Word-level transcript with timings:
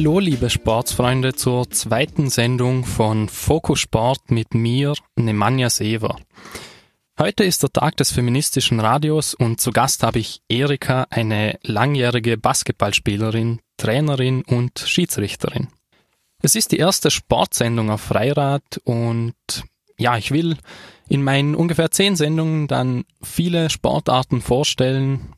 Hallo 0.00 0.18
liebe 0.18 0.48
Sportsfreunde 0.48 1.34
zur 1.34 1.68
zweiten 1.68 2.30
Sendung 2.30 2.86
von 2.86 3.28
Fokus 3.28 3.80
Sport 3.80 4.30
mit 4.30 4.54
mir, 4.54 4.94
Nemanja 5.14 5.68
Sever. 5.68 6.16
Heute 7.18 7.44
ist 7.44 7.62
der 7.62 7.70
Tag 7.70 7.98
des 7.98 8.10
feministischen 8.10 8.80
Radios 8.80 9.34
und 9.34 9.60
zu 9.60 9.72
Gast 9.72 10.02
habe 10.02 10.18
ich 10.18 10.40
Erika, 10.48 11.06
eine 11.10 11.58
langjährige 11.64 12.38
Basketballspielerin, 12.38 13.60
Trainerin 13.76 14.40
und 14.40 14.78
Schiedsrichterin. 14.78 15.68
Es 16.40 16.54
ist 16.54 16.72
die 16.72 16.78
erste 16.78 17.10
Sportsendung 17.10 17.90
auf 17.90 18.00
Freirad 18.00 18.80
und 18.84 19.34
ja, 19.98 20.16
ich 20.16 20.30
will 20.30 20.56
in 21.10 21.22
meinen 21.22 21.54
ungefähr 21.54 21.90
zehn 21.90 22.16
Sendungen 22.16 22.68
dann 22.68 23.04
viele 23.20 23.68
Sportarten 23.68 24.40
vorstellen, 24.40 25.34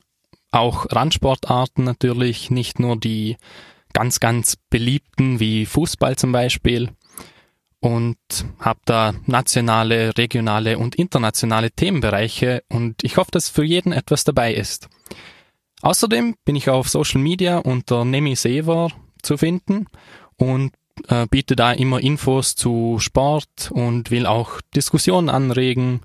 auch 0.53 0.87
Randsportarten 0.93 1.83
natürlich, 1.83 2.53
nicht 2.53 2.79
nur 2.79 2.97
die 2.97 3.39
ganz, 3.93 4.21
ganz 4.21 4.57
beliebten 4.71 5.41
wie 5.41 5.67
Fußball 5.67 6.17
zum 6.17 6.33
Beispiel 6.33 6.91
und 7.81 8.17
habe 8.61 8.81
da 8.85 9.13
nationale, 9.27 10.17
regionale 10.17 10.79
und 10.79 10.95
internationale 10.95 11.73
Themenbereiche 11.73 12.63
und 12.69 13.03
ich 13.03 13.17
hoffe, 13.17 13.33
dass 13.33 13.49
für 13.49 13.65
jeden 13.65 13.93
etwas 13.93 14.25
dabei 14.25 14.55
ist. 14.55 14.89
Außerdem 15.83 16.37
bin 16.45 16.55
ich 16.55 16.71
auf 16.71 16.89
Social 16.89 17.21
Media 17.21 17.59
unter 17.59 18.05
Nemi 18.05 18.37
Sever 18.37 18.91
zu 19.21 19.37
finden 19.37 19.87
und 20.37 20.73
äh, 21.09 21.27
biete 21.29 21.57
da 21.57 21.73
immer 21.73 22.01
Infos 22.01 22.55
zu 22.55 22.99
Sport 23.01 23.71
und 23.73 24.13
will 24.13 24.27
auch 24.27 24.61
Diskussionen 24.77 25.29
anregen 25.29 26.03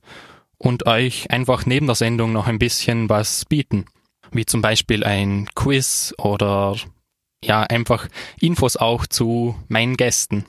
und 0.57 0.87
euch 0.87 1.29
einfach 1.29 1.67
neben 1.67 1.85
der 1.85 1.95
Sendung 1.95 2.33
noch 2.33 2.47
ein 2.47 2.57
bisschen 2.57 3.07
was 3.07 3.45
bieten. 3.45 3.85
Wie 4.31 4.47
zum 4.47 4.63
Beispiel 4.63 5.03
ein 5.03 5.47
Quiz 5.53 6.15
oder 6.17 6.75
ja, 7.43 7.61
einfach 7.63 8.07
Infos 8.39 8.77
auch 8.77 9.05
zu 9.05 9.55
meinen 9.67 9.97
Gästen. 9.97 10.45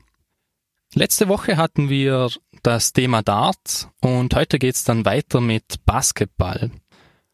Letzte 0.94 1.28
Woche 1.28 1.56
hatten 1.56 1.90
wir 1.90 2.30
das 2.62 2.92
Thema 2.92 3.22
Darts 3.22 3.88
und 4.00 4.34
heute 4.34 4.58
geht's 4.58 4.84
dann 4.84 5.04
weiter 5.04 5.40
mit 5.40 5.84
Basketball. 5.84 6.70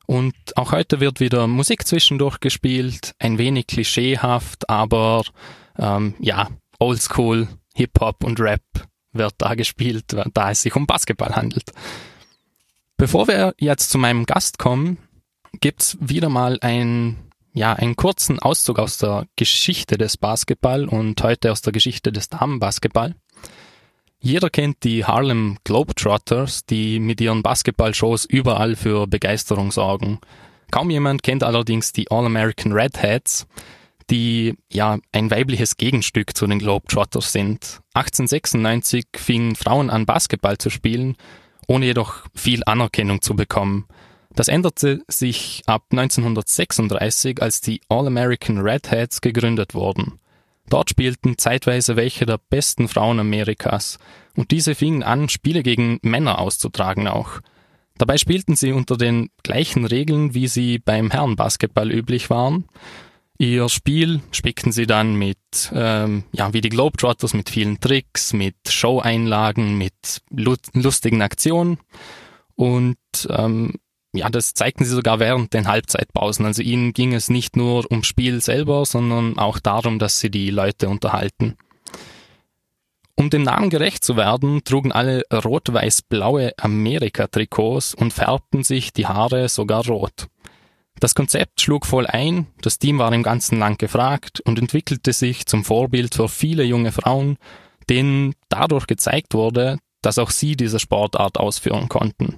Und 0.06 0.34
auch 0.56 0.72
heute 0.72 1.00
wird 1.00 1.20
wieder 1.20 1.46
Musik 1.46 1.86
zwischendurch 1.86 2.40
gespielt, 2.40 3.14
ein 3.18 3.38
wenig 3.38 3.68
klischeehaft, 3.68 4.68
aber 4.68 5.22
ähm, 5.78 6.14
ja, 6.18 6.50
Oldschool, 6.78 7.48
Hip-Hop 7.74 8.24
und 8.24 8.40
Rap 8.40 8.62
wird 9.12 9.34
da 9.38 9.54
gespielt, 9.54 10.04
da 10.34 10.50
es 10.50 10.62
sich 10.62 10.74
um 10.76 10.86
Basketball 10.86 11.34
handelt. 11.34 11.72
Bevor 12.96 13.28
wir 13.28 13.54
jetzt 13.58 13.90
zu 13.90 13.98
meinem 13.98 14.26
Gast 14.26 14.58
kommen, 14.58 14.98
gibt's 15.60 15.96
wieder 16.00 16.28
mal 16.28 16.58
ein, 16.60 17.16
ja, 17.54 17.72
einen 17.72 17.96
kurzen 17.96 18.40
Auszug 18.40 18.80
aus 18.80 18.98
der 18.98 19.26
Geschichte 19.36 19.96
des 19.96 20.16
Basketball 20.16 20.86
und 20.88 21.22
heute 21.22 21.52
aus 21.52 21.62
der 21.62 21.72
Geschichte 21.72 22.12
des 22.12 22.28
Damenbasketball. 22.28 23.14
Jeder 24.18 24.50
kennt 24.50 24.82
die 24.82 25.04
Harlem 25.04 25.58
Globetrotters, 25.64 26.66
die 26.66 26.98
mit 26.98 27.20
ihren 27.20 27.42
Basketballshows 27.42 28.24
überall 28.24 28.74
für 28.74 29.06
Begeisterung 29.06 29.70
sorgen. 29.70 30.18
Kaum 30.70 30.90
jemand 30.90 31.22
kennt 31.22 31.44
allerdings 31.44 31.92
die 31.92 32.10
All-American 32.10 32.72
Redheads, 32.72 33.46
die 34.10 34.54
ja 34.72 34.98
ein 35.12 35.30
weibliches 35.30 35.76
Gegenstück 35.76 36.36
zu 36.36 36.46
den 36.46 36.58
Globetrotters 36.58 37.32
sind. 37.32 37.80
1896 37.94 39.06
fingen 39.14 39.54
Frauen 39.54 39.90
an 39.90 40.06
Basketball 40.06 40.58
zu 40.58 40.70
spielen, 40.70 41.16
ohne 41.68 41.86
jedoch 41.86 42.26
viel 42.34 42.62
Anerkennung 42.66 43.22
zu 43.22 43.36
bekommen. 43.36 43.86
Das 44.34 44.48
änderte 44.48 45.02
sich 45.08 45.62
ab 45.66 45.84
1936, 45.90 47.40
als 47.40 47.60
die 47.60 47.80
All-American 47.88 48.58
Redheads 48.58 49.20
gegründet 49.20 49.74
wurden. 49.74 50.18
Dort 50.68 50.90
spielten 50.90 51.38
zeitweise 51.38 51.96
welche 51.96 52.26
der 52.26 52.38
besten 52.38 52.88
Frauen 52.88 53.20
Amerikas 53.20 53.98
und 54.34 54.50
diese 54.50 54.74
fingen 54.74 55.02
an, 55.02 55.28
Spiele 55.28 55.62
gegen 55.62 55.98
Männer 56.02 56.38
auszutragen 56.38 57.06
auch. 57.06 57.40
Dabei 57.96 58.18
spielten 58.18 58.56
sie 58.56 58.72
unter 58.72 58.96
den 58.96 59.30
gleichen 59.42 59.84
Regeln, 59.84 60.34
wie 60.34 60.48
sie 60.48 60.78
beim 60.78 61.10
Herrenbasketball 61.10 61.92
üblich 61.92 62.28
waren. 62.28 62.64
Ihr 63.38 63.68
Spiel 63.68 64.20
spickten 64.32 64.72
sie 64.72 64.86
dann 64.86 65.14
mit, 65.16 65.38
ähm, 65.72 66.24
ja, 66.32 66.52
wie 66.52 66.60
die 66.60 66.68
Globetrotters, 66.70 67.34
mit 67.34 67.50
vielen 67.50 67.78
Tricks, 67.78 68.32
mit 68.32 68.56
Show-Einlagen, 68.68 69.76
mit 69.76 70.22
lustigen 70.30 71.22
Aktionen. 71.22 71.78
Und 72.56 72.96
ähm, 73.28 73.74
ja, 74.14 74.28
das 74.30 74.54
zeigten 74.54 74.84
sie 74.84 74.94
sogar 74.94 75.18
während 75.18 75.52
den 75.54 75.66
Halbzeitpausen. 75.66 76.46
Also 76.46 76.62
ihnen 76.62 76.92
ging 76.92 77.12
es 77.12 77.28
nicht 77.28 77.56
nur 77.56 77.90
ums 77.90 78.06
Spiel 78.06 78.40
selber, 78.40 78.86
sondern 78.86 79.38
auch 79.38 79.58
darum, 79.58 79.98
dass 79.98 80.20
sie 80.20 80.30
die 80.30 80.50
Leute 80.50 80.88
unterhalten. 80.88 81.56
Um 83.16 83.30
dem 83.30 83.42
Namen 83.42 83.70
gerecht 83.70 84.04
zu 84.04 84.16
werden, 84.16 84.62
trugen 84.64 84.92
alle 84.92 85.22
rot-weiß-blaue 85.32 86.52
Amerika-Trikots 86.58 87.94
und 87.94 88.12
färbten 88.12 88.64
sich 88.64 88.92
die 88.92 89.06
Haare 89.06 89.48
sogar 89.48 89.86
rot. 89.86 90.28
Das 91.00 91.14
Konzept 91.14 91.60
schlug 91.60 91.86
voll 91.86 92.06
ein, 92.06 92.46
das 92.60 92.78
Team 92.78 92.98
war 92.98 93.12
im 93.12 93.22
ganzen 93.24 93.58
Land 93.58 93.78
gefragt 93.78 94.40
und 94.40 94.58
entwickelte 94.58 95.12
sich 95.12 95.46
zum 95.46 95.64
Vorbild 95.64 96.14
für 96.14 96.28
viele 96.28 96.64
junge 96.64 96.92
Frauen, 96.92 97.36
denen 97.90 98.34
dadurch 98.48 98.86
gezeigt 98.86 99.34
wurde, 99.34 99.78
dass 100.02 100.18
auch 100.18 100.30
sie 100.30 100.56
diese 100.56 100.78
Sportart 100.78 101.38
ausführen 101.38 101.88
konnten. 101.88 102.36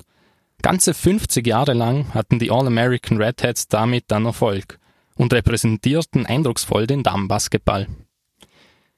Ganze 0.66 0.94
50 0.94 1.46
Jahre 1.46 1.74
lang 1.74 2.12
hatten 2.12 2.40
die 2.40 2.50
All-American 2.50 3.22
Redheads 3.22 3.68
damit 3.68 4.06
dann 4.08 4.26
Erfolg 4.26 4.80
und 5.14 5.32
repräsentierten 5.32 6.26
eindrucksvoll 6.26 6.88
den 6.88 7.04
Damenbasketball. 7.04 7.86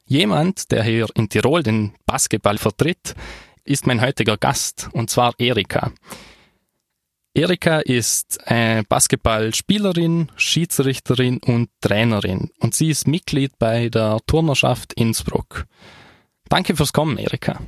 Jemand, 0.06 0.70
der 0.70 0.82
hier 0.82 1.08
in 1.14 1.28
Tirol 1.28 1.62
den 1.62 1.92
Basketball 2.06 2.56
vertritt, 2.56 3.14
ist 3.64 3.86
mein 3.86 4.00
heutiger 4.00 4.38
Gast, 4.38 4.88
und 4.92 5.10
zwar 5.10 5.34
Erika. 5.36 5.92
Erika 7.34 7.80
ist 7.80 8.38
äh, 8.46 8.82
Basketballspielerin, 8.88 10.32
Schiedsrichterin 10.36 11.36
und 11.36 11.68
Trainerin 11.82 12.50
und 12.60 12.74
sie 12.74 12.88
ist 12.88 13.06
Mitglied 13.06 13.58
bei 13.58 13.90
der 13.90 14.20
Turnerschaft 14.26 14.94
Innsbruck. 14.94 15.66
Danke 16.48 16.74
fürs 16.74 16.94
Kommen, 16.94 17.18
Erika. 17.18 17.60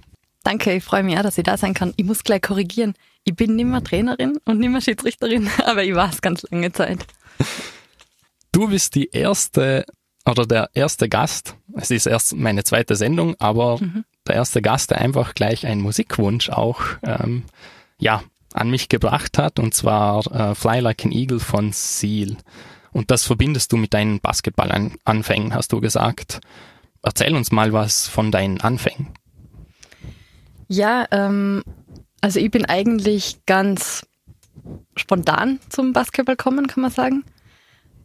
Danke, 0.43 0.73
ich 0.73 0.85
freue 0.85 1.03
mich 1.03 1.19
auch, 1.19 1.23
dass 1.23 1.37
ich 1.37 1.45
da 1.45 1.59
sein 1.59 1.75
kann. 1.75 1.93
Ich 1.99 2.07
muss 2.07 2.25
gleich 2.25 2.41
korrigieren. 2.41 2.95
Ich 3.25 3.35
bin 3.35 3.57
nicht 3.57 3.67
mehr 3.67 3.83
Trainerin 3.83 4.39
und 4.45 4.59
nicht 4.59 4.71
mehr 4.71 4.81
Schiedsrichterin, 4.81 5.49
aber 5.65 5.85
ich 5.85 5.95
war 5.95 6.11
es 6.11 6.23
ganz 6.23 6.47
lange 6.51 6.73
Zeit. 6.73 7.07
Du 8.53 8.69
bist 8.69 8.95
die 8.95 9.11
erste 9.11 9.85
oder 10.27 10.47
der 10.47 10.71
erste 10.75 11.09
Gast. 11.09 11.57
Es 11.77 11.91
ist 11.91 12.07
erst 12.07 12.35
meine 12.35 12.65
zweite 12.65 12.97
Sendung, 12.97 13.35
aber 13.39 13.79
mhm. 13.79 14.05
der 14.27 14.37
erste 14.37 14.63
Gast, 14.63 14.91
der 14.91 14.99
einfach 14.99 15.35
gleich 15.35 15.67
einen 15.67 15.81
Musikwunsch 15.81 16.51
auch 16.51 16.81
ähm, 17.03 17.45
ja 17.99 18.23
an 18.53 18.71
mich 18.71 18.89
gebracht 18.89 19.39
hat, 19.39 19.59
und 19.59 19.75
zwar 19.75 20.27
äh, 20.33 20.55
Fly 20.55 20.81
Like 20.81 21.05
an 21.05 21.13
Eagle 21.13 21.41
von 21.41 21.73
Seal. 21.73 22.37
Und 22.93 23.11
das 23.11 23.25
verbindest 23.25 23.73
du 23.73 23.77
mit 23.77 23.95
deinen 23.95 24.21
Basketballanfängen, 24.21 25.55
hast 25.55 25.73
du 25.73 25.81
gesagt. 25.81 26.41
Erzähl 27.03 27.35
uns 27.35 27.53
mal 27.53 27.73
was 27.73 28.09
von 28.09 28.33
deinen 28.33 28.61
Anfängen. 28.61 29.09
Ja, 30.67 31.07
ähm, 31.11 31.63
also 32.21 32.41
ich 32.41 32.51
bin 32.51 32.65
eigentlich 32.65 33.41
ganz 33.47 34.07
spontan 34.97 35.61
zum 35.69 35.93
Basketball 35.93 36.37
gekommen, 36.37 36.67
kann 36.67 36.83
man 36.83 36.91
sagen. 36.91 37.25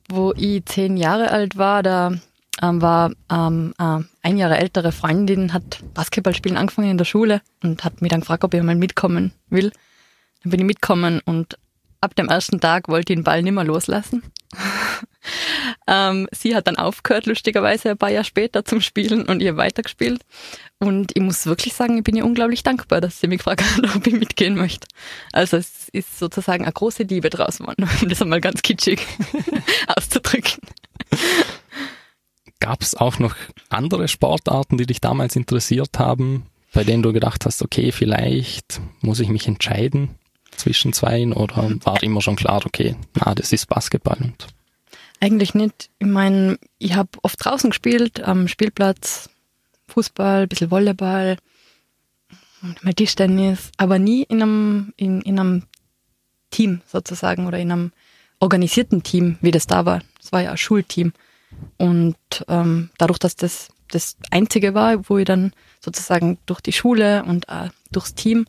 Wo 0.07 0.33
ich 0.37 0.65
zehn 0.65 0.97
Jahre 0.97 1.31
alt 1.31 1.57
war, 1.57 1.81
da 1.81 2.13
ähm, 2.61 2.81
war 2.81 3.11
ähm, 3.31 3.73
äh, 3.79 3.99
ein 4.21 4.37
Jahre 4.37 4.57
ältere 4.57 4.91
Freundin, 4.91 5.51
hat 5.51 5.79
Basketballspielen 5.93 6.57
angefangen 6.57 6.91
in 6.91 6.97
der 6.97 7.05
Schule 7.05 7.41
und 7.63 7.83
hat 7.83 8.01
mich 8.01 8.11
dann 8.11 8.21
gefragt, 8.21 8.43
ob 8.43 8.53
ich 8.53 8.61
mal 8.61 8.75
mitkommen 8.75 9.33
will. 9.49 9.71
Dann 10.43 10.51
bin 10.51 10.59
ich 10.59 10.65
mitkommen 10.65 11.21
und 11.25 11.57
ab 12.01 12.15
dem 12.15 12.29
ersten 12.29 12.59
Tag 12.59 12.87
wollte 12.87 13.13
ich 13.13 13.17
den 13.17 13.23
Ball 13.23 13.41
nicht 13.41 13.53
mehr 13.53 13.63
loslassen. 13.63 14.23
ähm, 15.87 16.27
sie 16.31 16.55
hat 16.55 16.67
dann 16.67 16.77
aufgehört, 16.77 17.25
lustigerweise 17.25 17.91
ein 17.91 17.97
paar 17.97 18.11
Jahre 18.11 18.25
später 18.25 18.65
zum 18.65 18.81
Spielen 18.81 19.25
und 19.25 19.41
ihr 19.41 19.57
weitergespielt. 19.57 20.21
Und 20.79 21.11
ich 21.15 21.21
muss 21.21 21.45
wirklich 21.45 21.73
sagen, 21.73 21.97
ich 21.97 22.03
bin 22.03 22.15
ihr 22.15 22.25
unglaublich 22.25 22.63
dankbar, 22.63 23.01
dass 23.01 23.19
sie 23.19 23.27
mich 23.27 23.39
gefragt 23.39 23.63
hat, 23.63 23.95
ob 23.95 24.05
ich 24.07 24.13
mitgehen 24.13 24.55
möchte. 24.55 24.87
Also 25.31 25.57
es 25.57 25.89
ist 25.89 26.19
sozusagen 26.19 26.63
eine 26.63 26.73
große 26.73 27.03
Liebe 27.03 27.29
draus 27.29 27.57
geworden, 27.57 27.87
um 28.01 28.09
das 28.09 28.21
einmal 28.21 28.41
ganz 28.41 28.61
kitschig 28.61 29.01
auszudrücken. 29.87 30.59
Gab 32.59 32.81
es 32.81 32.95
auch 32.95 33.19
noch 33.19 33.35
andere 33.69 34.07
Sportarten, 34.07 34.77
die 34.77 34.85
dich 34.85 35.01
damals 35.01 35.35
interessiert 35.35 35.99
haben, 35.99 36.45
bei 36.73 36.83
denen 36.83 37.03
du 37.03 37.13
gedacht 37.13 37.45
hast, 37.45 37.61
okay, 37.61 37.91
vielleicht 37.91 38.81
muss 39.01 39.19
ich 39.19 39.29
mich 39.29 39.47
entscheiden 39.47 40.15
zwischen 40.57 40.93
zweien 40.93 41.33
oder 41.33 41.71
war 41.83 42.01
immer 42.03 42.21
schon 42.21 42.35
klar, 42.35 42.65
okay, 42.65 42.95
na, 43.15 43.35
das 43.35 43.51
ist 43.51 43.67
Basketball 43.67 44.17
und 44.21 44.47
eigentlich 45.21 45.53
nicht. 45.53 45.89
Ich 45.99 46.07
meine, 46.07 46.59
ich 46.77 46.93
habe 46.93 47.09
oft 47.23 47.43
draußen 47.43 47.69
gespielt, 47.69 48.21
am 48.21 48.47
Spielplatz, 48.47 49.29
Fußball, 49.87 50.43
ein 50.43 50.49
bisschen 50.49 50.71
Volleyball, 50.71 51.37
mal 52.81 52.93
Tischtennis, 52.93 53.71
aber 53.77 53.97
nie 53.97 54.23
in 54.23 54.41
einem, 54.41 54.93
in, 54.97 55.21
in 55.21 55.39
einem 55.39 55.63
Team 56.51 56.81
sozusagen 56.85 57.47
oder 57.47 57.59
in 57.59 57.71
einem 57.71 57.91
organisierten 58.39 59.03
Team, 59.03 59.37
wie 59.41 59.51
das 59.51 59.67
da 59.67 59.85
war. 59.85 60.01
Es 60.21 60.31
war 60.31 60.41
ja 60.41 60.51
ein 60.51 60.57
Schulteam. 60.57 61.13
Und 61.77 62.17
ähm, 62.47 62.89
dadurch, 62.97 63.19
dass 63.19 63.35
das 63.35 63.69
das 63.89 64.17
Einzige 64.31 64.73
war, 64.73 65.09
wo 65.09 65.17
ich 65.17 65.25
dann 65.25 65.53
sozusagen 65.79 66.37
durch 66.45 66.61
die 66.61 66.73
Schule 66.73 67.23
und 67.23 67.49
auch 67.49 67.69
durchs 67.91 68.15
Team, 68.15 68.45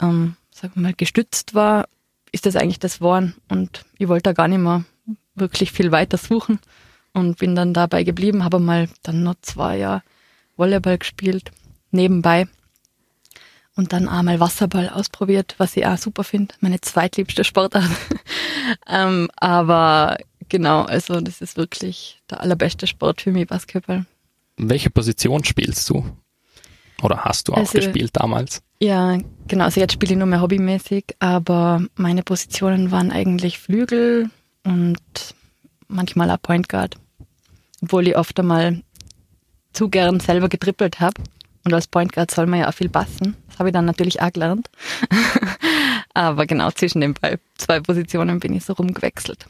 ähm, 0.00 0.36
sagen 0.60 0.74
wir 0.76 0.82
mal, 0.82 0.94
gestützt 0.94 1.54
war, 1.54 1.88
ist 2.32 2.46
das 2.46 2.56
eigentlich 2.56 2.78
das 2.78 2.98
geworden. 2.98 3.34
Und 3.48 3.84
ich 3.98 4.08
wollte 4.08 4.24
da 4.24 4.32
gar 4.32 4.48
nicht 4.48 4.58
mehr 4.60 4.84
wirklich 5.34 5.72
viel 5.72 5.90
weiter 5.90 6.18
suchen 6.18 6.60
und 7.12 7.38
bin 7.38 7.54
dann 7.54 7.74
dabei 7.74 8.04
geblieben, 8.04 8.44
habe 8.44 8.58
mal 8.58 8.88
dann 9.02 9.22
noch 9.22 9.36
zwei 9.42 9.78
Jahre 9.78 10.02
Volleyball 10.56 10.98
gespielt, 10.98 11.50
nebenbei. 11.90 12.46
Und 13.76 13.92
dann 13.94 14.08
einmal 14.08 14.40
Wasserball 14.40 14.90
ausprobiert, 14.90 15.54
was 15.56 15.76
ich 15.76 15.86
auch 15.86 15.96
super 15.96 16.24
finde. 16.24 16.54
Meine 16.60 16.80
zweitliebste 16.80 17.44
Sportart. 17.44 17.88
ähm, 18.86 19.30
aber 19.36 20.18
genau, 20.48 20.82
also 20.82 21.20
das 21.20 21.40
ist 21.40 21.56
wirklich 21.56 22.20
der 22.28 22.40
allerbeste 22.40 22.86
Sport 22.86 23.22
für 23.22 23.32
mich, 23.32 23.46
Basketball. 23.46 24.04
Welche 24.58 24.90
Position 24.90 25.44
spielst 25.44 25.88
du? 25.88 26.04
Oder 27.02 27.24
hast 27.24 27.48
du 27.48 27.54
auch 27.54 27.58
also, 27.58 27.78
gespielt 27.78 28.10
damals? 28.12 28.62
Ja, 28.82 29.18
genau. 29.46 29.64
Also 29.64 29.80
jetzt 29.80 29.92
spiele 29.92 30.12
ich 30.12 30.18
nur 30.18 30.26
mehr 30.26 30.40
hobbymäßig, 30.40 31.16
aber 31.18 31.84
meine 31.96 32.22
Positionen 32.22 32.90
waren 32.90 33.12
eigentlich 33.12 33.58
Flügel 33.58 34.30
und 34.64 35.34
manchmal 35.88 36.30
auch 36.30 36.40
Point 36.40 36.68
Guard. 36.68 36.96
Obwohl 37.82 38.08
ich 38.08 38.16
oft 38.16 38.38
einmal 38.40 38.82
zu 39.72 39.88
gern 39.88 40.20
selber 40.20 40.48
getrippelt 40.48 41.00
habe. 41.00 41.22
Und 41.64 41.74
als 41.74 41.86
Point 41.86 42.12
Guard 42.12 42.30
soll 42.30 42.46
man 42.46 42.60
ja 42.60 42.68
auch 42.68 42.74
viel 42.74 42.88
passen. 42.88 43.36
Das 43.48 43.58
habe 43.58 43.68
ich 43.68 43.72
dann 43.72 43.84
natürlich 43.84 44.22
auch 44.22 44.32
gelernt. 44.32 44.70
Aber 46.14 46.46
genau 46.46 46.70
zwischen 46.70 47.00
den 47.00 47.14
zwei 47.56 47.80
Positionen 47.80 48.40
bin 48.40 48.54
ich 48.54 48.64
so 48.64 48.72
rumgewechselt. 48.72 49.46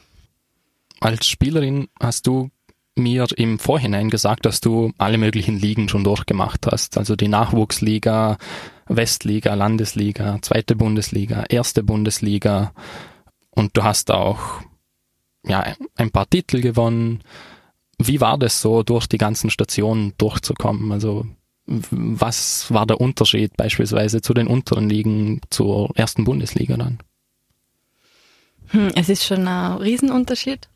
Als 0.99 1.25
Spielerin 1.25 1.87
hast 1.99 2.27
du 2.27 2.51
mir 2.95 3.25
im 3.37 3.57
Vorhinein 3.57 4.09
gesagt, 4.09 4.45
dass 4.45 4.61
du 4.61 4.91
alle 4.97 5.17
möglichen 5.17 5.57
Ligen 5.57 5.89
schon 5.89 6.03
durchgemacht 6.03 6.67
hast. 6.67 6.97
Also 6.97 7.15
die 7.15 7.29
Nachwuchsliga, 7.29 8.37
Westliga, 8.95 9.53
Landesliga, 9.53 10.39
zweite 10.41 10.75
Bundesliga, 10.75 11.45
erste 11.49 11.83
Bundesliga. 11.83 12.73
Und 13.49 13.75
du 13.77 13.83
hast 13.83 14.11
auch 14.11 14.61
ja, 15.45 15.73
ein 15.95 16.11
paar 16.11 16.29
Titel 16.29 16.61
gewonnen. 16.61 17.23
Wie 17.97 18.21
war 18.21 18.37
das 18.37 18.61
so, 18.61 18.83
durch 18.83 19.07
die 19.07 19.17
ganzen 19.17 19.49
Stationen 19.49 20.13
durchzukommen? 20.17 20.91
Also 20.91 21.25
was 21.65 22.71
war 22.73 22.85
der 22.85 22.99
Unterschied 22.99 23.55
beispielsweise 23.55 24.21
zu 24.21 24.33
den 24.33 24.47
unteren 24.47 24.89
Ligen 24.89 25.41
zur 25.49 25.91
ersten 25.95 26.25
Bundesliga 26.25 26.75
dann? 26.75 26.99
Hm, 28.67 28.91
es 28.95 29.09
ist 29.09 29.23
schon 29.23 29.47
ein 29.47 29.77
Riesenunterschied. 29.77 30.69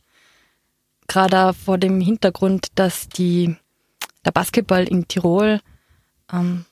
Gerade 1.08 1.54
vor 1.54 1.78
dem 1.78 2.02
Hintergrund, 2.02 2.68
dass 2.76 3.10
die, 3.10 3.56
der 4.26 4.32
Basketball 4.32 4.88
in 4.88 5.08
Tirol 5.08 5.62
ähm, 6.32 6.66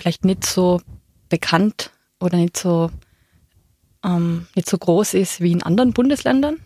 vielleicht 0.00 0.24
nicht 0.24 0.44
so 0.44 0.80
bekannt 1.28 1.90
oder 2.20 2.36
nicht 2.36 2.56
so, 2.56 2.90
ähm, 4.04 4.46
nicht 4.54 4.68
so 4.68 4.78
groß 4.78 5.14
ist 5.14 5.40
wie 5.40 5.52
in 5.52 5.62
anderen 5.62 5.92
Bundesländern 5.92 6.56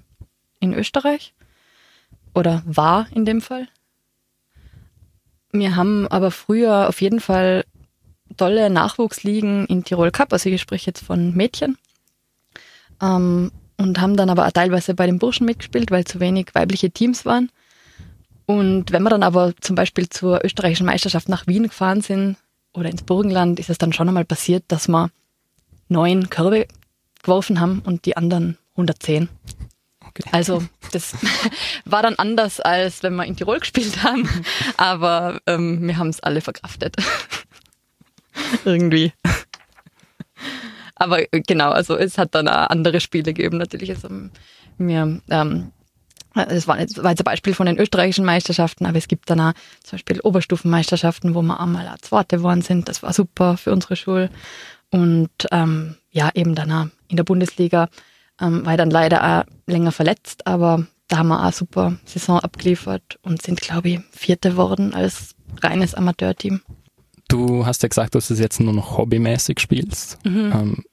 in 0.60 0.72
Österreich. 0.72 1.34
Oder 2.34 2.62
war 2.64 3.06
in 3.12 3.24
dem 3.24 3.40
Fall. 3.40 3.68
Wir 5.52 5.76
haben 5.76 6.08
aber 6.08 6.30
früher 6.30 6.88
auf 6.88 7.00
jeden 7.00 7.20
Fall 7.20 7.64
tolle 8.36 8.70
Nachwuchsligen 8.70 9.66
in 9.66 9.84
Tirol 9.84 10.10
Cup, 10.10 10.32
also 10.32 10.48
ich 10.48 10.60
spreche 10.60 10.90
jetzt 10.90 11.04
von 11.04 11.34
Mädchen. 11.34 11.76
Ähm, 13.00 13.52
und 13.76 14.00
haben 14.00 14.16
dann 14.16 14.30
aber 14.30 14.46
auch 14.46 14.52
teilweise 14.52 14.94
bei 14.94 15.06
den 15.06 15.18
Burschen 15.18 15.46
mitgespielt, 15.46 15.90
weil 15.90 16.04
zu 16.04 16.20
wenig 16.20 16.54
weibliche 16.54 16.90
Teams 16.90 17.26
waren. 17.26 17.50
Und 18.46 18.92
wenn 18.92 19.02
wir 19.02 19.10
dann 19.10 19.24
aber 19.24 19.52
zum 19.60 19.74
Beispiel 19.74 20.08
zur 20.08 20.44
österreichischen 20.44 20.86
Meisterschaft 20.86 21.28
nach 21.28 21.46
Wien 21.46 21.64
gefahren 21.64 22.00
sind 22.00 22.36
oder 22.74 22.90
ins 22.90 23.02
Burgenland, 23.02 23.58
ist 23.58 23.70
es 23.70 23.78
dann 23.78 23.92
schon 23.92 24.08
einmal 24.08 24.24
passiert, 24.24 24.64
dass 24.68 24.88
wir 24.88 25.10
neun 25.88 26.28
Körbe 26.28 26.66
geworfen 27.22 27.60
haben 27.60 27.80
und 27.84 28.04
die 28.04 28.16
anderen 28.16 28.58
110. 28.72 29.28
Okay. 30.00 30.28
Also 30.32 30.62
das 30.92 31.14
war 31.84 32.02
dann 32.02 32.16
anders, 32.16 32.60
als 32.60 33.02
wenn 33.02 33.16
wir 33.16 33.24
in 33.24 33.36
Tirol 33.36 33.60
gespielt 33.60 34.02
haben. 34.02 34.28
Aber 34.76 35.40
ähm, 35.46 35.86
wir 35.86 35.96
haben 35.96 36.08
es 36.08 36.20
alle 36.20 36.40
verkraftet. 36.40 36.96
Irgendwie. 38.64 39.12
Aber 40.94 41.20
äh, 41.32 41.40
genau, 41.40 41.70
also 41.70 41.96
es 41.96 42.18
hat 42.18 42.34
dann 42.34 42.48
auch 42.48 42.68
andere 42.70 43.00
Spiele 43.00 43.32
gegeben 43.34 43.58
natürlich. 43.58 43.90
Also 43.90 44.08
mir, 44.78 45.20
ähm, 45.30 45.72
das 46.34 46.66
war, 46.66 46.80
jetzt, 46.80 46.98
ein 46.98 47.16
Beispiel 47.24 47.54
von 47.54 47.66
den 47.66 47.78
österreichischen 47.78 48.24
Meisterschaften, 48.24 48.86
aber 48.86 48.98
es 48.98 49.08
gibt 49.08 49.30
dann 49.30 49.40
auch 49.40 49.52
zum 49.82 49.92
Beispiel 49.92 50.20
Oberstufenmeisterschaften, 50.20 51.34
wo 51.34 51.42
wir 51.42 51.60
einmal 51.60 51.88
auch 51.88 51.98
Zweite 51.98 52.38
geworden 52.38 52.62
sind. 52.62 52.88
Das 52.88 53.02
war 53.02 53.12
super 53.12 53.56
für 53.56 53.72
unsere 53.72 53.96
Schule. 53.96 54.30
Und 54.90 55.30
ähm, 55.50 55.96
ja, 56.10 56.30
eben 56.34 56.54
dann 56.54 56.72
auch 56.72 56.86
in 57.08 57.16
der 57.16 57.24
Bundesliga 57.24 57.88
ähm, 58.40 58.64
war 58.64 58.72
ich 58.72 58.78
dann 58.78 58.90
leider 58.90 59.40
auch 59.40 59.44
länger 59.66 59.92
verletzt, 59.92 60.46
aber 60.46 60.86
da 61.08 61.18
haben 61.18 61.28
wir 61.28 61.46
auch 61.46 61.52
super 61.52 61.96
Saison 62.04 62.40
abgeliefert 62.40 63.18
und 63.22 63.42
sind, 63.42 63.60
glaube 63.60 63.88
ich, 63.88 64.00
Vierte 64.10 64.50
geworden 64.50 64.94
als 64.94 65.34
reines 65.62 65.94
Amateurteam. 65.94 66.62
Du 67.28 67.66
hast 67.66 67.82
ja 67.82 67.88
gesagt, 67.88 68.14
dass 68.14 68.28
du 68.28 68.34
es 68.34 68.40
jetzt 68.40 68.60
nur 68.60 68.72
noch 68.72 68.98
hobbymäßig 68.98 69.60
spielst. 69.60 70.18
Mhm. 70.24 70.52
Ähm, 70.52 70.84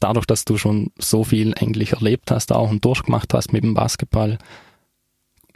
dadurch, 0.00 0.26
dass 0.26 0.44
du 0.44 0.56
schon 0.56 0.90
so 0.98 1.24
viel 1.24 1.54
eigentlich 1.54 1.92
erlebt 1.92 2.30
hast 2.30 2.52
auch 2.52 2.70
und 2.70 2.84
durchgemacht 2.84 3.32
hast 3.34 3.52
mit 3.52 3.62
dem 3.62 3.74
Basketball, 3.74 4.38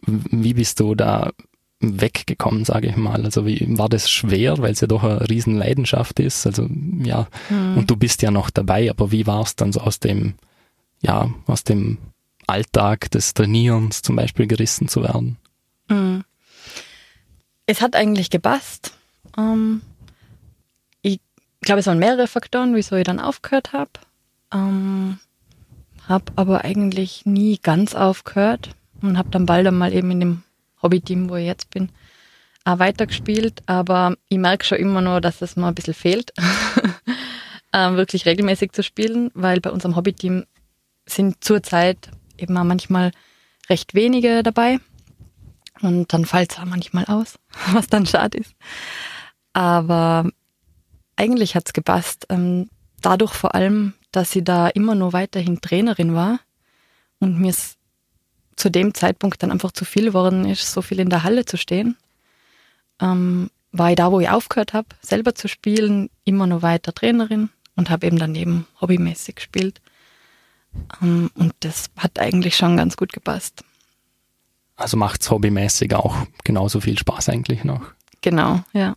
wie 0.06 0.55
bist 0.55 0.81
du 0.81 0.94
da 0.94 1.32
weggekommen, 1.81 2.64
sage 2.64 2.88
ich 2.88 2.96
mal? 2.96 3.25
Also 3.25 3.46
wie 3.46 3.67
war 3.79 3.88
das 3.88 4.11
schwer, 4.11 4.58
weil 4.58 4.73
es 4.73 4.81
ja 4.81 4.87
doch 4.87 5.02
eine 5.02 5.29
riesen 5.29 5.56
Leidenschaft 5.56 6.20
ist? 6.20 6.46
Also 6.46 6.69
ja, 7.02 7.26
mhm. 7.50 7.78
und 7.78 7.90
du 7.90 7.97
bist 7.97 8.23
ja 8.23 8.30
noch 8.30 8.50
dabei, 8.50 8.90
aber 8.90 9.11
wie 9.11 9.26
war 9.26 9.42
es 9.42 9.57
dann 9.57 9.73
so 9.73 9.80
aus 9.80 10.00
dem 10.00 10.35
ja, 11.00 11.30
aus 11.47 11.64
dem 11.64 11.99
Alltag 12.47 13.11
des 13.11 13.35
Trainierens 13.35 14.02
zum 14.02 14.16
Beispiel 14.16 14.47
gerissen 14.47 14.88
zu 14.88 15.02
werden? 15.02 15.37
Mhm. 15.88 16.25
Es 17.66 17.80
hat 17.80 17.95
eigentlich 17.95 18.30
gepasst. 18.30 18.97
Ähm, 19.37 19.83
ich 21.02 21.21
glaube, 21.61 21.80
es 21.80 21.87
waren 21.87 21.99
mehrere 21.99 22.26
Faktoren, 22.26 22.75
wieso 22.75 22.97
ich 22.97 23.04
dann 23.04 23.21
aufgehört 23.21 23.73
habe. 23.73 23.90
Ähm, 24.54 25.18
habe 26.08 26.32
aber 26.37 26.64
eigentlich 26.64 27.26
nie 27.26 27.58
ganz 27.58 27.94
aufgehört 27.94 28.70
und 29.02 29.18
habe 29.18 29.30
dann 29.30 29.46
bald 29.46 29.66
einmal 29.66 29.92
eben 29.92 30.11
in 30.11 30.20
dem 30.20 30.42
Hobbyteam, 30.82 31.28
wo 31.28 31.37
ich 31.37 31.46
jetzt 31.46 31.70
bin, 31.70 31.90
auch 32.64 32.78
weitergespielt. 32.78 33.62
Aber 33.66 34.16
ich 34.28 34.38
merke 34.38 34.64
schon 34.64 34.78
immer 34.78 35.00
noch, 35.00 35.20
dass 35.20 35.42
es 35.42 35.56
mir 35.56 35.66
ein 35.66 35.75
bisschen 35.75 35.94
fehlt, 35.94 36.32
ähm, 37.73 37.96
wirklich 37.96 38.26
regelmäßig 38.26 38.73
zu 38.73 38.82
spielen, 38.82 39.30
weil 39.34 39.61
bei 39.61 39.70
unserem 39.70 39.96
Hobbyteam 39.96 40.44
sind 41.06 41.42
zurzeit 41.42 42.11
eben 42.38 42.56
auch 42.56 42.64
manchmal 42.64 43.11
recht 43.68 43.94
wenige 43.94 44.42
dabei. 44.42 44.78
Und 45.80 46.12
dann 46.12 46.25
fällt 46.25 46.52
es 46.52 46.58
auch 46.58 46.64
manchmal 46.64 47.04
aus, 47.06 47.38
was 47.73 47.88
dann 47.88 48.06
schade 48.06 48.38
ist. 48.38 48.54
Aber 49.52 50.30
eigentlich 51.16 51.54
hat 51.54 51.64
es 51.66 51.73
gepasst. 51.73 52.26
Ähm, 52.28 52.68
dadurch 53.00 53.32
vor 53.32 53.54
allem, 53.54 53.94
dass 54.16 54.30
sie 54.30 54.44
da 54.44 54.68
immer 54.68 54.94
nur 54.94 55.12
weiterhin 55.12 55.61
Trainerin 55.61 56.14
war 56.14 56.38
und 57.18 57.40
mir 57.40 57.50
es 57.50 57.76
zu 58.56 58.71
dem 58.71 58.94
Zeitpunkt 58.94 59.42
dann 59.42 59.50
einfach 59.50 59.73
zu 59.73 59.85
viel 59.85 60.04
geworden 60.06 60.44
ist, 60.44 60.73
so 60.73 60.83
viel 60.83 61.00
in 61.00 61.11
der 61.11 61.25
Halle 61.25 61.44
zu 61.44 61.56
stehen, 61.56 61.97
ähm, 63.00 63.50
war 63.73 63.90
ich 63.90 63.97
da, 63.97 64.12
wo 64.12 64.21
ich 64.21 64.28
aufgehört 64.28 64.73
habe, 64.73 64.87
selber 65.02 65.35
zu 65.35 65.49
spielen, 65.49 66.11
immer 66.25 66.47
nur 66.47 66.62
weiter 66.62 66.94
Trainerin 66.94 67.50
und 67.75 67.90
habe 67.90 68.06
eben 68.06 68.18
daneben 68.18 68.66
hobbymäßig 68.80 69.35
gespielt. 69.35 69.80
Ähm, 71.02 71.30
und 71.35 71.52
das 71.61 71.90
hat 71.97 72.21
eigentlich 72.21 72.56
schon 72.56 72.76
ganz 72.76 72.97
gut 72.97 73.12
gepasst. 73.12 73.64
Also 74.76 74.97
macht 74.97 75.23
es 75.23 75.30
hobbymäßig 75.30 75.94
auch 75.94 76.14
genauso 76.44 76.80
viel 76.80 76.99
Spaß 76.99 77.30
eigentlich 77.30 77.64
noch. 77.64 77.83
Genau, 78.21 78.62
ja. 78.73 78.97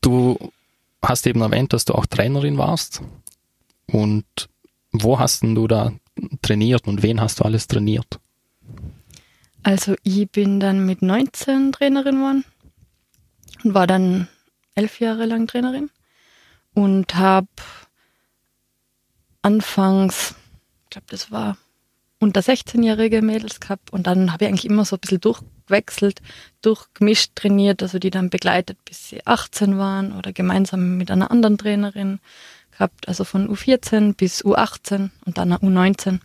Du 0.00 0.52
hast 1.02 1.26
eben 1.26 1.40
erwähnt, 1.40 1.72
dass 1.72 1.84
du 1.84 1.94
auch 1.94 2.06
Trainerin 2.06 2.58
warst. 2.58 3.02
Und 3.86 4.24
wo 4.92 5.18
hast 5.18 5.42
denn 5.42 5.54
du 5.54 5.66
da 5.66 5.92
trainiert 6.42 6.86
und 6.86 7.02
wen 7.02 7.20
hast 7.20 7.40
du 7.40 7.44
alles 7.44 7.66
trainiert? 7.66 8.20
Also 9.62 9.94
ich 10.02 10.30
bin 10.30 10.60
dann 10.60 10.84
mit 10.86 11.02
19 11.02 11.72
Trainerin 11.72 12.16
geworden 12.16 12.44
und 13.64 13.74
war 13.74 13.86
dann 13.86 14.28
elf 14.74 15.00
Jahre 15.00 15.26
lang 15.26 15.46
Trainerin 15.46 15.90
und 16.74 17.14
habe 17.14 17.48
anfangs 19.42 20.34
glaube, 20.94 21.06
das 21.10 21.30
war 21.30 21.58
unter 22.20 22.40
16-jährige 22.40 23.20
Mädels 23.20 23.60
gehabt 23.60 23.92
und 23.92 24.06
dann 24.06 24.32
habe 24.32 24.44
ich 24.44 24.48
eigentlich 24.48 24.64
immer 24.64 24.84
so 24.84 24.96
ein 24.96 25.00
bisschen 25.00 25.20
durchgewechselt, 25.20 26.22
durchgemischt 26.62 27.32
trainiert, 27.34 27.82
also 27.82 27.98
die 27.98 28.10
dann 28.10 28.30
begleitet, 28.30 28.78
bis 28.84 29.08
sie 29.08 29.26
18 29.26 29.76
waren 29.76 30.16
oder 30.16 30.32
gemeinsam 30.32 30.96
mit 30.96 31.10
einer 31.10 31.30
anderen 31.30 31.58
Trainerin 31.58 32.20
gehabt, 32.74 33.08
also 33.08 33.24
von 33.24 33.48
U14 33.48 34.14
bis 34.14 34.44
U18 34.44 35.10
und 35.24 35.38
dann 35.38 35.52
U19 35.52 36.20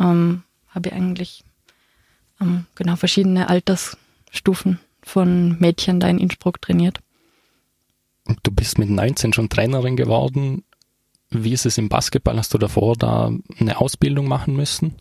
ähm, 0.00 0.42
habe 0.68 0.88
ich 0.88 0.94
eigentlich 0.94 1.44
ähm, 2.40 2.66
genau 2.74 2.96
verschiedene 2.96 3.48
Altersstufen 3.48 4.80
von 5.02 5.58
Mädchen 5.58 6.00
da 6.00 6.08
in 6.08 6.18
Innsbruck 6.18 6.60
trainiert. 6.60 7.00
Du 8.42 8.50
bist 8.52 8.78
mit 8.78 8.90
19 8.90 9.32
schon 9.32 9.48
Trainerin 9.48 9.96
geworden. 9.96 10.64
Wie 11.30 11.52
ist 11.52 11.66
es 11.66 11.78
im 11.78 11.88
Basketball? 11.88 12.36
Hast 12.36 12.52
du 12.54 12.58
davor 12.58 12.96
da 12.96 13.32
eine 13.58 13.80
Ausbildung 13.80 14.28
machen 14.28 14.54
müssen? 14.54 14.96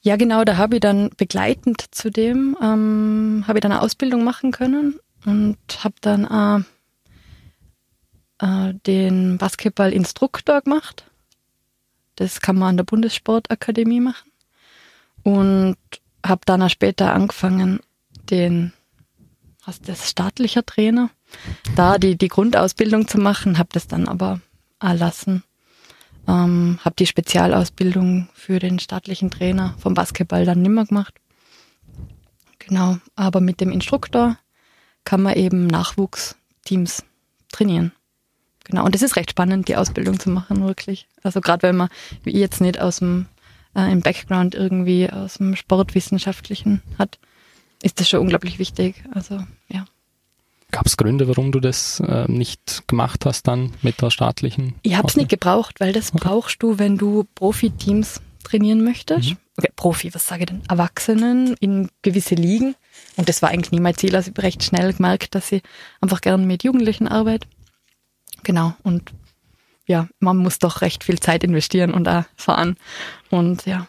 Ja, 0.00 0.16
genau, 0.16 0.44
da 0.44 0.56
habe 0.56 0.76
ich 0.76 0.80
dann 0.80 1.10
begleitend 1.16 1.84
zu 1.90 2.10
dem, 2.10 2.56
ähm, 2.62 3.44
habe 3.46 3.58
ich 3.58 3.62
dann 3.62 3.72
eine 3.72 3.82
Ausbildung 3.82 4.24
machen 4.24 4.52
können 4.52 4.98
und 5.24 5.58
habe 5.82 5.96
dann 6.00 6.24
äh, 6.24 6.64
äh, 8.38 8.74
den 8.86 9.38
Basketball-Instruktor 9.38 10.62
gemacht. 10.62 11.10
Das 12.16 12.40
kann 12.40 12.56
man 12.56 12.70
an 12.70 12.76
der 12.78 12.84
Bundessportakademie 12.84 14.00
machen. 14.00 14.30
Und 15.22 15.76
habe 16.24 16.42
dann 16.44 16.62
auch 16.62 16.70
später 16.70 17.12
angefangen, 17.12 17.80
den, 18.30 18.72
was 19.64 19.80
das, 19.80 20.10
staatlicher 20.10 20.64
Trainer, 20.64 21.10
da 21.74 21.98
die, 21.98 22.16
die 22.16 22.28
Grundausbildung 22.28 23.08
zu 23.08 23.18
machen, 23.18 23.58
habe 23.58 23.68
das 23.72 23.86
dann 23.86 24.08
aber 24.08 24.40
erlassen. 24.80 25.42
Ähm, 26.28 26.78
habe 26.84 26.96
die 26.96 27.06
Spezialausbildung 27.06 28.28
für 28.34 28.58
den 28.58 28.78
staatlichen 28.78 29.30
Trainer 29.30 29.74
vom 29.78 29.94
Basketball 29.94 30.44
dann 30.44 30.62
nimmer 30.62 30.84
gemacht. 30.86 31.14
Genau, 32.58 32.98
aber 33.14 33.40
mit 33.40 33.60
dem 33.60 33.70
Instruktor 33.70 34.36
kann 35.04 35.22
man 35.22 35.34
eben 35.34 35.68
Nachwuchsteams 35.68 37.04
trainieren. 37.52 37.92
Genau, 38.68 38.84
und 38.84 38.94
es 38.94 39.02
ist 39.02 39.16
recht 39.16 39.30
spannend, 39.30 39.68
die 39.68 39.76
Ausbildung 39.76 40.18
zu 40.18 40.30
machen, 40.30 40.64
wirklich. 40.64 41.06
Also 41.22 41.40
gerade 41.40 41.62
wenn 41.62 41.76
man, 41.76 41.88
wie 42.24 42.30
ich 42.30 42.36
jetzt 42.36 42.60
nicht 42.60 42.80
aus 42.80 42.98
dem 42.98 43.26
äh, 43.76 43.92
im 43.92 44.00
Background 44.00 44.54
irgendwie 44.54 45.10
aus 45.10 45.34
dem 45.34 45.54
Sportwissenschaftlichen 45.54 46.82
hat, 46.98 47.18
ist 47.82 48.00
das 48.00 48.08
schon 48.08 48.20
unglaublich 48.20 48.58
wichtig. 48.58 49.04
Also 49.12 49.38
ja. 49.68 49.84
Gab 50.72 50.86
es 50.86 50.96
Gründe, 50.96 51.28
warum 51.28 51.52
du 51.52 51.60
das 51.60 52.00
äh, 52.00 52.30
nicht 52.30 52.88
gemacht 52.88 53.24
hast 53.24 53.46
dann 53.46 53.72
mit 53.82 54.02
der 54.02 54.10
staatlichen? 54.10 54.74
Ich 54.82 54.96
habe 54.96 55.06
es 55.06 55.16
nicht 55.16 55.28
gebraucht, 55.28 55.78
weil 55.78 55.92
das 55.92 56.12
okay. 56.12 56.18
brauchst 56.22 56.62
du, 56.62 56.78
wenn 56.78 56.98
du 56.98 57.24
Profiteams 57.34 58.20
trainieren 58.42 58.82
möchtest. 58.82 59.30
Mhm. 59.30 59.36
Okay, 59.58 59.70
Profi, 59.74 60.14
was 60.14 60.26
sage 60.26 60.42
ich 60.42 60.46
denn? 60.46 60.62
Erwachsenen 60.68 61.54
in 61.60 61.88
gewisse 62.02 62.34
Ligen. 62.34 62.74
Und 63.16 63.28
das 63.28 63.42
war 63.42 63.50
eigentlich 63.50 63.72
nie 63.72 63.80
mein 63.80 63.96
Ziel. 63.96 64.14
Also 64.14 64.30
ich 64.30 64.36
habe 64.36 64.42
recht 64.42 64.62
schnell 64.62 64.92
gemerkt, 64.92 65.34
dass 65.34 65.50
ich 65.52 65.62
einfach 66.00 66.20
gern 66.20 66.46
mit 66.46 66.62
Jugendlichen 66.62 67.08
arbeite. 67.08 67.46
Genau. 68.46 68.74
Und 68.84 69.12
ja, 69.88 70.08
man 70.20 70.36
muss 70.36 70.60
doch 70.60 70.80
recht 70.80 71.02
viel 71.02 71.18
Zeit 71.18 71.42
investieren 71.42 71.92
und 71.92 72.06
auch 72.06 72.22
fahren. 72.36 72.76
Und 73.28 73.66
ja. 73.66 73.88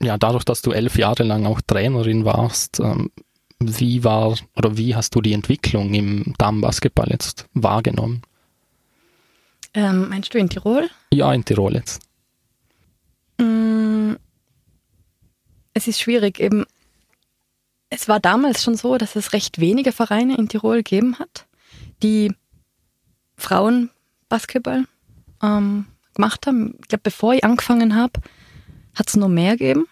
Ja, 0.00 0.18
dadurch, 0.18 0.42
dass 0.42 0.60
du 0.60 0.72
elf 0.72 0.98
Jahre 0.98 1.22
lang 1.22 1.46
auch 1.46 1.60
Trainerin 1.60 2.24
warst, 2.24 2.80
ähm, 2.80 3.12
wie 3.60 4.02
war 4.02 4.36
oder 4.56 4.76
wie 4.76 4.96
hast 4.96 5.14
du 5.14 5.20
die 5.20 5.32
Entwicklung 5.32 5.94
im 5.94 6.34
Damenbasketball 6.36 7.06
jetzt 7.10 7.46
wahrgenommen? 7.54 8.22
Ähm, 9.72 10.08
meinst 10.08 10.34
du 10.34 10.38
in 10.38 10.50
Tirol? 10.50 10.90
Ja, 11.12 11.32
in 11.32 11.44
Tirol 11.44 11.74
jetzt. 11.74 12.02
Mm, 13.38 14.14
es 15.74 15.86
ist 15.86 16.00
schwierig, 16.00 16.40
eben. 16.40 16.64
Es 17.88 18.08
war 18.08 18.18
damals 18.18 18.64
schon 18.64 18.74
so, 18.74 18.98
dass 18.98 19.14
es 19.14 19.32
recht 19.32 19.60
wenige 19.60 19.92
Vereine 19.92 20.36
in 20.36 20.48
Tirol 20.48 20.78
gegeben 20.78 21.20
hat, 21.20 21.46
die 22.02 22.34
Frauenbasketball 23.36 24.86
ähm, 25.42 25.86
gemacht 26.14 26.46
haben. 26.46 26.76
Ich 26.82 26.88
glaube, 26.88 27.02
bevor 27.02 27.34
ich 27.34 27.44
angefangen 27.44 27.94
habe, 27.94 28.20
hat 28.94 29.08
es 29.08 29.16
noch 29.16 29.28
mehr 29.28 29.56
gegeben. 29.56 29.86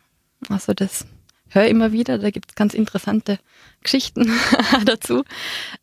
Also 0.48 0.72
das 0.74 1.06
höre 1.48 1.66
immer 1.66 1.92
wieder, 1.92 2.18
da 2.18 2.30
gibt 2.30 2.50
es 2.50 2.54
ganz 2.54 2.74
interessante 2.74 3.38
Geschichten 3.82 4.30
dazu, 4.84 5.24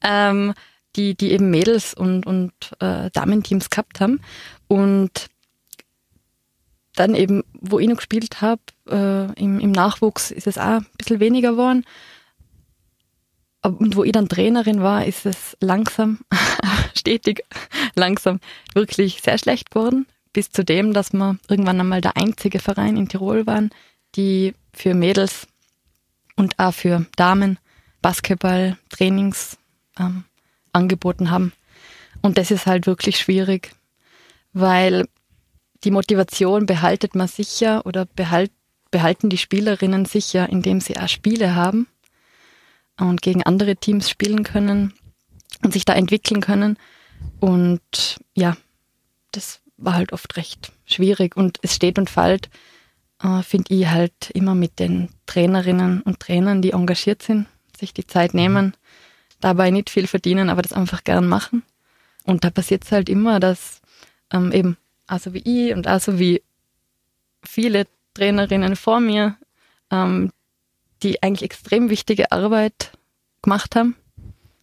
ähm, 0.01 0.53
die, 0.95 1.15
die 1.15 1.31
eben 1.31 1.49
Mädels 1.49 1.93
und, 1.93 2.25
und 2.25 2.53
äh, 2.79 3.09
Damenteams 3.11 3.69
gehabt 3.69 3.99
haben. 3.99 4.21
Und 4.67 5.27
dann 6.95 7.15
eben, 7.15 7.43
wo 7.53 7.79
ich 7.79 7.87
noch 7.87 7.97
gespielt 7.97 8.41
habe, 8.41 8.61
äh, 8.89 9.31
im, 9.41 9.59
im 9.59 9.71
Nachwuchs 9.71 10.31
ist 10.31 10.47
es 10.47 10.57
auch 10.57 10.79
ein 10.79 10.87
bisschen 10.97 11.19
weniger 11.19 11.51
geworden. 11.51 11.85
Und 13.61 13.95
wo 13.95 14.03
ich 14.03 14.13
dann 14.13 14.29
Trainerin 14.29 14.81
war, 14.81 15.05
ist 15.05 15.25
es 15.25 15.57
langsam, 15.59 16.19
stetig, 16.95 17.43
langsam 17.95 18.39
wirklich 18.73 19.21
sehr 19.21 19.37
schlecht 19.37 19.71
geworden. 19.71 20.07
Bis 20.31 20.51
zu 20.51 20.63
dem, 20.63 20.93
dass 20.93 21.11
wir 21.11 21.37
irgendwann 21.49 21.79
einmal 21.79 22.01
der 22.01 22.15
einzige 22.15 22.59
Verein 22.59 22.95
in 22.95 23.09
Tirol 23.09 23.47
waren, 23.47 23.71
die 24.15 24.53
für 24.73 24.93
Mädels 24.93 25.47
und 26.35 26.57
auch 26.57 26.73
für 26.73 27.05
Damen 27.15 27.59
Basketball 28.01 28.77
Trainings 28.89 29.57
ähm, 29.99 30.23
angeboten 30.71 31.31
haben. 31.31 31.51
Und 32.21 32.37
das 32.37 32.51
ist 32.51 32.65
halt 32.65 32.85
wirklich 32.85 33.17
schwierig, 33.17 33.71
weil 34.53 35.07
die 35.83 35.91
Motivation 35.91 36.65
behaltet 36.65 37.15
man 37.15 37.27
sicher 37.27 37.85
oder 37.85 38.05
behalt, 38.05 38.51
behalten 38.91 39.29
die 39.29 39.37
Spielerinnen 39.37 40.05
sicher, 40.05 40.47
indem 40.47 40.79
sie 40.79 40.97
auch 40.97 41.09
Spiele 41.09 41.55
haben 41.55 41.87
und 42.99 43.21
gegen 43.21 43.43
andere 43.43 43.75
Teams 43.75 44.09
spielen 44.09 44.43
können 44.43 44.93
und 45.63 45.73
sich 45.73 45.85
da 45.85 45.93
entwickeln 45.93 46.41
können. 46.41 46.77
Und 47.39 48.17
ja, 48.35 48.57
das 49.31 49.61
war 49.77 49.93
halt 49.93 50.13
oft 50.13 50.35
recht 50.37 50.71
schwierig 50.85 51.37
und 51.37 51.59
es 51.61 51.75
steht 51.75 51.97
und 51.97 52.09
fällt 52.09 52.49
äh, 53.23 53.43
finde 53.43 53.73
ich 53.73 53.87
halt 53.87 54.29
immer 54.33 54.55
mit 54.55 54.79
den 54.79 55.09
Trainerinnen 55.25 56.01
und 56.01 56.19
Trainern, 56.19 56.61
die 56.61 56.71
engagiert 56.71 57.21
sind, 57.21 57.47
sich 57.77 57.93
die 57.93 58.07
Zeit 58.07 58.33
nehmen, 58.33 58.75
dabei 59.39 59.71
nicht 59.71 59.89
viel 59.89 60.07
verdienen, 60.07 60.49
aber 60.49 60.61
das 60.61 60.73
einfach 60.73 61.03
gern 61.03 61.27
machen. 61.27 61.63
Und 62.25 62.43
da 62.43 62.49
passiert 62.49 62.83
es 62.83 62.91
halt 62.91 63.09
immer, 63.09 63.39
dass 63.39 63.81
ähm, 64.31 64.51
eben, 64.51 64.77
also 65.07 65.33
wie 65.33 65.67
ich 65.67 65.73
und 65.73 65.87
also 65.87 66.19
wie 66.19 66.43
viele 67.43 67.87
Trainerinnen 68.13 68.75
vor 68.75 68.99
mir, 68.99 69.37
ähm, 69.91 70.31
die 71.03 71.23
eigentlich 71.23 71.43
extrem 71.43 71.89
wichtige 71.89 72.31
Arbeit 72.31 72.91
gemacht 73.41 73.75
haben, 73.75 73.95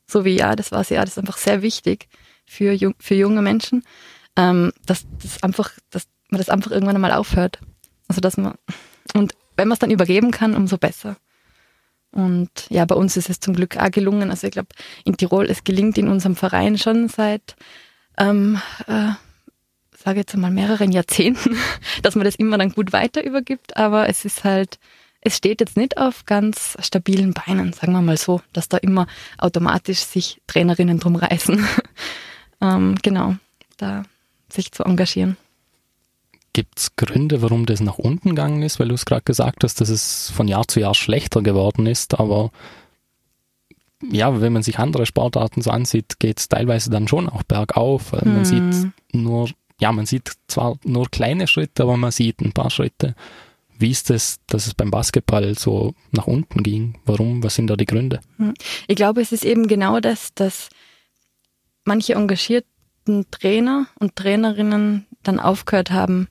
so 0.07 0.25
wie 0.25 0.37
ja, 0.37 0.57
das 0.57 0.73
war 0.73 0.85
ja, 0.89 1.01
das 1.01 1.13
ist 1.13 1.19
einfach 1.19 1.39
sehr 1.39 1.63
wichtig 1.63 2.09
für, 2.47 2.77
für 2.99 3.15
junge 3.15 3.43
Menschen, 3.43 3.85
ähm, 4.37 4.73
dass 4.85 5.07
das 5.23 5.43
einfach, 5.43 5.71
dass 5.91 6.07
man 6.31 6.39
das 6.39 6.49
einfach 6.49 6.71
irgendwann 6.71 6.97
einmal 6.97 7.13
aufhört. 7.13 7.59
Also 8.09 8.21
dass 8.21 8.37
man 8.37 8.55
und 9.15 9.35
wenn 9.57 9.69
man 9.69 9.75
es 9.75 9.79
dann 9.79 9.91
übergeben 9.91 10.31
kann, 10.31 10.55
umso 10.55 10.79
besser. 10.79 11.17
Und 12.13 12.51
ja, 12.71 12.85
bei 12.85 12.95
uns 12.95 13.17
ist 13.17 13.31
es 13.31 13.41
zum 13.41 13.55
Glück 13.55 13.77
auch 13.77 13.91
gelungen. 13.91 14.31
Also 14.31 14.47
ich 14.47 14.53
glaube, 14.53 14.69
in 15.05 15.17
Tirol, 15.17 15.47
es 15.51 15.65
gelingt 15.65 15.99
in 15.99 16.09
unserem 16.09 16.37
Verein 16.37 16.79
schon 16.79 17.09
seit, 17.09 17.57
ähm, 18.19 18.61
äh, 18.87 19.11
sage 19.97 20.21
jetzt 20.21 20.35
einmal 20.35 20.51
mehreren 20.51 20.93
Jahrzehnten, 20.93 21.57
dass 22.03 22.15
man 22.15 22.25
das 22.25 22.37
immer 22.37 22.59
dann 22.59 22.73
gut 22.73 22.93
weiter 22.93 23.25
übergibt. 23.25 23.77
Aber 23.77 24.09
es 24.09 24.25
ist 24.25 24.45
halt, 24.45 24.79
es 25.27 25.37
steht 25.37 25.61
jetzt 25.61 25.77
nicht 25.77 25.99
auf 25.99 26.25
ganz 26.25 26.79
stabilen 26.79 27.35
Beinen, 27.35 27.73
sagen 27.73 27.93
wir 27.93 28.01
mal 28.01 28.17
so, 28.17 28.41
dass 28.53 28.69
da 28.69 28.77
immer 28.77 29.09
automatisch 29.39 29.99
sich 29.99 30.41
Trainerinnen 30.47 31.01
drum 31.01 31.17
reißen. 31.17 31.67
ähm, 32.61 32.95
genau, 33.03 33.35
da 33.77 34.05
sich 34.49 34.71
zu 34.71 34.85
engagieren. 34.85 35.37
Gibt 36.53 36.79
es 36.79 36.95
Gründe, 36.95 37.43
warum 37.43 37.67
das 37.67 37.81
nach 37.81 37.99
unten 37.99 38.31
gegangen 38.31 38.63
ist? 38.63 38.79
Weil 38.79 38.87
du 38.87 38.95
es 38.95 39.05
gerade 39.05 39.25
gesagt 39.25 39.65
hast, 39.65 39.81
dass 39.81 39.89
es 39.89 40.31
von 40.31 40.47
Jahr 40.47 40.69
zu 40.69 40.79
Jahr 40.79 40.95
schlechter 40.95 41.43
geworden 41.43 41.87
ist, 41.87 42.21
aber 42.21 42.53
ja, 44.09 44.41
wenn 44.41 44.53
man 44.53 44.63
sich 44.63 44.79
andere 44.79 45.07
Sportarten 45.07 45.61
so 45.61 45.71
ansieht, 45.71 46.21
geht 46.21 46.39
es 46.39 46.49
teilweise 46.49 46.89
dann 46.89 47.09
schon 47.09 47.29
auch 47.29 47.43
bergauf. 47.43 48.13
Hm. 48.13 48.33
Man 48.33 48.45
sieht 48.45 48.93
nur, 49.13 49.51
ja, 49.81 49.91
man 49.91 50.07
sieht 50.07 50.35
zwar 50.47 50.77
nur 50.85 51.11
kleine 51.11 51.49
Schritte, 51.49 51.83
aber 51.83 51.97
man 51.97 52.13
sieht 52.13 52.41
ein 52.43 52.53
paar 52.53 52.71
Schritte. 52.71 53.17
Wie 53.79 53.91
ist 53.91 54.11
es, 54.11 54.39
dass 54.47 54.67
es 54.67 54.75
beim 54.75 54.91
Basketball 54.91 55.57
so 55.57 55.95
nach 56.13 56.27
unten 56.27 56.63
ging? 56.63 56.99
Warum? 57.05 57.43
Was 57.43 57.55
sind 57.55 57.69
da 57.69 57.77
die 57.77 57.85
Gründe? 57.85 58.21
Hm. 58.39 58.55
Ich 58.87 58.97
glaube, 58.97 59.21
es 59.21 59.33
ist 59.33 59.45
eben 59.45 59.69
genau 59.69 60.01
das, 60.01 60.35
dass 60.35 60.69
manche 61.85 62.15
engagierten 62.15 63.27
Trainer 63.31 63.87
und 63.99 64.17
Trainerinnen 64.17 65.07
dann 65.23 65.41
aufgehört 65.41 65.91
haben, 65.91 66.29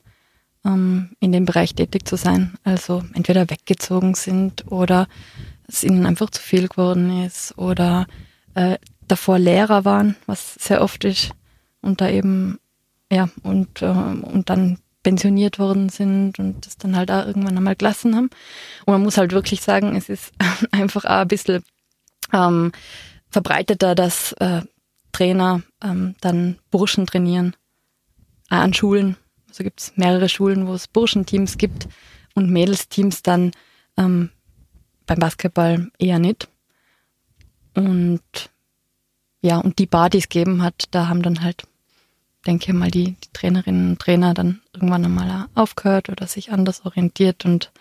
ähm, 0.64 1.10
in 1.20 1.32
dem 1.32 1.44
Bereich 1.44 1.74
tätig 1.74 2.06
zu 2.06 2.16
sein. 2.16 2.54
Also 2.64 3.02
entweder 3.14 3.48
weggezogen 3.48 4.14
sind 4.14 4.70
oder 4.70 5.08
es 5.68 5.84
ihnen 5.84 6.06
einfach 6.06 6.30
zu 6.30 6.42
viel 6.42 6.68
geworden 6.68 7.24
ist 7.24 7.56
oder 7.56 8.06
äh, 8.54 8.78
davor 9.08 9.38
Lehrer 9.38 9.84
waren, 9.84 10.16
was 10.26 10.54
sehr 10.54 10.82
oft 10.82 11.04
ist 11.04 11.30
und 11.80 12.00
da 12.00 12.08
eben 12.08 12.58
ja 13.10 13.28
und 13.42 13.82
äh, 13.82 13.86
und 13.86 14.50
dann 14.50 14.78
pensioniert 15.06 15.58
worden 15.58 15.88
sind 15.88 16.38
und 16.38 16.66
das 16.66 16.76
dann 16.76 16.96
halt 16.96 17.10
auch 17.10 17.26
irgendwann 17.26 17.56
einmal 17.56 17.76
gelassen 17.76 18.16
haben. 18.16 18.30
Und 18.84 18.92
man 18.92 19.02
muss 19.02 19.18
halt 19.18 19.32
wirklich 19.32 19.60
sagen, 19.60 19.94
es 19.94 20.08
ist 20.08 20.32
einfach 20.72 21.04
auch 21.04 21.20
ein 21.20 21.28
bisschen 21.28 21.62
ähm, 22.32 22.72
verbreiteter, 23.30 23.94
dass 23.94 24.32
äh, 24.34 24.62
Trainer 25.12 25.62
ähm, 25.82 26.16
dann 26.20 26.58
Burschen 26.70 27.06
trainieren, 27.06 27.54
auch 28.50 28.58
an 28.58 28.74
Schulen 28.74 29.16
also 29.56 29.64
gibt 29.64 29.80
es 29.80 29.96
mehrere 29.96 30.28
Schulen, 30.28 30.66
wo 30.66 30.74
es 30.74 30.86
Burschenteams 30.86 31.56
gibt 31.56 31.88
und 32.34 32.50
Mädelsteams 32.50 33.22
dann 33.22 33.52
ähm, 33.96 34.28
beim 35.06 35.18
Basketball 35.18 35.90
eher 35.98 36.18
nicht. 36.18 36.48
Und 37.74 38.20
ja, 39.40 39.56
und 39.56 39.78
die 39.78 39.88
es 39.90 40.28
gegeben 40.28 40.62
hat, 40.62 40.84
da 40.90 41.08
haben 41.08 41.22
dann 41.22 41.40
halt, 41.42 41.66
denke 42.46 42.72
mal, 42.72 42.90
die, 42.90 43.12
die 43.12 43.32
Trainerinnen 43.32 43.90
und 43.90 43.98
Trainer 43.98 44.34
dann 44.34 44.60
irgendwann 44.72 45.04
einmal 45.04 45.46
aufgehört 45.54 46.08
oder 46.08 46.26
sich 46.26 46.52
anders 46.52 46.84
orientiert 46.84 47.44
und 47.44 47.72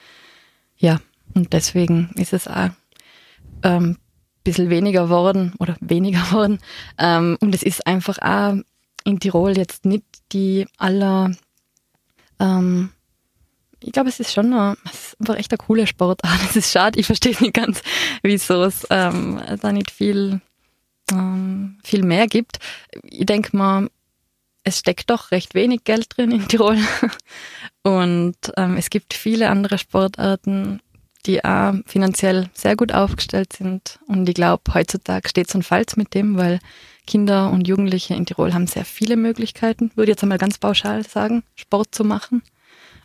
ja, 0.77 0.99
und 1.33 1.53
deswegen 1.53 2.11
ist 2.15 2.33
es 2.33 2.47
auch 2.47 2.69
ähm, 3.63 3.97
bisschen 4.45 4.69
weniger 4.69 5.03
geworden 5.03 5.53
oder 5.59 5.75
weniger 5.81 6.21
geworden. 6.21 6.59
Ähm, 6.97 7.37
und 7.41 7.53
es 7.53 7.63
ist 7.63 7.85
einfach 7.85 8.19
auch 8.19 8.55
in 9.03 9.19
Tirol 9.19 9.57
jetzt 9.57 9.85
nicht 9.85 10.05
die 10.31 10.65
aller, 10.77 11.31
ähm, 12.39 12.91
ich 13.81 13.91
glaube, 13.91 14.09
es 14.09 14.19
ist 14.19 14.33
schon 14.33 14.53
eine, 14.53 14.77
es 14.85 15.09
ist 15.09 15.19
einfach 15.19 15.35
echt 15.35 15.51
eine 15.51 15.57
coole 15.57 15.85
Sportart. 15.85 16.39
Es 16.49 16.55
ist 16.55 16.71
schade, 16.71 16.99
ich 16.99 17.05
verstehe 17.05 17.35
nicht 17.39 17.53
ganz, 17.53 17.81
wieso 18.23 18.63
es 18.63 18.87
ähm, 18.89 19.41
da 19.61 19.71
nicht 19.71 19.91
viel, 19.91 20.41
ähm, 21.11 21.77
viel 21.83 22.03
mehr 22.03 22.27
gibt. 22.27 22.59
Ich 23.03 23.25
denke 23.25 23.55
mal, 23.55 23.89
es 24.65 24.79
steckt 24.79 25.09
doch 25.09 25.31
recht 25.31 25.53
wenig 25.53 25.85
Geld 25.85 26.17
drin 26.17 26.31
in 26.31 26.47
Tirol. 26.47 26.77
Und 27.83 28.35
ähm, 28.57 28.77
es 28.77 28.89
gibt 28.89 29.13
viele 29.13 29.49
andere 29.49 29.77
Sportarten, 29.77 30.81
die 31.25 31.45
auch 31.45 31.75
finanziell 31.85 32.49
sehr 32.53 32.75
gut 32.75 32.91
aufgestellt 32.91 33.53
sind. 33.53 33.99
Und 34.07 34.27
ich 34.27 34.35
glaube, 34.35 34.73
heutzutage 34.73 35.29
steht 35.29 35.49
es 35.49 35.55
und 35.55 35.63
fällt 35.63 35.95
mit 35.97 36.13
dem, 36.15 36.35
weil 36.35 36.59
Kinder 37.05 37.51
und 37.51 37.67
Jugendliche 37.67 38.15
in 38.15 38.25
Tirol 38.25 38.53
haben 38.53 38.65
sehr 38.65 38.85
viele 38.85 39.15
Möglichkeiten, 39.15 39.91
würde 39.95 40.11
ich 40.11 40.15
jetzt 40.15 40.23
einmal 40.23 40.39
ganz 40.39 40.57
pauschal 40.57 41.05
sagen, 41.05 41.43
Sport 41.55 41.93
zu 41.93 42.03
machen. 42.03 42.41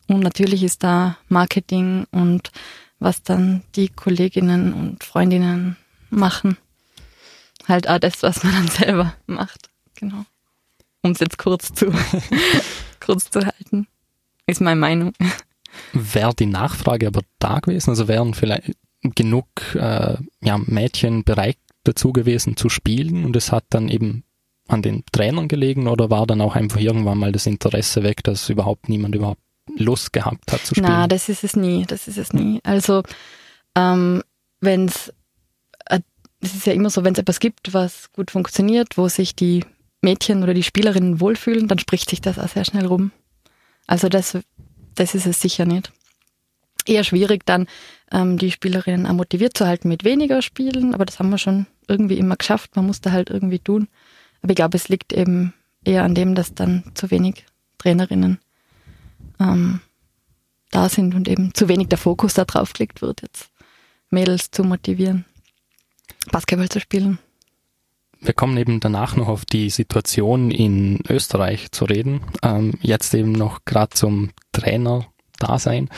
Und 0.08 0.20
natürlich 0.20 0.62
ist 0.62 0.82
da 0.82 1.18
Marketing 1.28 2.06
und 2.10 2.50
was 2.98 3.22
dann 3.22 3.62
die 3.76 3.88
Kolleginnen 3.88 4.72
und 4.72 5.04
Freundinnen 5.04 5.76
machen, 6.08 6.56
halt 7.68 7.88
auch 7.88 7.98
das, 7.98 8.22
was 8.22 8.42
man 8.42 8.54
dann 8.54 8.68
selber 8.68 9.14
macht. 9.26 9.68
Genau. 9.94 10.24
Um 11.02 11.12
es 11.12 11.20
jetzt 11.20 11.38
kurz 11.38 11.72
zu, 11.72 11.92
kurz 13.00 13.30
zu 13.30 13.44
halten, 13.44 13.86
ist 14.46 14.60
meine 14.60 14.80
Meinung 14.80 15.12
wäre 15.92 16.34
die 16.34 16.46
Nachfrage 16.46 17.06
aber 17.06 17.22
da 17.38 17.60
gewesen? 17.60 17.90
Also 17.90 18.08
wären 18.08 18.34
vielleicht 18.34 18.72
genug 19.02 19.46
äh, 19.74 20.16
ja, 20.40 20.58
Mädchen 20.58 21.24
bereit 21.24 21.58
dazu 21.84 22.12
gewesen 22.12 22.56
zu 22.56 22.68
spielen 22.68 23.24
und 23.24 23.36
es 23.36 23.52
hat 23.52 23.64
dann 23.70 23.88
eben 23.88 24.24
an 24.68 24.82
den 24.82 25.04
Trainern 25.10 25.48
gelegen 25.48 25.88
oder 25.88 26.10
war 26.10 26.26
dann 26.26 26.40
auch 26.40 26.54
einfach 26.54 26.78
irgendwann 26.78 27.18
mal 27.18 27.32
das 27.32 27.46
Interesse 27.46 28.02
weg, 28.02 28.22
dass 28.22 28.50
überhaupt 28.50 28.88
niemand 28.88 29.14
überhaupt 29.14 29.40
Lust 29.76 30.12
gehabt 30.12 30.52
hat 30.52 30.60
zu 30.60 30.74
spielen? 30.74 30.86
Na, 30.88 31.06
das 31.08 31.28
ist 31.28 31.42
es 31.42 31.56
nie, 31.56 31.86
das 31.86 32.08
ist 32.08 32.18
es 32.18 32.32
nie. 32.32 32.60
Also 32.62 33.02
ähm, 33.74 34.22
wenn 34.60 34.86
es, 34.86 35.12
äh, 35.86 36.00
es 36.40 36.54
ist 36.54 36.66
ja 36.66 36.72
immer 36.72 36.90
so, 36.90 37.02
wenn 37.02 37.14
es 37.14 37.18
etwas 37.18 37.40
gibt, 37.40 37.72
was 37.72 38.12
gut 38.12 38.30
funktioniert, 38.30 38.98
wo 38.98 39.08
sich 39.08 39.34
die 39.34 39.64
Mädchen 40.02 40.42
oder 40.42 40.54
die 40.54 40.62
Spielerinnen 40.62 41.20
wohlfühlen, 41.20 41.68
dann 41.68 41.78
spricht 41.78 42.08
sich 42.08 42.20
das 42.20 42.38
auch 42.38 42.48
sehr 42.48 42.64
schnell 42.64 42.86
rum. 42.86 43.12
Also 43.86 44.08
das 44.08 44.38
das 44.94 45.14
ist 45.14 45.26
es 45.26 45.40
sicher 45.40 45.64
nicht. 45.64 45.92
Eher 46.86 47.04
schwierig 47.04 47.44
dann, 47.46 47.66
ähm, 48.10 48.38
die 48.38 48.50
Spielerinnen 48.50 49.06
auch 49.06 49.12
motiviert 49.12 49.56
zu 49.56 49.66
halten 49.66 49.88
mit 49.88 50.04
weniger 50.04 50.42
Spielen, 50.42 50.94
aber 50.94 51.04
das 51.04 51.18
haben 51.18 51.30
wir 51.30 51.38
schon 51.38 51.66
irgendwie 51.88 52.18
immer 52.18 52.36
geschafft. 52.36 52.76
Man 52.76 52.86
muss 52.86 53.00
da 53.00 53.12
halt 53.12 53.30
irgendwie 53.30 53.58
tun. 53.58 53.88
Aber 54.42 54.50
ich 54.50 54.56
glaube, 54.56 54.76
es 54.76 54.88
liegt 54.88 55.12
eben 55.12 55.52
eher 55.84 56.04
an 56.04 56.14
dem, 56.14 56.34
dass 56.34 56.54
dann 56.54 56.84
zu 56.94 57.10
wenig 57.10 57.44
Trainerinnen 57.78 58.38
ähm, 59.38 59.80
da 60.70 60.88
sind 60.88 61.14
und 61.14 61.28
eben 61.28 61.54
zu 61.54 61.68
wenig 61.68 61.88
der 61.88 61.98
Fokus 61.98 62.34
da 62.34 62.44
drauf 62.44 62.72
gelegt 62.72 63.02
wird, 63.02 63.22
jetzt 63.22 63.50
Mädels 64.10 64.50
zu 64.50 64.64
motivieren, 64.64 65.24
Basketball 66.30 66.68
zu 66.68 66.80
spielen. 66.80 67.18
Wir 68.20 68.34
kommen 68.34 68.56
eben 68.58 68.80
danach 68.80 69.16
noch 69.16 69.28
auf 69.28 69.44
die 69.44 69.70
Situation 69.70 70.50
in 70.50 71.00
Österreich 71.08 71.72
zu 71.72 71.86
reden. 71.86 72.20
Ähm, 72.42 72.74
jetzt 72.82 73.14
eben 73.14 73.32
noch 73.32 73.64
gerade 73.64 73.90
zum 73.90 74.30
Trainer-Dasein. 74.52 75.88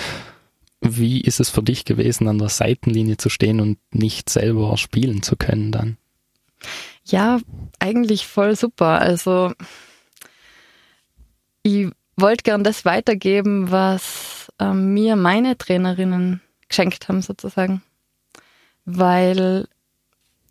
Wie 0.80 1.20
ist 1.20 1.40
es 1.40 1.50
für 1.50 1.62
dich 1.62 1.84
gewesen, 1.84 2.28
an 2.28 2.38
der 2.38 2.48
Seitenlinie 2.48 3.16
zu 3.16 3.28
stehen 3.28 3.60
und 3.60 3.78
nicht 3.92 4.30
selber 4.30 4.76
spielen 4.76 5.22
zu 5.22 5.36
können 5.36 5.72
dann? 5.72 5.96
Ja, 7.04 7.40
eigentlich 7.80 8.26
voll 8.26 8.56
super. 8.56 9.00
Also 9.00 9.52
ich 11.62 11.88
wollte 12.16 12.42
gern 12.44 12.64
das 12.64 12.84
weitergeben, 12.84 13.70
was 13.70 14.50
ähm, 14.60 14.94
mir 14.94 15.16
meine 15.16 15.58
Trainerinnen 15.58 16.40
geschenkt 16.68 17.08
haben 17.08 17.22
sozusagen. 17.22 17.82
Weil 18.84 19.68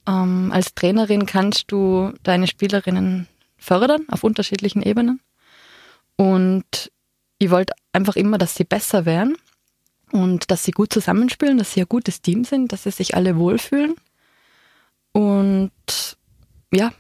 ähm, 0.07 0.51
als 0.51 0.73
Trainerin 0.73 1.25
kannst 1.25 1.71
du 1.71 2.13
deine 2.23 2.47
Spielerinnen 2.47 3.27
fördern 3.57 4.05
auf 4.09 4.23
unterschiedlichen 4.23 4.81
Ebenen. 4.81 5.21
Und 6.15 6.91
ich 7.37 7.49
wollte 7.49 7.73
einfach 7.93 8.15
immer, 8.15 8.37
dass 8.37 8.55
sie 8.55 8.63
besser 8.63 9.05
werden 9.05 9.37
und 10.11 10.51
dass 10.51 10.63
sie 10.63 10.71
gut 10.71 10.93
zusammenspielen, 10.93 11.57
dass 11.57 11.73
sie 11.73 11.81
ein 11.81 11.89
gutes 11.89 12.21
Team 12.21 12.43
sind, 12.43 12.71
dass 12.71 12.83
sie 12.83 12.91
sich 12.91 13.15
alle 13.15 13.37
wohlfühlen. 13.37 13.95
Und 15.11 15.71
ja, 16.71 16.91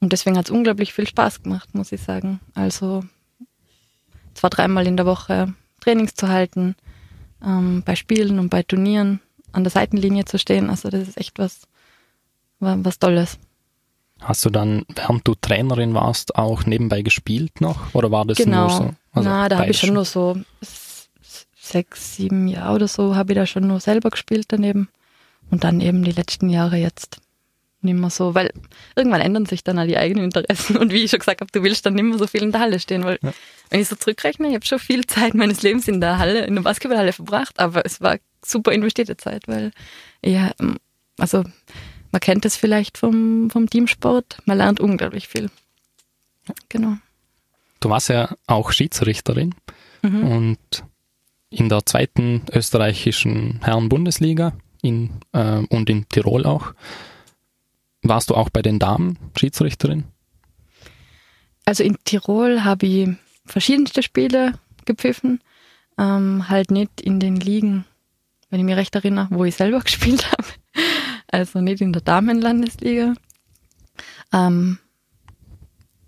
und 0.00 0.12
deswegen 0.12 0.36
hat 0.36 0.46
es 0.46 0.50
unglaublich 0.50 0.92
viel 0.92 1.06
Spaß 1.06 1.42
gemacht, 1.42 1.74
muss 1.74 1.92
ich 1.92 2.02
sagen. 2.02 2.40
Also 2.54 3.04
zwei, 4.34 4.48
dreimal 4.48 4.86
in 4.86 4.96
der 4.96 5.06
Woche 5.06 5.54
Trainings 5.80 6.14
zu 6.14 6.28
halten, 6.28 6.74
ähm, 7.44 7.82
bei 7.84 7.96
Spielen 7.96 8.38
und 8.38 8.48
bei 8.48 8.62
Turnieren 8.62 9.20
an 9.52 9.64
der 9.64 9.70
Seitenlinie 9.70 10.24
zu 10.24 10.38
stehen. 10.38 10.70
Also 10.70 10.90
das 10.90 11.08
ist 11.08 11.18
echt 11.18 11.38
was, 11.38 11.62
was 12.60 12.98
Tolles. 12.98 13.38
Hast 14.20 14.44
du 14.44 14.50
dann, 14.50 14.84
während 14.94 15.26
du 15.26 15.34
Trainerin 15.34 15.94
warst, 15.94 16.36
auch 16.36 16.66
nebenbei 16.66 17.02
gespielt 17.02 17.60
noch? 17.60 17.94
Oder 17.94 18.10
war 18.10 18.26
das 18.26 18.36
genau. 18.36 18.68
nur 18.68 18.70
so? 18.70 18.94
Also 19.12 19.28
Na, 19.28 19.48
da 19.48 19.58
habe 19.58 19.70
ich 19.70 19.78
schon 19.78 19.94
nur 19.94 20.04
so 20.04 20.36
sechs, 21.56 22.16
sieben 22.16 22.46
Jahre 22.46 22.74
oder 22.74 22.88
so 22.88 23.16
habe 23.16 23.32
ich 23.32 23.36
da 23.36 23.46
schon 23.46 23.66
nur 23.66 23.80
selber 23.80 24.10
gespielt 24.10 24.46
daneben. 24.48 24.88
Und 25.50 25.64
dann 25.64 25.80
eben 25.80 26.04
die 26.04 26.12
letzten 26.12 26.50
Jahre 26.50 26.76
jetzt 26.76 27.20
nicht 27.82 27.98
mehr 27.98 28.10
so, 28.10 28.34
weil 28.34 28.52
irgendwann 28.94 29.22
ändern 29.22 29.46
sich 29.46 29.64
dann 29.64 29.78
auch 29.78 29.86
die 29.86 29.96
eigenen 29.96 30.24
Interessen. 30.24 30.76
Und 30.76 30.92
wie 30.92 31.04
ich 31.04 31.10
schon 31.10 31.20
gesagt 31.20 31.40
habe, 31.40 31.50
du 31.50 31.62
willst 31.62 31.86
dann 31.86 31.94
nicht 31.94 32.04
mehr 32.04 32.18
so 32.18 32.26
viel 32.26 32.42
in 32.42 32.52
der 32.52 32.60
Halle 32.60 32.78
stehen, 32.78 33.04
weil 33.04 33.18
ja. 33.22 33.32
wenn 33.70 33.80
ich 33.80 33.88
so 33.88 33.96
zurückrechne, 33.96 34.48
ich 34.48 34.54
habe 34.54 34.66
schon 34.66 34.78
viel 34.78 35.06
Zeit 35.06 35.34
meines 35.34 35.62
Lebens 35.62 35.88
in 35.88 36.00
der 36.00 36.18
Halle, 36.18 36.44
in 36.44 36.54
der 36.54 36.62
Basketballhalle 36.62 37.12
verbracht, 37.12 37.58
aber 37.58 37.84
es 37.86 38.00
war 38.00 38.18
super 38.44 38.72
investierte 38.72 39.16
Zeit, 39.16 39.48
weil 39.48 39.72
ja, 40.22 40.52
also 41.18 41.44
man 42.12 42.20
kennt 42.20 42.44
es 42.44 42.56
vielleicht 42.56 42.98
vom, 42.98 43.50
vom 43.50 43.68
Teamsport, 43.68 44.38
man 44.44 44.58
lernt 44.58 44.80
unglaublich 44.80 45.28
viel. 45.28 45.50
Genau. 46.68 46.96
Du 47.80 47.88
warst 47.88 48.08
ja 48.08 48.34
auch 48.46 48.72
Schiedsrichterin 48.72 49.54
mhm. 50.02 50.24
und 50.24 50.84
in 51.50 51.68
der 51.68 51.84
zweiten 51.86 52.42
österreichischen 52.52 53.60
Herren-Bundesliga 53.62 54.52
in, 54.82 55.10
äh, 55.32 55.62
und 55.68 55.90
in 55.90 56.08
Tirol 56.08 56.46
auch. 56.46 56.74
Warst 58.02 58.30
du 58.30 58.34
auch 58.34 58.50
bei 58.50 58.62
den 58.62 58.78
Damen 58.78 59.18
Schiedsrichterin? 59.36 60.04
Also 61.64 61.84
in 61.84 61.96
Tirol 62.04 62.64
habe 62.64 62.86
ich 62.86 63.08
verschiedenste 63.46 64.02
Spiele 64.02 64.54
gepfiffen, 64.84 65.40
ähm, 65.98 66.48
halt 66.48 66.70
nicht 66.70 67.00
in 67.00 67.20
den 67.20 67.36
Ligen, 67.36 67.84
wenn 68.48 68.60
ich 68.60 68.66
mich 68.66 68.76
recht 68.76 68.94
erinnere, 68.94 69.28
wo 69.30 69.44
ich 69.44 69.54
selber 69.54 69.80
gespielt 69.84 70.30
habe 70.32 70.44
also 71.32 71.60
nicht 71.60 71.80
in 71.80 71.92
der 71.92 72.02
Damenlandesliga. 72.02 73.14
Ähm, 74.32 74.78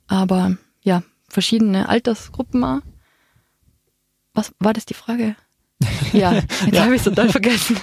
aber 0.06 0.56
ja, 0.82 1.02
verschiedene 1.28 1.88
Altersgruppen 1.88 2.64
auch. 2.64 2.80
Was 4.34 4.52
war 4.58 4.72
das 4.72 4.86
die 4.86 4.94
Frage? 4.94 5.36
Ja, 6.12 6.34
jetzt 6.34 6.72
ja. 6.72 6.84
habe 6.84 6.94
ich 6.94 7.00
es 7.00 7.04
total 7.04 7.30
vergessen. 7.30 7.76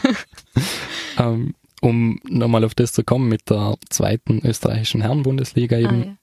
ähm, 1.18 1.56
um 1.82 2.20
nochmal 2.28 2.64
auf 2.64 2.76
das 2.76 2.94
zu 2.94 3.04
kommen 3.04 3.28
mit 3.28 3.50
der 3.50 3.76
zweiten 3.90 4.40
österreichischen 4.46 5.02
Herrenbundesliga 5.02 5.78
eben. 5.78 6.04
Ah, 6.04 6.06
ja. 6.06 6.16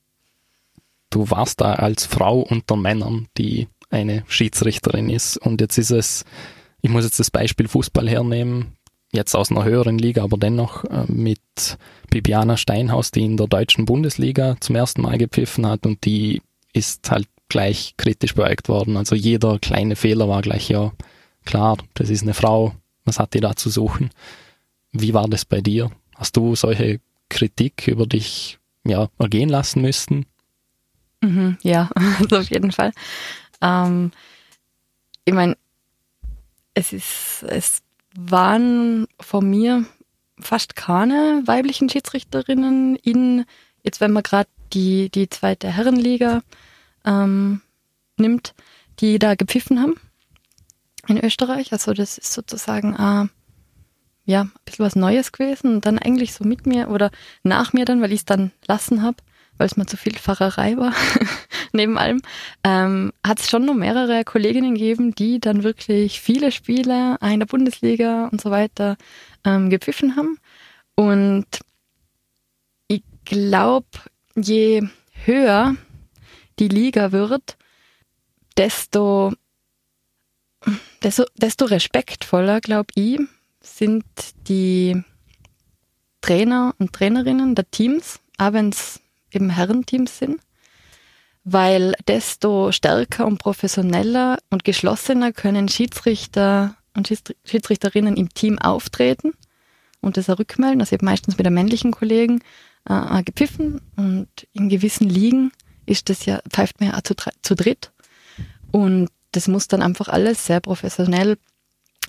Du 1.11 1.31
warst 1.31 1.61
da 1.61 1.75
als 1.75 2.07
Frau 2.07 2.41
unter 2.41 2.77
Männern, 2.77 3.29
die 3.37 3.69
eine 3.91 4.25
Schiedsrichterin 4.29 5.11
ist. 5.11 5.37
Und 5.37 5.61
jetzt 5.61 5.79
ist 5.79 5.91
es, 5.91 6.25
ich 6.81 6.91
muss 6.91 7.05
jetzt 7.05 7.19
das 7.19 7.31
Beispiel 7.31 7.69
Fußball 7.69 8.09
hernehmen 8.09 8.77
jetzt 9.13 9.35
aus 9.35 9.51
einer 9.51 9.65
höheren 9.65 9.99
Liga, 9.99 10.23
aber 10.23 10.37
dennoch 10.37 10.85
äh, 10.85 11.05
mit 11.09 11.41
Bibiana 12.11 12.57
Steinhaus, 12.57 13.11
die 13.11 13.25
in 13.25 13.37
der 13.37 13.47
deutschen 13.47 13.85
Bundesliga 13.85 14.57
zum 14.61 14.77
ersten 14.77 15.03
Mal 15.03 15.19
gepfiffen 15.19 15.67
hat 15.67 15.87
und 15.87 16.05
die 16.05 16.43
ist 16.73 17.11
halt 17.11 17.29
gleich 17.49 17.95
kritisch 17.97 18.35
beäugt 18.35 18.69
worden. 18.69 18.97
Also 18.97 19.15
jeder 19.15 19.59
kleine 19.59 19.97
Fehler 19.97 20.29
war 20.29 20.43
gleich, 20.43 20.69
ja, 20.69 20.93
klar, 21.45 21.79
das 21.95 22.11
ist 22.11 22.23
eine 22.23 22.35
Frau, 22.35 22.75
was 23.05 23.19
hat 23.19 23.35
die 23.35 23.41
da 23.41 23.57
zu 23.57 23.71
suchen? 23.71 24.11
Wie 24.93 25.15
war 25.15 25.29
das 25.29 25.45
bei 25.45 25.61
dir? 25.61 25.91
Hast 26.15 26.37
du 26.37 26.55
solche 26.57 27.01
Kritik 27.29 27.89
über 27.89 28.07
dich 28.07 28.59
ja, 28.85 29.09
ergehen 29.19 29.49
lassen 29.49 29.83
müssten? 29.83 30.27
Mhm, 31.23 31.57
ja, 31.63 31.91
also 32.19 32.39
auf 32.39 32.51
jeden 32.51 32.73
Fall. 32.73 32.93
Ähm, 33.63 34.11
ich 35.25 35.35
meine, 35.35 35.57
es 36.75 36.93
ist, 36.93 37.45
es 37.49 37.83
waren 38.17 39.07
von 39.21 39.49
mir 39.49 39.85
fast 40.39 40.77
keine 40.77 41.43
weiblichen 41.47 41.89
Schiedsrichterinnen 41.89 42.97
in, 42.97 43.45
jetzt 43.83 44.01
wenn 44.01 44.13
man 44.13 44.23
gerade 44.23 44.49
die, 44.73 45.11
die 45.11 45.29
zweite 45.29 45.69
Herrenliga 45.69 46.43
ähm, 47.05 47.63
nimmt, 48.17 48.55
die 49.01 49.19
da 49.19 49.35
gepfiffen 49.35 49.81
haben 49.81 49.95
in 51.07 51.23
Österreich. 51.23 51.73
Also 51.73 51.93
das 51.93 52.19
ist 52.19 52.33
sozusagen 52.33 52.95
äh, 52.95 53.29
ja, 54.27 54.43
ein 54.43 54.53
bisschen 54.65 54.85
was 54.85 54.97
Neues 54.97 55.33
gewesen 55.33 55.77
und 55.77 55.87
dann 55.87 55.99
eigentlich 55.99 56.35
so 56.35 56.45
mit 56.45 56.67
mir 56.67 56.91
oder 56.91 57.11
nach 57.45 57.73
mir 57.73 57.85
dann, 57.85 58.03
weil 58.03 58.13
ich 58.13 58.21
es 58.21 58.25
dann 58.25 58.51
lassen 58.67 59.03
habe, 59.03 59.19
weil 59.57 59.67
es 59.67 59.77
mir 59.77 59.87
zu 59.87 59.97
viel 59.97 60.15
Pfarrerei 60.15 60.77
war, 60.77 60.93
neben 61.73 61.99
allem, 61.99 62.21
ähm, 62.65 63.13
hat 63.25 63.41
es 63.41 63.51
schon 63.51 63.65
noch 63.65 63.75
mehrere 63.75 64.25
Kolleginnen 64.25 64.75
gegeben, 64.75 65.15
die 65.15 65.41
dann 65.41 65.63
wirklich 65.63 66.21
viele 66.21 66.53
Spiele 66.53 67.19
in 67.23 67.41
der 67.41 67.47
Bundesliga 67.47 68.29
und 68.29 68.41
so 68.41 68.51
weiter 68.51 68.97
ähm, 69.45 69.71
gepfiffen 69.71 70.17
haben. 70.17 70.39
Und 70.95 71.47
ich 72.89 73.03
glaube, 73.25 73.87
je 74.35 74.83
höher 75.25 75.77
die 76.59 76.69
Liga 76.69 77.13
wird, 77.13 77.57
desto, 78.57 79.33
desto, 81.03 81.25
desto 81.37 81.67
respektvoller, 81.67 82.61
glaube 82.61 82.89
ich, 82.95 83.21
sind 83.61 84.05
die 84.49 85.03
Trainer 86.21 86.75
und 86.79 86.93
Trainerinnen 86.93 87.55
der 87.55 87.71
Teams, 87.71 88.21
auch 88.39 88.53
wenn 88.53 88.71
es 88.71 89.01
eben 89.31 89.51
Herrenteams 89.51 90.19
sind, 90.19 90.41
weil 91.49 91.95
desto 92.09 92.73
stärker 92.73 93.25
und 93.25 93.39
professioneller 93.39 94.39
und 94.51 94.65
geschlossener 94.65 95.31
können 95.31 95.69
Schiedsrichter 95.69 96.75
und 96.97 97.07
Schiedsrichterinnen 97.45 98.17
im 98.17 98.35
Team 98.35 98.59
auftreten 98.59 99.33
und 100.01 100.17
das 100.17 100.29
auch 100.29 100.41
rückmelden. 100.41 100.81
Das 100.81 100.91
wird 100.91 101.03
meistens 101.03 101.39
mit 101.39 101.47
der 101.47 101.53
männlichen 101.53 101.93
Kollegen 101.93 102.41
äh, 102.89 103.23
gepfiffen 103.23 103.81
und 103.95 104.29
in 104.55 104.69
gewissen 104.69 105.09
Ligen 105.09 105.53
ist 105.87 106.11
das 106.11 106.27
ja, 106.27 106.41
pfeift 106.51 106.81
man 106.81 106.91
ja 106.91 106.97
auch 106.97 107.03
zu, 107.03 107.15
zu 107.43 107.55
dritt. 107.55 107.93
Und 108.73 109.09
das 109.31 109.47
muss 109.47 109.69
dann 109.69 109.83
einfach 109.83 110.09
alles 110.09 110.47
sehr 110.47 110.59
professionell 110.59 111.39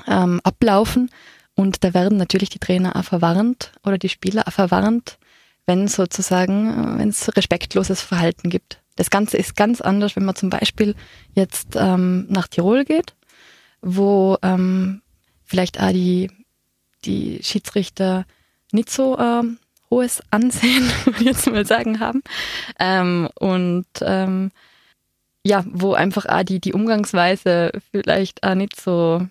ähm, 0.07 0.41
ablaufen. 0.43 1.11
Und 1.53 1.83
da 1.83 1.93
werden 1.93 2.17
natürlich 2.17 2.49
die 2.49 2.59
Trainer 2.59 2.95
auch 2.95 3.03
verwarnt 3.03 3.71
oder 3.85 3.99
die 3.99 4.09
Spieler 4.09 4.47
auch 4.47 4.53
verwarnt, 4.53 5.19
wenn 5.67 5.87
sozusagen, 5.87 6.71
äh, 6.71 6.99
wenn 6.99 7.09
es 7.09 7.35
respektloses 7.37 8.01
Verhalten 8.01 8.49
gibt. 8.49 8.81
Das 8.97 9.09
Ganze 9.09 9.37
ist 9.37 9.55
ganz 9.55 9.79
anders, 9.79 10.17
wenn 10.17 10.25
man 10.25 10.35
zum 10.35 10.49
Beispiel 10.49 10.95
jetzt 11.33 11.75
ähm, 11.75 12.25
nach 12.29 12.47
Tirol 12.47 12.83
geht, 12.83 13.13
wo 13.81 14.37
ähm, 14.41 15.01
vielleicht 15.45 15.79
auch 15.79 15.91
die, 15.91 16.29
die 17.05 17.39
Schiedsrichter 17.41 18.25
nicht 18.73 18.89
so 18.89 19.17
ähm, 19.17 19.59
hohes 19.89 20.21
Ansehen, 20.31 20.91
würde 21.05 21.19
ich 21.19 21.25
jetzt 21.25 21.49
mal 21.49 21.65
sagen, 21.65 21.99
haben. 21.99 22.21
Ähm, 22.79 23.29
und 23.39 23.85
ähm, 24.01 24.51
ja, 25.43 25.63
wo 25.67 25.93
einfach 25.93 26.25
auch 26.25 26.43
die, 26.43 26.59
die 26.59 26.73
Umgangsweise 26.73 27.71
vielleicht 27.91 28.43
auch 28.43 28.55
nicht 28.55 28.79
so, 28.79 29.25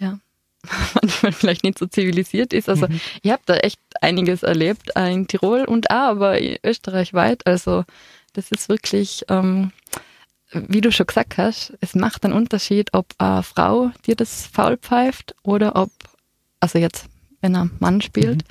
ja, 0.00 0.18
manchmal 1.00 1.32
vielleicht 1.32 1.64
nicht 1.64 1.78
so 1.78 1.86
zivilisiert 1.86 2.52
ist. 2.52 2.68
Also 2.68 2.88
mhm. 2.88 3.00
ich 3.22 3.30
habe 3.30 3.42
da 3.46 3.56
echt 3.56 3.78
einiges 4.00 4.42
erlebt 4.42 4.90
in 4.96 5.28
Tirol 5.28 5.64
und 5.64 5.90
auch 5.90 6.16
aber 6.16 6.38
österreichweit. 6.64 7.46
Also 7.46 7.84
das 8.34 8.50
ist 8.50 8.68
wirklich, 8.68 9.24
ähm, 9.28 9.72
wie 10.50 10.80
du 10.80 10.92
schon 10.92 11.06
gesagt 11.06 11.38
hast, 11.38 11.72
es 11.80 11.94
macht 11.94 12.24
einen 12.24 12.34
Unterschied, 12.34 12.90
ob 12.92 13.06
eine 13.18 13.42
Frau 13.42 13.90
dir 14.06 14.14
das 14.14 14.46
faul 14.46 14.76
pfeift 14.76 15.34
oder 15.42 15.76
ob, 15.76 15.90
also 16.60 16.78
jetzt, 16.78 17.06
wenn 17.40 17.56
ein 17.56 17.70
Mann 17.80 18.02
spielt, 18.02 18.42
mhm. 18.42 18.48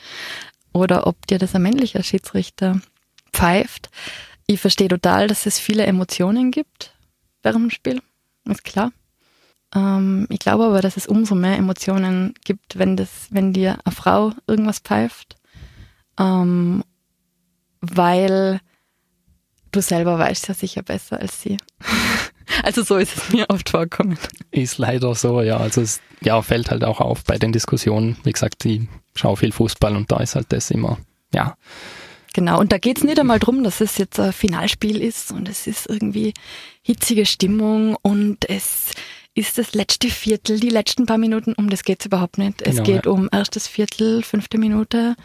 oder 0.74 1.08
ob 1.08 1.28
dir 1.28 1.38
das 1.38 1.54
ein 1.56 1.62
männlicher 1.62 2.04
Schiedsrichter 2.04 2.82
pfeift. 3.32 3.90
Ich 4.48 4.60
verstehe 4.60 4.88
total, 4.88 5.28
dass 5.28 5.46
es 5.46 5.60
viele 5.60 5.86
Emotionen 5.86 6.52
gibt 6.52 6.94
während 7.44 7.64
dem 7.64 7.70
Spiel, 7.70 8.02
ist 8.46 8.64
klar. 8.64 8.92
Ähm, 9.76 10.28
ich 10.30 10.40
glaube 10.40 10.66
aber, 10.66 10.82
dass 10.82 10.98
es 10.98 11.08
umso 11.08 11.36
mehr 11.36 11.58
Emotionen 11.58 12.34
gibt, 12.46 12.78
wenn 12.78 12.96
das, 12.96 13.28
wenn 13.32 13.54
dir 13.54 13.80
eine 13.84 13.96
Frau 13.96 14.32
irgendwas 14.48 14.80
pfeift, 14.80 15.36
ähm, 16.18 16.84
weil 17.82 18.62
du 19.76 19.82
selber 19.82 20.18
weißt 20.18 20.48
ja 20.48 20.54
sicher 20.54 20.84
besser 20.84 21.20
als 21.20 21.42
sie. 21.42 21.58
also 22.64 22.84
so 22.84 22.98
ist 22.98 23.18
es 23.18 23.34
mir 23.34 23.50
oft 23.50 23.70
vorgekommen. 23.70 24.18
Ist 24.52 24.78
leider 24.78 25.14
so, 25.16 25.42
ja. 25.42 25.58
Also 25.58 25.82
es 25.82 26.02
ja, 26.22 26.42
fällt 26.42 26.72
halt 26.72 26.84
auch 26.84 27.02
auf 27.02 27.24
bei 27.24 27.38
den 27.38 27.52
Diskussionen. 27.52 28.18
Wie 28.24 28.32
gesagt, 28.32 28.66
ich 28.66 28.82
schaue 29.16 29.38
viel 29.38 29.52
Fußball 29.52 29.96
und 29.96 30.12
da 30.12 30.18
ist 30.18 30.36
halt 30.36 30.48
das 30.50 30.72
immer, 30.72 30.98
ja. 31.34 31.58
Genau, 32.34 32.60
und 32.60 32.72
da 32.72 32.80
geht's 32.80 33.04
nicht 33.04 33.20
einmal 33.20 33.38
drum, 33.38 33.64
dass 33.64 33.80
es 33.80 33.98
jetzt 34.00 34.20
ein 34.20 34.34
Finalspiel 34.34 35.02
ist 35.02 35.32
und 35.32 35.48
es 35.48 35.68
ist 35.68 35.88
irgendwie 35.88 36.34
hitzige 36.82 37.28
Stimmung 37.28 37.96
und 38.02 38.50
es 38.50 38.92
ist 39.36 39.58
das 39.58 39.74
letzte 39.74 40.10
Viertel, 40.10 40.60
die 40.60 40.70
letzten 40.70 41.06
paar 41.06 41.18
Minuten, 41.18 41.54
um 41.54 41.70
das 41.70 41.84
geht's 41.84 42.06
überhaupt 42.06 42.38
nicht. 42.40 42.62
Es 42.62 42.78
genau, 42.78 42.84
geht 42.84 43.06
ja. 43.06 43.12
um 43.12 43.30
erstes 43.32 43.68
Viertel, 43.68 44.24
fünfte 44.24 44.58
Minute. 44.58 45.16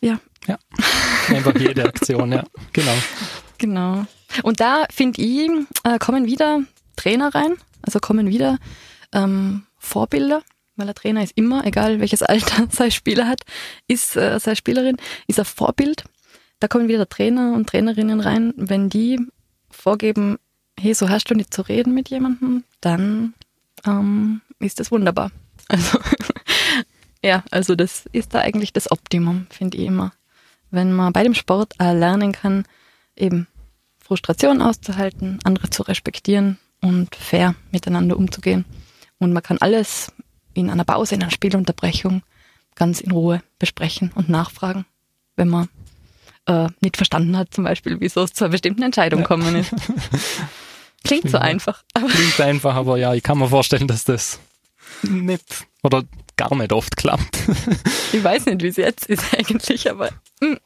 Ja. 0.00 0.18
Ja. 0.46 0.58
Einfach 1.28 1.58
jede 1.58 1.84
Aktion, 1.84 2.32
ja. 2.32 2.44
Genau. 2.72 2.94
Genau. 3.58 4.06
Und 4.42 4.60
da 4.60 4.84
finde 4.90 5.22
ich, 5.22 5.50
äh, 5.84 5.98
kommen 5.98 6.26
wieder 6.26 6.62
Trainer 6.96 7.34
rein, 7.34 7.54
also 7.82 8.00
kommen 8.00 8.28
wieder 8.28 8.58
ähm, 9.12 9.64
Vorbilder, 9.78 10.42
weil 10.76 10.86
der 10.86 10.94
Trainer 10.94 11.22
ist 11.22 11.32
immer, 11.36 11.64
egal 11.64 12.00
welches 12.00 12.22
Alter 12.22 12.68
sein 12.70 12.90
Spieler 12.90 13.28
hat, 13.28 13.42
ist 13.86 14.16
äh, 14.16 14.38
seine 14.40 14.56
Spielerin, 14.56 14.96
ist 15.26 15.38
ein 15.38 15.44
Vorbild. 15.44 16.04
Da 16.60 16.68
kommen 16.68 16.88
wieder 16.88 17.08
Trainer 17.08 17.54
und 17.54 17.68
Trainerinnen 17.68 18.20
rein, 18.20 18.54
wenn 18.56 18.88
die 18.88 19.18
vorgeben, 19.70 20.38
hey, 20.78 20.94
so 20.94 21.08
hast 21.08 21.30
du 21.30 21.34
nicht 21.34 21.52
zu 21.52 21.62
reden 21.62 21.92
mit 21.94 22.08
jemandem, 22.08 22.64
dann 22.80 23.34
ähm, 23.86 24.40
ist 24.58 24.80
das 24.80 24.90
wunderbar. 24.90 25.30
Also 25.68 25.98
ja, 27.24 27.42
also 27.50 27.74
das 27.74 28.06
ist 28.12 28.34
da 28.34 28.38
eigentlich 28.38 28.72
das 28.72 28.92
Optimum, 28.92 29.48
finde 29.50 29.78
ich 29.78 29.86
immer. 29.86 30.12
Wenn 30.70 30.92
man 30.92 31.12
bei 31.12 31.24
dem 31.24 31.34
Sport 31.34 31.74
lernen 31.80 32.30
kann, 32.30 32.64
eben 33.16 33.46
Frustration 33.98 34.62
auszuhalten, 34.62 35.40
andere 35.44 35.70
zu 35.70 35.82
respektieren 35.82 36.58
und 36.80 37.14
fair 37.16 37.54
miteinander 37.72 38.16
umzugehen. 38.16 38.64
Und 39.18 39.32
man 39.32 39.42
kann 39.42 39.58
alles 39.58 40.12
in 40.54 40.70
einer 40.70 40.84
Pause, 40.84 41.14
in 41.16 41.22
einer 41.22 41.30
Spielunterbrechung 41.30 42.22
ganz 42.74 43.00
in 43.00 43.10
Ruhe 43.10 43.42
besprechen 43.58 44.12
und 44.14 44.28
nachfragen, 44.28 44.84
wenn 45.34 45.48
man 45.48 45.68
äh, 46.46 46.68
nicht 46.80 46.96
verstanden 46.96 47.36
hat, 47.36 47.52
zum 47.52 47.64
Beispiel, 47.64 48.00
wieso 48.00 48.22
es 48.22 48.32
zu 48.32 48.44
einer 48.44 48.52
bestimmten 48.52 48.82
Entscheidung 48.82 49.20
ja. 49.20 49.26
kommen 49.26 49.56
ist. 49.56 49.74
Klingt 51.04 51.30
so 51.30 51.38
einfach. 51.38 51.84
Klingt 51.94 52.40
einfach, 52.40 52.74
aber 52.74 52.98
ja, 52.98 53.14
ich 53.14 53.22
kann 53.22 53.38
mir 53.38 53.48
vorstellen, 53.48 53.86
dass 53.86 54.04
das 54.04 54.40
nicht 55.02 55.66
oder 55.82 56.04
gar 56.36 56.54
nicht 56.54 56.72
oft 56.72 56.96
klappt. 56.96 57.38
ich 58.12 58.22
weiß 58.22 58.46
nicht, 58.46 58.62
wie 58.62 58.68
es 58.68 58.76
jetzt 58.76 59.06
ist 59.06 59.24
eigentlich, 59.34 59.90
aber 59.90 60.10
hm, 60.40 60.58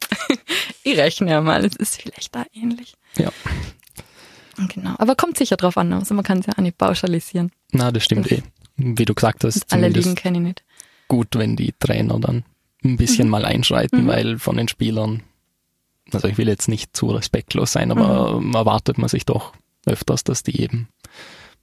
ich 0.83 0.97
rechne 0.97 1.31
ja 1.31 1.41
mal, 1.41 1.65
es 1.65 1.77
ist 1.77 2.01
vielleicht 2.01 2.35
da 2.35 2.45
ähnlich. 2.53 2.95
Ja. 3.17 3.31
Genau, 4.69 4.95
aber 4.99 5.17
kommt 5.17 5.39
sicher 5.39 5.57
drauf 5.57 5.77
an, 5.79 5.93
also 5.93 6.15
man 6.15 6.25
kann 6.25 6.41
es 6.41 6.47
ja 6.47 6.53
auch 6.55 6.63
nicht 6.63 6.77
pauschalisieren. 6.77 7.51
Na, 7.73 7.91
das 7.91 8.05
stimmt 8.05 8.27
das 8.27 8.39
eh. 8.39 8.43
Wie 8.77 9.05
du 9.05 9.15
gesagt 9.15 9.45
hast. 9.45 9.73
Alle 9.73 9.89
Ligen 9.89 10.15
kenne 10.15 10.39
ich 10.39 10.45
nicht. 10.45 10.65
Gut, 11.09 11.29
wenn 11.33 11.57
die 11.57 11.75
Trainer 11.79 12.19
dann 12.19 12.45
ein 12.85 12.97
bisschen 12.97 13.27
mhm. 13.27 13.31
mal 13.31 13.45
einschreiten, 13.45 14.05
mhm. 14.05 14.07
weil 14.09 14.39
von 14.39 14.57
den 14.57 14.69
Spielern, 14.69 15.23
also 16.13 16.29
ich 16.29 16.39
will 16.39 16.49
jetzt 16.49 16.69
nicht 16.69 16.97
zu 16.97 17.09
respektlos 17.09 17.73
sein, 17.73 17.91
aber 17.91 18.41
mhm. 18.41 18.55
erwartet 18.55 18.99
man 18.99 19.09
sich 19.09 19.25
doch 19.25 19.53
öfters, 19.87 20.25
dass 20.25 20.43
die 20.43 20.61
eben 20.61 20.89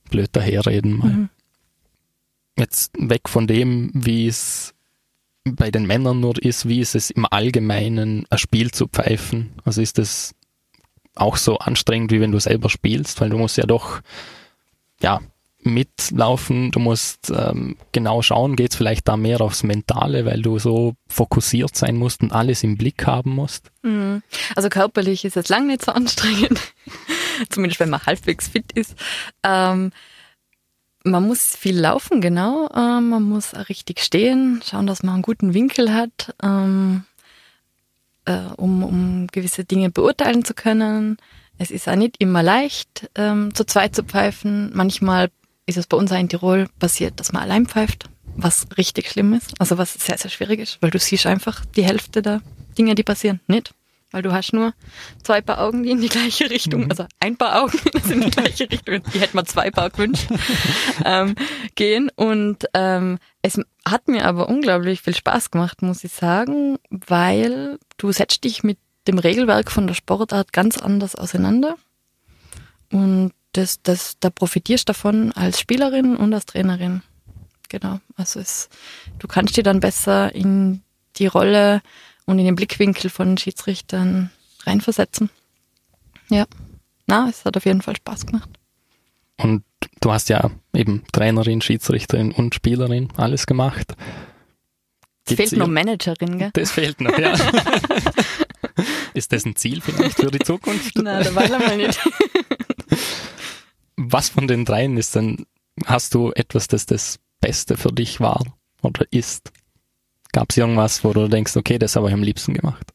blöd 0.10 0.30
daherreden. 0.32 0.98
Mhm. 0.98 1.30
Jetzt 2.58 2.94
weg 2.98 3.30
von 3.30 3.46
dem, 3.48 3.92
wie 3.94 4.28
es 4.28 4.74
bei 5.56 5.72
den 5.72 5.86
Männern 5.86 6.20
nur 6.20 6.42
ist, 6.42 6.68
wie 6.68 6.80
ist 6.80 6.96
es 6.96 7.10
im 7.10 7.26
Allgemeinen, 7.30 8.26
ein 8.30 8.38
Spiel 8.38 8.72
zu 8.72 8.88
pfeifen? 8.88 9.54
Also 9.64 9.82
ist 9.82 10.00
es 10.00 10.36
auch 11.16 11.38
so 11.38 11.58
anstrengend, 11.58 12.12
wie 12.12 12.22
wenn 12.22 12.32
du 12.32 12.40
selber 12.40 12.70
spielst, 12.70 13.22
weil 13.22 13.30
du 13.30 13.38
musst 13.38 13.58
ja 13.58 13.66
doch, 13.66 14.02
ja, 15.02 15.22
mitlaufen, 15.64 16.72
du 16.72 16.80
musst 16.80 17.32
ähm, 17.36 17.76
genau 17.92 18.22
schauen, 18.22 18.56
geht 18.56 18.72
es 18.72 18.78
vielleicht 18.78 19.08
da 19.08 19.18
mehr 19.18 19.42
aufs 19.42 19.64
Mentale, 19.64 20.26
weil 20.26 20.42
du 20.42 20.60
so 20.60 20.96
fokussiert 21.08 21.76
sein 21.76 21.98
musst 21.98 22.22
und 22.22 22.32
alles 22.32 22.64
im 22.64 22.78
Blick 22.78 23.06
haben 23.06 23.32
musst? 23.32 23.72
Mhm. 23.84 24.24
Also 24.56 24.70
körperlich 24.70 25.26
ist 25.26 25.38
es 25.38 25.50
lang 25.50 25.68
nicht 25.68 25.84
so 25.84 25.92
anstrengend, 25.92 26.60
zumindest 27.50 27.80
wenn 27.80 27.90
man 27.90 28.06
halbwegs 28.06 28.48
fit 28.48 28.72
ist. 28.74 28.96
Ähm, 29.44 29.92
man 31.12 31.28
muss 31.28 31.56
viel 31.56 31.80
laufen, 31.80 32.22
genau. 32.22 32.70
Ähm, 32.76 33.10
man 33.10 33.24
muss 33.24 33.54
richtig 33.70 34.00
stehen, 34.02 34.62
schauen, 34.64 34.88
dass 34.88 35.04
man 35.04 35.16
einen 35.16 35.24
guten 35.24 35.54
Winkel 35.54 35.94
hat, 35.94 36.36
ähm, 36.44 37.04
äh, 38.26 38.38
um, 38.58 38.84
um 38.84 39.28
gewisse 39.28 39.66
Dinge 39.66 39.90
beurteilen 39.90 40.44
zu 40.46 40.54
können. 40.54 41.18
Es 41.58 41.72
ist 41.72 41.88
auch 41.90 41.96
nicht 41.96 42.18
immer 42.20 42.44
leicht, 42.44 43.10
ähm, 43.16 43.54
zu 43.54 43.66
zweit 43.66 43.96
zu 43.96 44.04
pfeifen. 44.04 44.72
Manchmal 44.74 45.30
ist 45.66 45.78
es 45.78 45.88
bei 45.88 45.98
uns 45.98 46.12
auch 46.12 46.20
in 46.20 46.30
Tirol 46.30 46.68
passiert, 46.80 47.20
dass 47.20 47.34
man 47.34 47.44
allein 47.44 47.66
pfeift. 47.66 48.10
was 48.38 48.68
richtig 48.78 49.10
schlimm 49.10 49.34
ist, 49.34 49.60
also 49.60 49.78
was 49.78 49.94
sehr, 49.94 50.18
sehr 50.18 50.30
schwierig 50.30 50.60
ist, 50.60 50.78
weil 50.82 50.92
du 50.92 51.00
siehst 51.00 51.26
einfach 51.26 51.66
die 51.66 51.84
Hälfte 51.84 52.22
der 52.22 52.42
Dinge, 52.78 52.94
die 52.94 53.04
passieren, 53.04 53.40
nicht. 53.48 53.74
Weil 54.12 54.22
du 54.22 54.32
hast 54.32 54.54
nur 54.54 54.74
zwei 55.22 55.42
Paar 55.42 55.60
Augen, 55.60 55.84
die 55.84 55.92
in 55.92 56.00
die 56.00 56.08
gleiche 56.08 56.50
Richtung, 56.50 56.86
mhm. 56.86 56.92
also 56.92 57.06
ein 57.20 57.36
Paar 57.36 57.62
Augen, 57.62 57.78
die 58.08 58.14
in 58.14 58.22
die 58.22 58.30
gleiche 58.30 58.70
Richtung, 58.70 59.02
die 59.14 59.20
hätte 59.20 59.36
man 59.36 59.46
zwei 59.46 59.70
Paar 59.70 59.90
gewünscht, 59.90 60.28
ähm, 61.06 61.36
gehen. 61.76 62.10
Und 62.16 62.66
ähm, 62.74 63.20
es 63.42 63.60
hat 63.86 64.08
mir 64.08 64.26
aber 64.26 64.48
unglaublich 64.48 65.02
viel 65.02 65.16
Spaß 65.16 65.52
gemacht, 65.52 65.82
muss 65.82 66.04
ich 66.04 66.14
sagen, 66.14 66.78
weil 66.90 67.80
du 67.98 68.12
setzt 68.12 68.44
dich 68.44 68.64
mit 68.64 68.78
dem 69.08 69.20
Regelwerk 69.20 69.72
von 69.72 69.88
der 69.88 69.94
Sportart 69.94 70.54
ganz 70.54 70.78
anders 70.78 71.16
auseinander. 71.16 71.76
Und 72.92 73.34
das, 73.54 73.82
das, 73.82 74.18
da 74.20 74.30
profitierst 74.30 74.88
davon 74.88 75.32
als 75.34 75.60
Spielerin 75.60 76.16
und 76.16 76.34
als 76.34 76.46
Trainerin. 76.46 77.02
Genau. 77.70 78.00
Also 78.16 78.40
es, 78.40 78.70
du 79.20 79.28
kannst 79.28 79.58
dir 79.58 79.64
dann 79.64 79.80
besser 79.80 80.34
in 80.34 80.82
die 81.18 81.28
Rolle 81.28 81.82
und 82.28 82.38
in 82.38 82.46
den 82.46 82.56
Blickwinkel 82.56 83.10
von 83.10 83.38
Schiedsrichtern 83.38 84.30
reinversetzen. 84.66 85.30
Ja. 86.30 86.46
Na, 87.08 87.28
es 87.30 87.46
hat 87.46 87.58
auf 87.58 87.66
jeden 87.66 87.82
Fall 87.82 87.96
Spaß 87.96 88.28
gemacht. 88.28 88.50
Und 89.38 89.64
du 90.02 90.12
hast 90.12 90.30
ja 90.30 90.52
eben 90.74 91.04
Trainerin, 91.12 91.62
Schiedsrichterin 91.62 92.32
und 92.32 92.54
Spielerin 92.54 93.10
alles 93.16 93.48
gemacht. 93.48 93.96
Es 95.26 95.36
fehlt 95.36 95.54
noch 95.54 95.68
Managerin, 95.68 96.38
gell? 96.38 96.52
Das 96.54 96.72
fehlt 96.72 97.02
noch, 97.02 97.18
ja. 97.18 97.34
Ist 99.14 99.32
das 99.34 99.46
ein 99.46 99.56
Ziel 99.56 99.82
vielleicht 99.82 100.18
für 100.18 100.32
die 100.32 100.40
Zukunft? 100.40 100.96
Nein, 100.98 101.24
dabei 101.24 101.50
mal 101.50 101.78
nicht. 101.78 102.00
Was 103.96 104.30
von 104.30 104.48
den 104.48 104.64
dreien 104.64 104.96
ist 104.98 105.16
denn, 105.16 105.46
hast 105.86 106.14
du 106.14 106.32
etwas, 106.34 106.68
das 106.68 106.86
das 106.86 107.20
Beste 107.42 107.78
für 107.78 107.92
dich 107.92 108.20
war 108.20 108.44
oder 108.84 109.06
ist? 109.12 109.52
Gab 110.38 110.52
es 110.52 110.58
irgendwas, 110.58 111.04
wo 111.04 111.14
du 111.14 111.28
denkst, 111.28 111.58
okay, 111.58 111.80
das 111.80 111.96
habe 111.96 112.10
ich 112.10 112.14
am 112.14 112.22
liebsten 112.22 112.54
gemacht? 112.54 112.86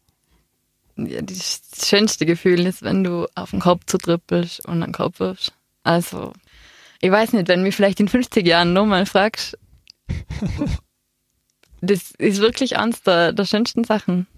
Ja, 0.94 1.20
das 1.22 1.60
schönste 1.84 2.24
Gefühl 2.24 2.64
ist, 2.68 2.82
wenn 2.82 3.02
du 3.02 3.26
auf 3.34 3.50
den 3.50 3.58
Kopf 3.58 3.84
zutrippelst 3.86 4.64
und 4.64 4.80
einen 4.80 4.92
Kopf 4.92 5.18
wirfst. 5.18 5.52
Also, 5.82 6.34
ich 7.00 7.10
weiß 7.10 7.32
nicht, 7.32 7.48
wenn 7.48 7.64
mich 7.64 7.74
vielleicht 7.74 7.98
in 7.98 8.06
50 8.06 8.46
Jahren 8.46 8.72
nochmal 8.72 9.06
fragst, 9.06 9.58
das 11.80 12.12
ist 12.12 12.40
wirklich 12.40 12.76
eines 12.78 13.02
der, 13.02 13.32
der 13.32 13.44
schönsten 13.44 13.82
Sachen, 13.82 14.28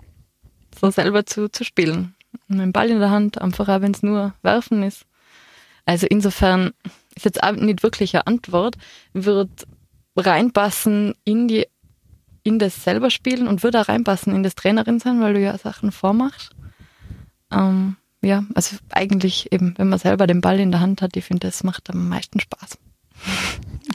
so 0.81 0.91
selber 0.91 1.27
zu, 1.27 1.51
zu 1.51 1.63
spielen. 1.63 2.15
Mit 2.49 2.61
dem 2.61 2.73
Ball 2.73 2.89
in 2.89 3.01
der 3.01 3.11
Hand, 3.11 3.39
einfach 3.39 3.69
auch 3.69 3.83
wenn 3.83 3.93
es 3.93 4.03
nur 4.03 4.33
werfen 4.41 4.83
ist. 4.83 5.05
Also 5.85 6.07
insofern 6.07 6.73
ist 7.17 7.27
jetzt 7.27 7.43
auch 7.43 7.53
nicht 7.53 7.83
wirklich 7.83 8.15
eine 8.15 8.29
Antwort, 8.29 8.77
wird 9.13 9.67
reinpassen 10.17 11.15
in 11.25 11.49
die 11.49 11.67
in 12.45 12.59
das 12.59 12.85
selber 12.85 13.11
spielen 13.11 13.49
und 13.49 13.63
würde 13.63 13.81
auch 13.81 13.89
reinpassen 13.89 14.35
in 14.35 14.43
das 14.43 14.55
Trainerin 14.55 15.01
sein, 15.01 15.21
weil 15.21 15.35
du 15.35 15.41
ja 15.41 15.57
Sachen 15.59 15.91
vormachst. 15.91 16.51
Ähm, 17.51 17.97
ja, 18.23 18.45
also 18.55 18.77
eigentlich 18.91 19.53
eben, 19.53 19.75
wenn 19.77 19.89
man 19.89 19.99
selber 19.99 20.27
den 20.27 20.41
Ball 20.41 20.61
in 20.61 20.71
der 20.71 20.81
Hand 20.81 21.03
hat, 21.03 21.17
ich 21.17 21.25
finde, 21.25 21.47
das 21.49 21.65
macht 21.65 21.91
am 21.91 22.09
meisten 22.09 22.41
Spaß. 22.41 22.79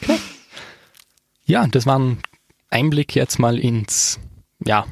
Okay. 0.02 0.20
Ja, 1.46 1.66
das 1.68 1.86
war 1.86 1.98
ein 1.98 2.20
Einblick 2.70 3.16
jetzt 3.16 3.40
mal 3.40 3.58
ins, 3.58 4.20
ja, 4.66 4.86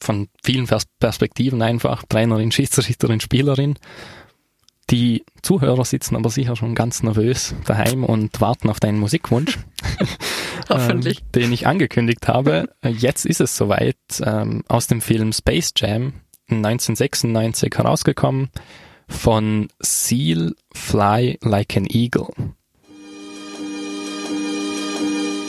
von 0.00 0.28
vielen 0.42 0.68
Perspektiven 0.98 1.62
einfach, 1.62 2.02
Trainerin, 2.08 2.50
Schiedsrichterin, 2.50 3.20
Spielerin. 3.20 3.78
Die 4.92 5.24
Zuhörer 5.40 5.86
sitzen 5.86 6.16
aber 6.16 6.28
sicher 6.28 6.54
schon 6.54 6.74
ganz 6.74 7.02
nervös 7.02 7.54
daheim 7.64 8.04
und 8.04 8.42
warten 8.42 8.68
auf 8.68 8.78
deinen 8.78 9.00
Musikwunsch. 9.00 9.58
Hoffentlich. 10.68 11.20
Ähm, 11.20 11.32
den 11.34 11.52
ich 11.52 11.66
angekündigt 11.66 12.28
habe. 12.28 12.68
Jetzt 12.84 13.24
ist 13.24 13.40
es 13.40 13.56
soweit. 13.56 13.96
Ähm, 14.22 14.64
aus 14.68 14.88
dem 14.88 15.00
Film 15.00 15.32
Space 15.32 15.72
Jam 15.74 16.12
1996 16.50 17.72
herausgekommen 17.74 18.50
von 19.08 19.68
Seal 19.80 20.54
Fly 20.74 21.38
Like 21.40 21.74
an 21.74 21.86
Eagle. 21.86 22.28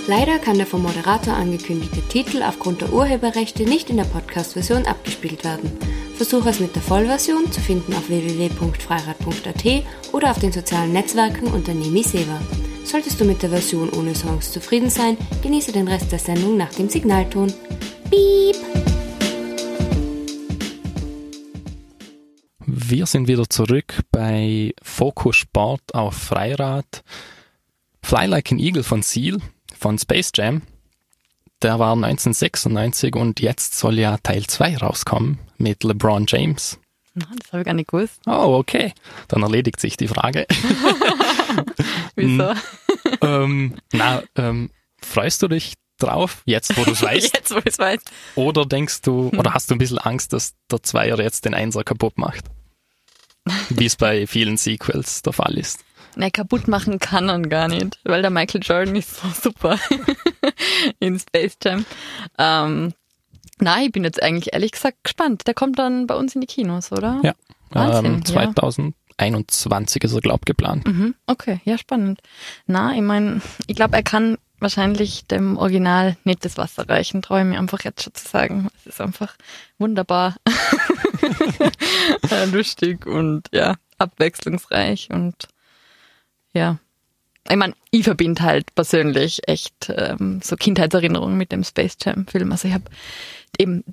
Leider 0.05 0.37
kann 0.37 0.57
der 0.57 0.67
vom 0.67 0.81
Moderator 0.81 1.33
angekündigte 1.33 2.01
Titel 2.01 2.43
aufgrund 2.43 2.81
der 2.81 2.91
Urheberrechte 2.91 3.63
nicht 3.63 3.89
in 3.89 3.95
der 3.95 4.03
Podcast-Version 4.03 4.85
abgespielt 4.85 5.45
werden. 5.45 5.71
Versuche 6.17 6.49
es 6.49 6.59
mit 6.59 6.75
der 6.75 6.81
Vollversion 6.81 7.49
zu 7.53 7.61
finden 7.61 7.93
auf 7.93 8.09
www.freirad.at 8.09 9.83
oder 10.11 10.31
auf 10.31 10.39
den 10.39 10.51
sozialen 10.51 10.91
Netzwerken 10.91 11.47
unter 11.47 11.73
Nemi 11.73 12.03
Seva. 12.03 12.41
Solltest 12.83 13.21
du 13.21 13.23
mit 13.23 13.41
der 13.43 13.49
Version 13.51 13.89
ohne 13.91 14.13
Songs 14.13 14.51
zufrieden 14.51 14.89
sein, 14.89 15.17
genieße 15.41 15.71
den 15.71 15.87
Rest 15.87 16.11
der 16.11 16.19
Sendung 16.19 16.57
nach 16.57 16.73
dem 16.73 16.89
Signalton. 16.89 17.53
Piep! 18.09 18.57
Wir 22.65 23.05
sind 23.05 23.29
wieder 23.29 23.49
zurück 23.49 24.01
bei 24.11 24.73
Fokus 24.81 25.37
Sport 25.37 25.93
auf 25.93 26.13
Freirad. 26.13 27.03
Fly 28.01 28.25
Like 28.25 28.51
an 28.51 28.59
Eagle 28.59 28.83
von 28.83 29.01
Seal 29.01 29.37
von 29.83 29.99
Space 29.99 30.31
Jam. 30.33 30.61
Der 31.61 31.77
war 31.77 31.91
1996 31.91 33.17
und 33.17 33.41
jetzt 33.41 33.77
soll 33.77 33.99
ja 33.99 34.17
Teil 34.23 34.47
2 34.47 34.77
rauskommen 34.77 35.39
mit 35.57 35.83
LeBron 35.83 36.25
James. 36.25 36.79
Das 37.15 37.27
habe 37.51 37.59
ich 37.59 37.65
gar 37.65 37.73
nicht 37.73 37.89
gewusst. 37.89 38.21
Oh, 38.25 38.55
okay. 38.57 38.93
Dann 39.27 39.43
erledigt 39.43 39.81
sich 39.81 39.97
die 39.97 40.07
Frage. 40.07 40.47
Wieso? 42.15 42.53
ähm, 43.21 43.75
na, 43.91 44.23
ähm, 44.37 44.69
freust 45.01 45.41
du 45.43 45.49
dich 45.49 45.73
drauf, 45.99 46.43
jetzt 46.45 46.77
wo 46.77 46.85
du 46.85 46.91
es 46.91 47.01
weißt? 47.03 47.33
jetzt 47.35 47.51
wo 47.53 47.57
ich 47.57 47.65
es 47.65 47.77
weiß. 47.77 47.99
Oder 48.35 48.65
denkst 48.65 49.01
du, 49.01 49.31
oder 49.37 49.53
hast 49.53 49.69
du 49.69 49.75
ein 49.75 49.79
bisschen 49.79 49.99
Angst, 49.99 50.31
dass 50.31 50.53
der 50.71 50.81
Zweier 50.81 51.19
jetzt 51.19 51.43
den 51.43 51.53
Einser 51.53 51.83
kaputt 51.83 52.17
macht? 52.17 52.45
Wie 53.69 53.85
es 53.85 53.97
bei 53.97 54.27
vielen 54.27 54.55
Sequels 54.55 55.23
der 55.23 55.33
Fall 55.33 55.57
ist. 55.57 55.83
Ne, 56.15 56.31
kaputt 56.31 56.67
machen 56.67 56.99
kann 56.99 57.29
er 57.29 57.39
gar 57.39 57.67
nicht, 57.67 57.99
weil 58.03 58.21
der 58.21 58.31
Michael 58.31 58.61
Jordan 58.63 58.95
ist 58.95 59.17
so 59.17 59.27
super 59.29 59.79
in 60.99 61.19
Space 61.19 61.57
Jam. 61.63 61.85
Ähm, 62.37 62.93
nein, 63.59 63.85
ich 63.85 63.91
bin 63.91 64.03
jetzt 64.03 64.21
eigentlich 64.21 64.53
ehrlich 64.53 64.71
gesagt 64.71 65.03
gespannt. 65.03 65.47
Der 65.47 65.53
kommt 65.53 65.79
dann 65.79 66.07
bei 66.07 66.15
uns 66.15 66.35
in 66.35 66.41
die 66.41 66.47
Kinos, 66.47 66.91
oder? 66.91 67.19
Ja. 67.23 67.33
Wahnsinn, 67.71 68.15
ähm, 68.15 68.25
2021 68.25 70.03
ja. 70.03 70.07
ist 70.07 70.13
er, 70.13 70.21
glaube 70.21 70.41
ich, 70.41 70.45
geplant. 70.45 70.85
Mhm, 70.85 71.15
okay, 71.25 71.59
ja, 71.65 71.77
spannend. 71.77 72.21
Na, 72.67 72.93
ich 72.93 73.01
meine, 73.01 73.41
ich 73.67 73.75
glaube, 73.75 73.95
er 73.95 74.03
kann 74.03 74.37
wahrscheinlich 74.59 75.27
dem 75.27 75.57
Original 75.57 76.15
nicht 76.23 76.45
das 76.45 76.57
Wasser 76.57 76.87
reichen, 76.87 77.21
traue 77.21 77.41
ich 77.41 77.45
mir 77.45 77.59
einfach 77.59 77.83
jetzt 77.83 78.03
schon 78.03 78.13
zu 78.13 78.27
sagen. 78.27 78.69
Es 78.79 78.87
ist 78.87 79.01
einfach 79.01 79.35
wunderbar 79.77 80.35
lustig 82.51 83.05
und 83.05 83.47
ja, 83.51 83.75
abwechslungsreich 83.97 85.09
und 85.11 85.47
ja. 86.53 86.79
Ich 87.49 87.57
meine, 87.57 87.73
ich 87.91 88.03
verbinde 88.03 88.41
halt 88.41 88.73
persönlich 88.73 89.47
echt 89.47 89.91
ähm, 89.93 90.39
so 90.41 90.55
Kindheitserinnerungen 90.55 91.37
mit 91.37 91.51
dem 91.51 91.63
Space 91.63 91.97
Jam 92.01 92.25
Film. 92.25 92.51
Also 92.51 92.69
ich 92.69 92.73
habe 92.73 92.85
eben, 93.57 93.83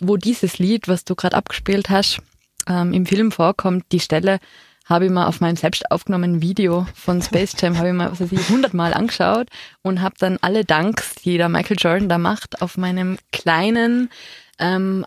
wo 0.00 0.16
dieses 0.16 0.58
Lied, 0.58 0.88
was 0.88 1.04
du 1.04 1.14
gerade 1.14 1.36
abgespielt 1.36 1.88
hast, 1.88 2.20
ähm, 2.68 2.92
im 2.92 3.06
Film 3.06 3.30
vorkommt, 3.30 3.84
die 3.92 4.00
Stelle 4.00 4.40
habe 4.86 5.06
ich 5.06 5.10
mal 5.10 5.26
auf 5.26 5.40
meinem 5.40 5.56
selbst 5.56 5.90
aufgenommenen 5.90 6.42
Video 6.42 6.86
von 6.94 7.20
Space 7.20 7.54
Jam, 7.58 7.76
habe 7.78 7.88
ich 7.88 7.94
mal, 7.94 8.10
was 8.10 8.20
weiß 8.20 8.32
ich, 8.32 8.48
hundertmal 8.48 8.94
angeschaut 8.94 9.48
und 9.82 10.00
habe 10.00 10.14
dann 10.18 10.38
alle 10.40 10.64
Danks, 10.64 11.16
die 11.16 11.38
der 11.38 11.48
Michael 11.48 11.76
Jordan 11.78 12.08
da 12.08 12.18
macht, 12.18 12.62
auf 12.62 12.76
meinem 12.76 13.18
kleinen 13.32 14.10
ähm, 14.58 15.04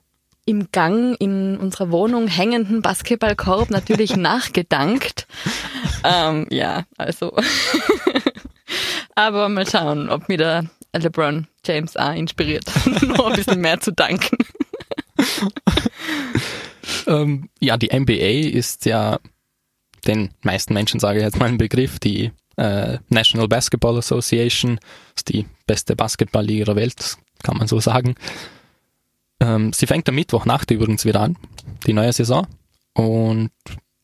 im 0.49 0.71
Gang 0.71 1.15
in 1.19 1.57
unserer 1.57 1.91
Wohnung 1.91 2.27
hängenden 2.27 2.81
Basketballkorb 2.81 3.69
natürlich 3.69 4.15
nachgedankt. 4.17 5.27
Ähm, 6.03 6.47
ja, 6.49 6.85
also. 6.97 7.35
Aber 9.15 9.47
mal 9.49 9.67
schauen, 9.67 10.09
ob 10.09 10.27
mir 10.27 10.37
der 10.37 10.65
LeBron 10.93 11.45
James 11.63 11.95
auch 11.95 12.13
inspiriert, 12.13 12.65
noch 13.01 13.27
ein 13.27 13.35
bisschen 13.35 13.61
mehr 13.61 13.79
zu 13.79 13.91
danken. 13.93 14.37
ähm, 17.05 17.49
ja, 17.59 17.77
die 17.77 17.95
NBA 17.95 18.49
ist 18.57 18.85
ja 18.85 19.19
den 20.07 20.31
meisten 20.41 20.73
Menschen, 20.73 20.99
sage 20.99 21.19
ich 21.19 21.25
jetzt 21.25 21.37
mal 21.37 21.49
ein 21.49 21.59
Begriff, 21.59 21.99
die 21.99 22.31
äh, 22.57 22.97
National 23.09 23.47
Basketball 23.47 23.99
Association, 23.99 24.79
ist 25.15 25.29
die 25.29 25.45
beste 25.67 25.95
Basketballliga 25.95 26.65
der 26.65 26.75
Welt, 26.75 27.17
kann 27.43 27.57
man 27.57 27.67
so 27.67 27.79
sagen. 27.79 28.15
Ähm, 29.39 29.73
sie 29.73 29.87
fängt 29.87 30.07
am 30.09 30.15
Mittwochnacht 30.15 30.71
übrigens 30.71 31.05
wieder 31.05 31.21
an, 31.21 31.37
die 31.87 31.93
neue 31.93 32.13
Saison. 32.13 32.47
Und 32.93 33.51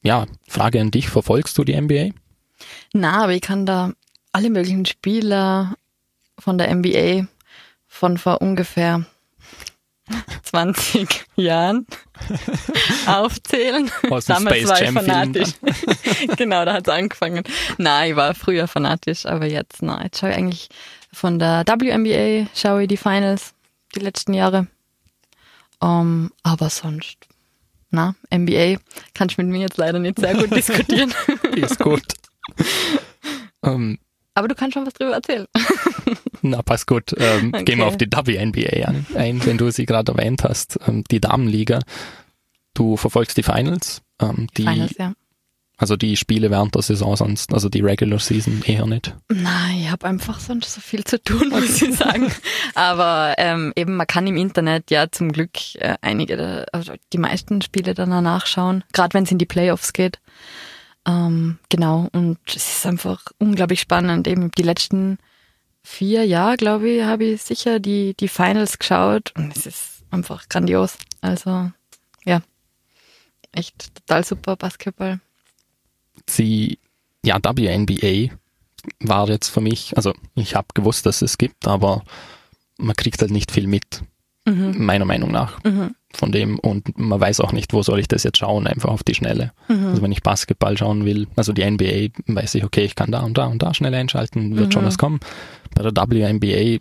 ja, 0.01 0.25
Frage 0.47 0.79
an 0.79 0.91
dich, 0.91 1.09
verfolgst 1.09 1.57
du 1.57 1.63
die 1.63 1.79
NBA? 1.79 2.09
Na, 2.93 3.23
aber 3.23 3.33
ich 3.33 3.41
kann 3.41 3.65
da 3.65 3.91
alle 4.31 4.49
möglichen 4.49 4.85
Spieler 4.85 5.75
von 6.37 6.57
der 6.57 6.73
NBA 6.73 7.27
von 7.87 8.17
vor 8.17 8.41
ungefähr 8.41 9.05
20 10.43 11.25
Jahren 11.35 11.87
aufzählen. 13.07 13.89
Aus 14.09 14.25
dem 14.25 14.35
Damals 14.35 14.57
Space 14.57 14.69
war 14.69 14.81
ich 14.81 14.91
fanatisch. 14.91 15.49
genau, 16.37 16.65
da 16.65 16.73
hat 16.73 16.87
es 16.87 16.93
angefangen. 16.93 17.43
Nein, 17.77 18.11
ich 18.11 18.15
war 18.15 18.35
früher 18.35 18.67
fanatisch, 18.67 19.25
aber 19.25 19.47
jetzt, 19.47 19.81
nein, 19.81 20.03
jetzt 20.05 20.19
schaue 20.19 20.29
ich 20.31 20.35
eigentlich 20.35 20.69
Von 21.11 21.39
der 21.39 21.63
WNBA 21.65 22.47
schaue 22.53 22.83
ich 22.83 22.87
die 22.87 22.97
Finals 22.97 23.53
die 23.95 23.99
letzten 23.99 24.33
Jahre. 24.33 24.67
Um, 25.79 26.31
aber 26.43 26.69
sonst, 26.69 27.17
na, 27.89 28.15
NBA 28.33 28.77
kannst 29.13 29.37
du 29.37 29.43
mit 29.43 29.51
mir 29.51 29.61
jetzt 29.61 29.77
leider 29.77 29.99
nicht 29.99 30.19
sehr 30.19 30.35
gut 30.35 30.51
diskutieren. 30.55 31.13
ist 31.55 31.79
gut. 31.79 32.03
ähm, 33.63 33.99
aber 34.35 34.49
du 34.49 34.55
kannst 34.55 34.73
schon 34.73 34.85
was 34.85 34.93
drüber 34.93 35.13
erzählen. 35.13 35.47
Na, 36.41 36.61
passt 36.61 36.87
gut. 36.87 37.15
Ähm, 37.17 37.51
okay. 37.53 37.63
Gehen 37.63 37.79
wir 37.79 37.87
auf 37.87 37.97
die 37.97 38.05
WNBA 38.05 38.87
ein, 38.87 39.05
ein 39.15 39.45
wenn 39.45 39.57
du 39.57 39.71
sie 39.71 39.85
gerade 39.85 40.11
erwähnt 40.11 40.43
hast. 40.43 40.77
Ähm, 40.85 41.03
die 41.09 41.21
Damenliga. 41.21 41.79
Du 42.73 42.97
verfolgst 42.97 43.37
die 43.37 43.43
Finals. 43.43 44.01
Ähm, 44.21 44.47
die, 44.57 44.63
Finals, 44.63 44.97
ja. 44.97 45.13
Also 45.77 45.97
die 45.97 46.15
Spiele 46.15 46.51
während 46.51 46.73
der 46.73 46.81
Saison 46.81 47.15
sonst, 47.17 47.53
also 47.53 47.67
die 47.67 47.81
Regular 47.81 48.19
Season 48.19 48.61
eher 48.65 48.85
nicht. 48.85 49.13
Nein, 49.29 49.79
ich 49.81 49.91
habe 49.91 50.07
einfach 50.07 50.39
sonst 50.39 50.73
so 50.73 50.79
viel 50.79 51.03
zu 51.03 51.21
tun, 51.21 51.49
muss 51.49 51.81
ich 51.81 51.95
sagen. 51.95 52.31
Aber 52.75 53.35
ähm, 53.37 53.73
eben, 53.75 53.97
man 53.97 54.07
kann 54.07 54.25
im 54.25 54.37
Internet 54.37 54.89
ja 54.89 55.11
zum 55.11 55.31
Glück 55.31 55.75
äh, 55.75 55.95
einige, 56.01 56.65
also 56.71 56.93
die 57.11 57.17
meisten 57.17 57.61
Spiele 57.61 57.93
dann 57.93 58.09
nachschauen, 58.09 58.83
gerade 58.93 59.13
wenn 59.13 59.25
es 59.25 59.31
in 59.31 59.37
die 59.37 59.45
Playoffs 59.45 59.91
geht. 59.91 60.19
Ähm, 61.05 61.59
genau, 61.69 62.07
und 62.13 62.39
es 62.47 62.77
ist 62.77 62.85
einfach 62.85 63.23
unglaublich 63.37 63.81
spannend. 63.81 64.27
Eben 64.27 64.51
die 64.51 64.63
letzten 64.63 65.17
vier 65.83 66.25
Jahre, 66.25 66.55
glaube 66.55 66.89
ich, 66.89 67.03
habe 67.03 67.25
ich 67.25 67.41
sicher 67.41 67.79
die, 67.79 68.15
die 68.15 68.29
Finals 68.29 68.79
geschaut 68.79 69.33
und 69.35 69.55
es 69.55 69.65
ist 69.65 70.03
einfach 70.09 70.47
grandios. 70.47 70.97
Also, 71.19 71.71
ja, 72.23 72.41
echt 73.51 73.93
total 73.93 74.23
super 74.23 74.55
Basketball 74.55 75.19
sie, 76.29 76.79
ja, 77.23 77.37
WNBA 77.43 78.33
war 78.99 79.29
jetzt 79.29 79.49
für 79.49 79.61
mich, 79.61 79.95
also 79.97 80.13
ich 80.35 80.55
habe 80.55 80.67
gewusst, 80.73 81.05
dass 81.05 81.21
es 81.21 81.37
gibt, 81.37 81.67
aber 81.67 82.03
man 82.77 82.95
kriegt 82.95 83.21
halt 83.21 83.31
nicht 83.31 83.51
viel 83.51 83.67
mit, 83.67 84.03
mhm. 84.45 84.75
meiner 84.77 85.05
Meinung 85.05 85.31
nach. 85.31 85.63
Mhm. 85.63 85.95
Von 86.13 86.31
dem 86.31 86.59
und 86.59 86.97
man 86.97 87.19
weiß 87.19 87.41
auch 87.41 87.51
nicht, 87.51 87.73
wo 87.73 87.83
soll 87.83 87.99
ich 87.99 88.07
das 88.07 88.23
jetzt 88.23 88.37
schauen, 88.37 88.67
einfach 88.67 88.89
auf 88.89 89.03
die 89.03 89.15
Schnelle. 89.15 89.51
Mhm. 89.67 89.87
Also 89.87 90.01
wenn 90.01 90.11
ich 90.13 90.23
Basketball 90.23 90.77
schauen 90.77 91.03
will, 91.03 91.27
also 91.35 91.51
die 91.51 91.69
NBA, 91.69 92.09
weiß 92.27 92.55
ich, 92.55 92.63
okay, 92.63 92.85
ich 92.85 92.95
kann 92.95 93.11
da 93.11 93.21
und 93.21 93.37
da 93.37 93.47
und 93.47 93.61
da 93.61 93.73
schnell 93.73 93.93
einschalten, 93.93 94.55
wird 94.55 94.71
schon 94.71 94.83
mhm. 94.83 94.87
was 94.87 94.97
kommen. 94.97 95.19
Bei 95.73 95.83
der 95.83 95.91
WNBA 95.93 96.79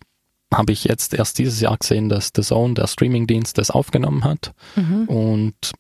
habe 0.55 0.73
ich 0.73 0.85
jetzt 0.85 1.15
erst 1.15 1.39
dieses 1.39 1.61
Jahr 1.61 1.77
gesehen, 1.77 2.09
dass 2.09 2.31
The 2.35 2.43
Zone, 2.43 2.75
der 2.75 2.87
Streamingdienst, 2.87 3.59
das 3.59 3.71
aufgenommen 3.71 4.23
hat. 4.23 4.53
Mhm. 4.77 5.05
Und 5.07 5.73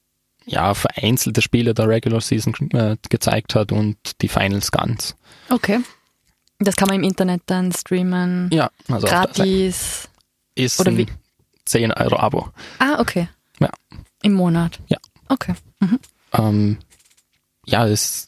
ja, 0.47 0.75
vereinzelte 0.75 1.43
Spiele 1.43 1.75
der 1.75 1.89
Regular 1.89 2.21
Season 2.21 2.55
äh, 2.73 2.97
gezeigt 3.09 3.55
hat 3.55 3.73
und 3.73 3.97
die 4.21 4.29
Finals 4.29 4.71
ganz. 4.71 5.17
Okay. 5.49 5.81
Das 6.59 6.77
kann 6.77 6.89
man 6.89 6.97
im 6.97 7.05
Internet 7.05 7.43
dann 7.47 7.73
streamen. 7.73 8.51
Ja, 8.53 8.71
also 8.89 9.07
gratis. 9.07 10.09
Ist 10.55 10.81
Oder 10.81 10.97
wie? 10.97 11.07
10 11.65 11.93
Euro 11.93 12.17
Abo. 12.17 12.49
Ah, 12.79 13.01
okay. 13.01 13.29
Ja. 13.59 13.71
Im 14.23 14.35
Monat. 14.35 14.81
Ja. 14.89 14.99
Okay. 15.29 15.55
Mhm. 15.81 15.99
Ähm, 16.33 16.79
ja, 17.67 17.87
es 17.87 18.27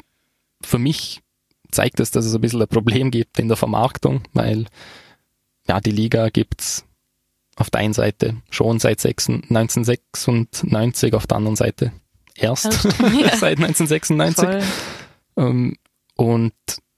für 0.62 0.78
mich 0.78 1.22
zeigt 1.70 2.00
es, 2.00 2.10
dass 2.10 2.24
es 2.24 2.34
ein 2.34 2.40
bisschen 2.40 2.62
ein 2.62 2.68
Problem 2.68 3.10
gibt 3.10 3.38
in 3.38 3.48
der 3.48 3.56
Vermarktung, 3.56 4.22
weil 4.32 4.66
ja, 5.68 5.80
die 5.80 5.90
Liga 5.90 6.30
gibt's 6.30 6.84
auf 7.56 7.70
der 7.70 7.80
einen 7.80 7.94
Seite 7.94 8.36
schon 8.50 8.78
seit 8.78 9.04
1996, 9.04 11.14
auf 11.14 11.26
der 11.26 11.36
anderen 11.36 11.56
Seite 11.56 11.92
erst 12.38 12.64
ja. 12.84 13.36
seit 13.36 13.58
1996. 13.58 14.48
Ähm, 15.36 15.76
und 16.16 16.52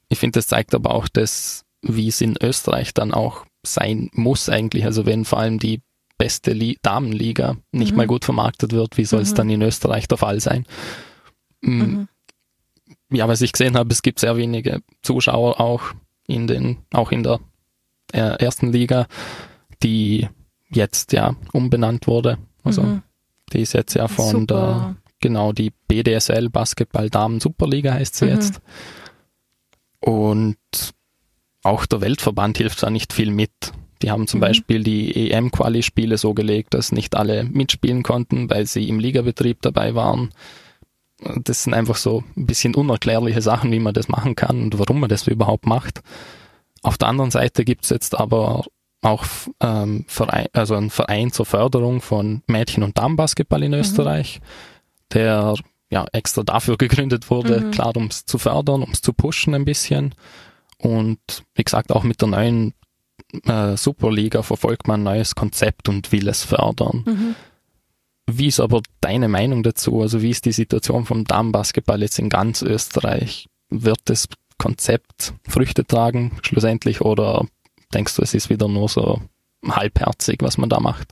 ich 0.08 0.18
finde, 0.18 0.38
das 0.38 0.46
zeigt 0.46 0.74
aber 0.74 0.94
auch 0.94 1.08
das, 1.08 1.64
wie 1.82 2.08
es 2.08 2.20
in 2.20 2.36
Österreich 2.40 2.94
dann 2.94 3.12
auch 3.12 3.44
sein 3.64 4.10
muss 4.12 4.48
eigentlich. 4.48 4.84
Also 4.84 5.06
wenn 5.06 5.24
vor 5.24 5.38
allem 5.38 5.58
die 5.58 5.82
beste 6.16 6.52
Li 6.52 6.78
Damenliga 6.82 7.56
nicht 7.72 7.92
mhm. 7.92 7.96
mal 7.96 8.06
gut 8.06 8.24
vermarktet 8.24 8.72
wird, 8.72 8.96
wie 8.96 9.04
soll 9.04 9.20
es 9.20 9.32
mhm. 9.32 9.36
dann 9.36 9.50
in 9.50 9.62
Österreich 9.62 10.08
der 10.08 10.18
Fall 10.18 10.40
sein? 10.40 10.66
Mm, 11.60 11.70
mhm. 11.70 12.08
Ja, 13.10 13.28
was 13.28 13.40
ich 13.40 13.52
gesehen 13.52 13.76
habe, 13.76 13.92
es 13.92 14.02
gibt 14.02 14.18
sehr 14.18 14.36
wenige 14.36 14.82
Zuschauer 15.02 15.60
auch 15.60 15.94
in 16.26 16.46
den, 16.46 16.78
auch 16.92 17.12
in 17.12 17.22
der 17.22 17.40
äh, 18.12 18.42
ersten 18.42 18.72
Liga, 18.72 19.06
die 19.82 20.28
jetzt 20.70 21.12
ja 21.12 21.36
umbenannt 21.52 22.06
wurde. 22.06 22.38
Also 22.64 22.82
mhm. 22.82 23.02
die 23.52 23.62
ist 23.62 23.72
jetzt 23.72 23.94
ja 23.94 24.08
von 24.08 24.40
Super. 24.40 24.96
Genau, 25.20 25.52
die 25.52 25.72
BDSL 25.88 26.48
Basketball 26.48 27.10
Damen 27.10 27.40
Superliga 27.40 27.92
heißt 27.92 28.16
sie 28.16 28.26
mhm. 28.26 28.30
jetzt. 28.32 28.60
Und 30.00 30.56
auch 31.62 31.86
der 31.86 32.00
Weltverband 32.00 32.58
hilft 32.58 32.82
da 32.82 32.90
nicht 32.90 33.12
viel 33.12 33.30
mit. 33.30 33.50
Die 34.02 34.10
haben 34.10 34.28
zum 34.28 34.38
mhm. 34.38 34.42
Beispiel 34.42 34.84
die 34.84 35.30
EM-Quali-Spiele 35.30 36.18
so 36.18 36.34
gelegt, 36.34 36.74
dass 36.74 36.92
nicht 36.92 37.16
alle 37.16 37.44
mitspielen 37.44 38.04
konnten, 38.04 38.48
weil 38.48 38.66
sie 38.66 38.88
im 38.88 39.00
Ligabetrieb 39.00 39.60
dabei 39.62 39.94
waren. 39.94 40.30
Das 41.42 41.64
sind 41.64 41.74
einfach 41.74 41.96
so 41.96 42.22
ein 42.36 42.46
bisschen 42.46 42.76
unerklärliche 42.76 43.42
Sachen, 43.42 43.72
wie 43.72 43.80
man 43.80 43.94
das 43.94 44.08
machen 44.08 44.36
kann 44.36 44.62
und 44.62 44.78
warum 44.78 45.00
man 45.00 45.08
das 45.08 45.26
überhaupt 45.26 45.66
macht. 45.66 46.00
Auf 46.82 46.96
der 46.96 47.08
anderen 47.08 47.32
Seite 47.32 47.64
gibt's 47.64 47.90
jetzt 47.90 48.16
aber 48.16 48.64
auch 49.02 49.24
ähm, 49.60 50.04
Verein, 50.06 50.46
also 50.52 50.76
einen 50.76 50.90
Verein 50.90 51.32
zur 51.32 51.44
Förderung 51.44 52.00
von 52.00 52.42
Mädchen- 52.46 52.84
und 52.84 52.98
Damenbasketball 52.98 53.64
in 53.64 53.72
mhm. 53.72 53.78
Österreich. 53.78 54.40
Mhm 54.40 54.77
der 55.12 55.54
ja 55.90 56.06
extra 56.12 56.42
dafür 56.42 56.76
gegründet 56.76 57.30
wurde, 57.30 57.60
mhm. 57.60 57.70
klar, 57.70 57.96
um 57.96 58.06
es 58.06 58.26
zu 58.26 58.38
fördern, 58.38 58.82
um 58.82 58.90
es 58.90 59.00
zu 59.00 59.12
pushen 59.12 59.54
ein 59.54 59.64
bisschen. 59.64 60.14
Und 60.78 61.18
wie 61.54 61.64
gesagt, 61.64 61.92
auch 61.92 62.04
mit 62.04 62.20
der 62.20 62.28
neuen 62.28 62.74
äh, 63.44 63.76
Superliga 63.76 64.42
verfolgt 64.42 64.86
man 64.86 65.00
ein 65.00 65.04
neues 65.04 65.34
Konzept 65.34 65.88
und 65.88 66.12
will 66.12 66.28
es 66.28 66.44
fördern. 66.44 67.04
Mhm. 67.06 67.34
Wie 68.30 68.48
ist 68.48 68.60
aber 68.60 68.82
deine 69.00 69.28
Meinung 69.28 69.62
dazu? 69.62 70.02
Also 70.02 70.20
wie 70.20 70.30
ist 70.30 70.44
die 70.44 70.52
Situation 70.52 71.06
vom 71.06 71.24
Damenbasketball 71.24 72.02
jetzt 72.02 72.18
in 72.18 72.28
ganz 72.28 72.60
Österreich? 72.62 73.48
Wird 73.70 74.00
das 74.04 74.28
Konzept 74.58 75.34
Früchte 75.48 75.86
tragen 75.86 76.32
schlussendlich 76.42 77.00
oder 77.00 77.46
denkst 77.94 78.16
du, 78.16 78.22
es 78.22 78.34
ist 78.34 78.50
wieder 78.50 78.68
nur 78.68 78.88
so 78.88 79.22
halbherzig, 79.66 80.38
was 80.42 80.58
man 80.58 80.68
da 80.68 80.80
macht? 80.80 81.08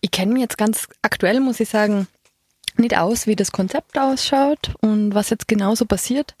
Ich 0.00 0.10
kenne 0.10 0.32
mich 0.32 0.42
jetzt 0.42 0.58
ganz 0.58 0.88
aktuell, 1.00 1.40
muss 1.40 1.60
ich 1.60 1.68
sagen, 1.68 2.08
nicht 2.76 2.96
aus, 2.96 3.26
wie 3.26 3.36
das 3.36 3.52
Konzept 3.52 3.98
ausschaut 3.98 4.74
und 4.80 5.14
was 5.14 5.30
jetzt 5.30 5.48
genauso 5.48 5.84
passiert. 5.84 6.34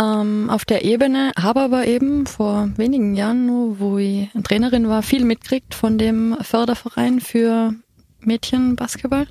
Ähm, 0.00 0.48
auf 0.48 0.64
der 0.64 0.84
Ebene 0.84 1.32
habe 1.36 1.60
aber 1.60 1.86
eben 1.86 2.26
vor 2.26 2.70
wenigen 2.76 3.14
Jahren, 3.14 3.46
nur, 3.46 3.80
wo 3.80 3.98
ich 3.98 4.28
Trainerin 4.44 4.88
war, 4.88 5.02
viel 5.02 5.24
mitkriegt 5.24 5.74
von 5.74 5.98
dem 5.98 6.36
Förderverein 6.40 7.20
für 7.20 7.74
Mädchenbasketball, 8.20 9.26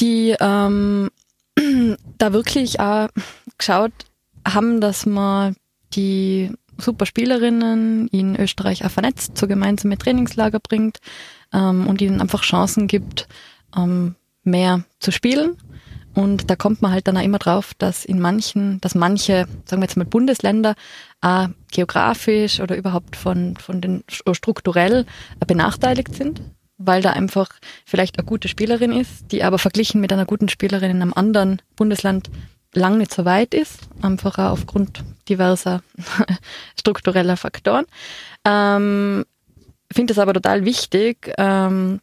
die 0.00 0.36
ähm, 0.38 1.10
da 2.18 2.32
wirklich 2.32 2.80
auch 2.80 3.08
geschaut 3.56 3.92
haben, 4.46 4.80
dass 4.80 5.06
man 5.06 5.56
die 5.94 6.50
super 6.78 7.06
Spielerinnen 7.06 8.08
in 8.08 8.38
Österreich 8.38 8.84
auch 8.84 8.90
vernetzt, 8.90 9.38
so 9.38 9.46
gemeinsame 9.46 9.96
Trainingslager 9.96 10.58
bringt 10.58 10.98
ähm, 11.52 11.86
und 11.86 12.00
ihnen 12.00 12.20
einfach 12.20 12.42
Chancen 12.42 12.88
gibt, 12.88 13.28
ähm, 13.76 14.16
mehr 14.44 14.84
zu 14.98 15.10
spielen. 15.10 15.56
Und 16.14 16.50
da 16.50 16.56
kommt 16.56 16.82
man 16.82 16.92
halt 16.92 17.08
dann 17.08 17.16
auch 17.16 17.22
immer 17.22 17.38
drauf, 17.38 17.72
dass 17.78 18.04
in 18.04 18.20
manchen, 18.20 18.80
dass 18.80 18.94
manche, 18.94 19.46
sagen 19.64 19.80
wir 19.80 19.86
jetzt 19.86 19.96
mal 19.96 20.04
Bundesländer, 20.04 20.74
äh, 21.22 21.48
geografisch 21.70 22.60
oder 22.60 22.76
überhaupt 22.76 23.16
von, 23.16 23.56
von 23.56 23.80
den 23.80 24.04
strukturell 24.08 25.06
benachteiligt 25.46 26.14
sind, 26.14 26.42
weil 26.76 27.00
da 27.00 27.10
einfach 27.10 27.48
vielleicht 27.86 28.18
eine 28.18 28.26
gute 28.26 28.48
Spielerin 28.48 28.92
ist, 28.92 29.32
die 29.32 29.42
aber 29.42 29.58
verglichen 29.58 30.02
mit 30.02 30.12
einer 30.12 30.26
guten 30.26 30.50
Spielerin 30.50 30.90
in 30.90 31.02
einem 31.02 31.14
anderen 31.14 31.62
Bundesland 31.76 32.30
lang 32.74 32.98
nicht 32.98 33.14
so 33.14 33.24
weit 33.24 33.54
ist, 33.54 33.88
einfach 34.02 34.38
auch 34.38 34.52
aufgrund 34.52 35.04
diverser 35.28 35.82
struktureller 36.78 37.36
Faktoren. 37.36 37.86
Ähm, 38.44 39.24
finde 39.92 40.12
es 40.12 40.18
aber 40.18 40.34
total 40.34 40.64
wichtig, 40.64 41.32
ähm, 41.38 42.00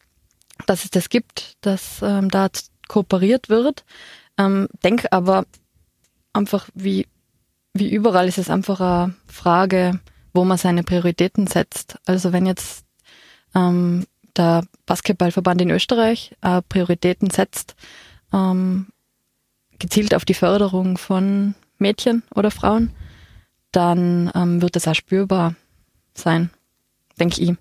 dass 0.70 0.84
es 0.84 0.90
das 0.90 1.08
gibt, 1.08 1.56
dass 1.62 2.00
ähm, 2.00 2.30
da 2.30 2.48
kooperiert 2.86 3.48
wird. 3.48 3.84
Ähm, 4.38 4.68
denke 4.84 5.10
aber 5.10 5.44
einfach, 6.32 6.68
wie, 6.74 7.08
wie 7.74 7.90
überall 7.90 8.28
ist 8.28 8.38
es 8.38 8.48
einfach 8.50 8.80
eine 8.80 9.14
Frage, 9.26 9.98
wo 10.32 10.44
man 10.44 10.58
seine 10.58 10.84
Prioritäten 10.84 11.48
setzt. 11.48 11.98
Also 12.06 12.32
wenn 12.32 12.46
jetzt 12.46 12.84
ähm, 13.52 14.06
der 14.36 14.62
Basketballverband 14.86 15.60
in 15.60 15.70
Österreich 15.70 16.36
äh, 16.40 16.62
Prioritäten 16.62 17.30
setzt, 17.30 17.74
ähm, 18.32 18.86
gezielt 19.80 20.14
auf 20.14 20.24
die 20.24 20.34
Förderung 20.34 20.98
von 20.98 21.56
Mädchen 21.78 22.22
oder 22.32 22.52
Frauen, 22.52 22.92
dann 23.72 24.30
ähm, 24.36 24.62
wird 24.62 24.76
das 24.76 24.86
auch 24.86 24.94
spürbar 24.94 25.56
sein, 26.14 26.50
denke 27.18 27.42
ich. 27.42 27.54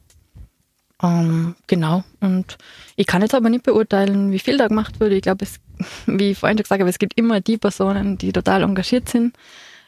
Ähm, 1.02 1.56
genau. 1.68 2.04
Und 2.20 2.58
ich 2.96 3.08
kann 3.08 3.22
jetzt 3.22 3.34
aber 3.34 3.50
nicht 3.50 3.64
beurteilen, 3.64 4.32
wie 4.32 4.40
viel 4.40 4.58
da 4.58 4.68
gemacht 4.68 5.00
wurde. 5.00 5.16
Ich 5.16 5.22
glaube, 5.22 5.46
es, 5.46 5.60
wie 6.06 6.32
ich 6.32 6.38
vorhin 6.38 6.58
schon 6.58 6.64
gesagt 6.64 6.82
habe, 6.82 6.90
es 6.90 7.00
gibt 7.00 7.18
immer 7.18 7.42
die 7.42 7.58
Personen, 7.58 8.18
die 8.18 8.32
total 8.34 8.64
engagiert 8.64 9.10
sind 9.10 9.36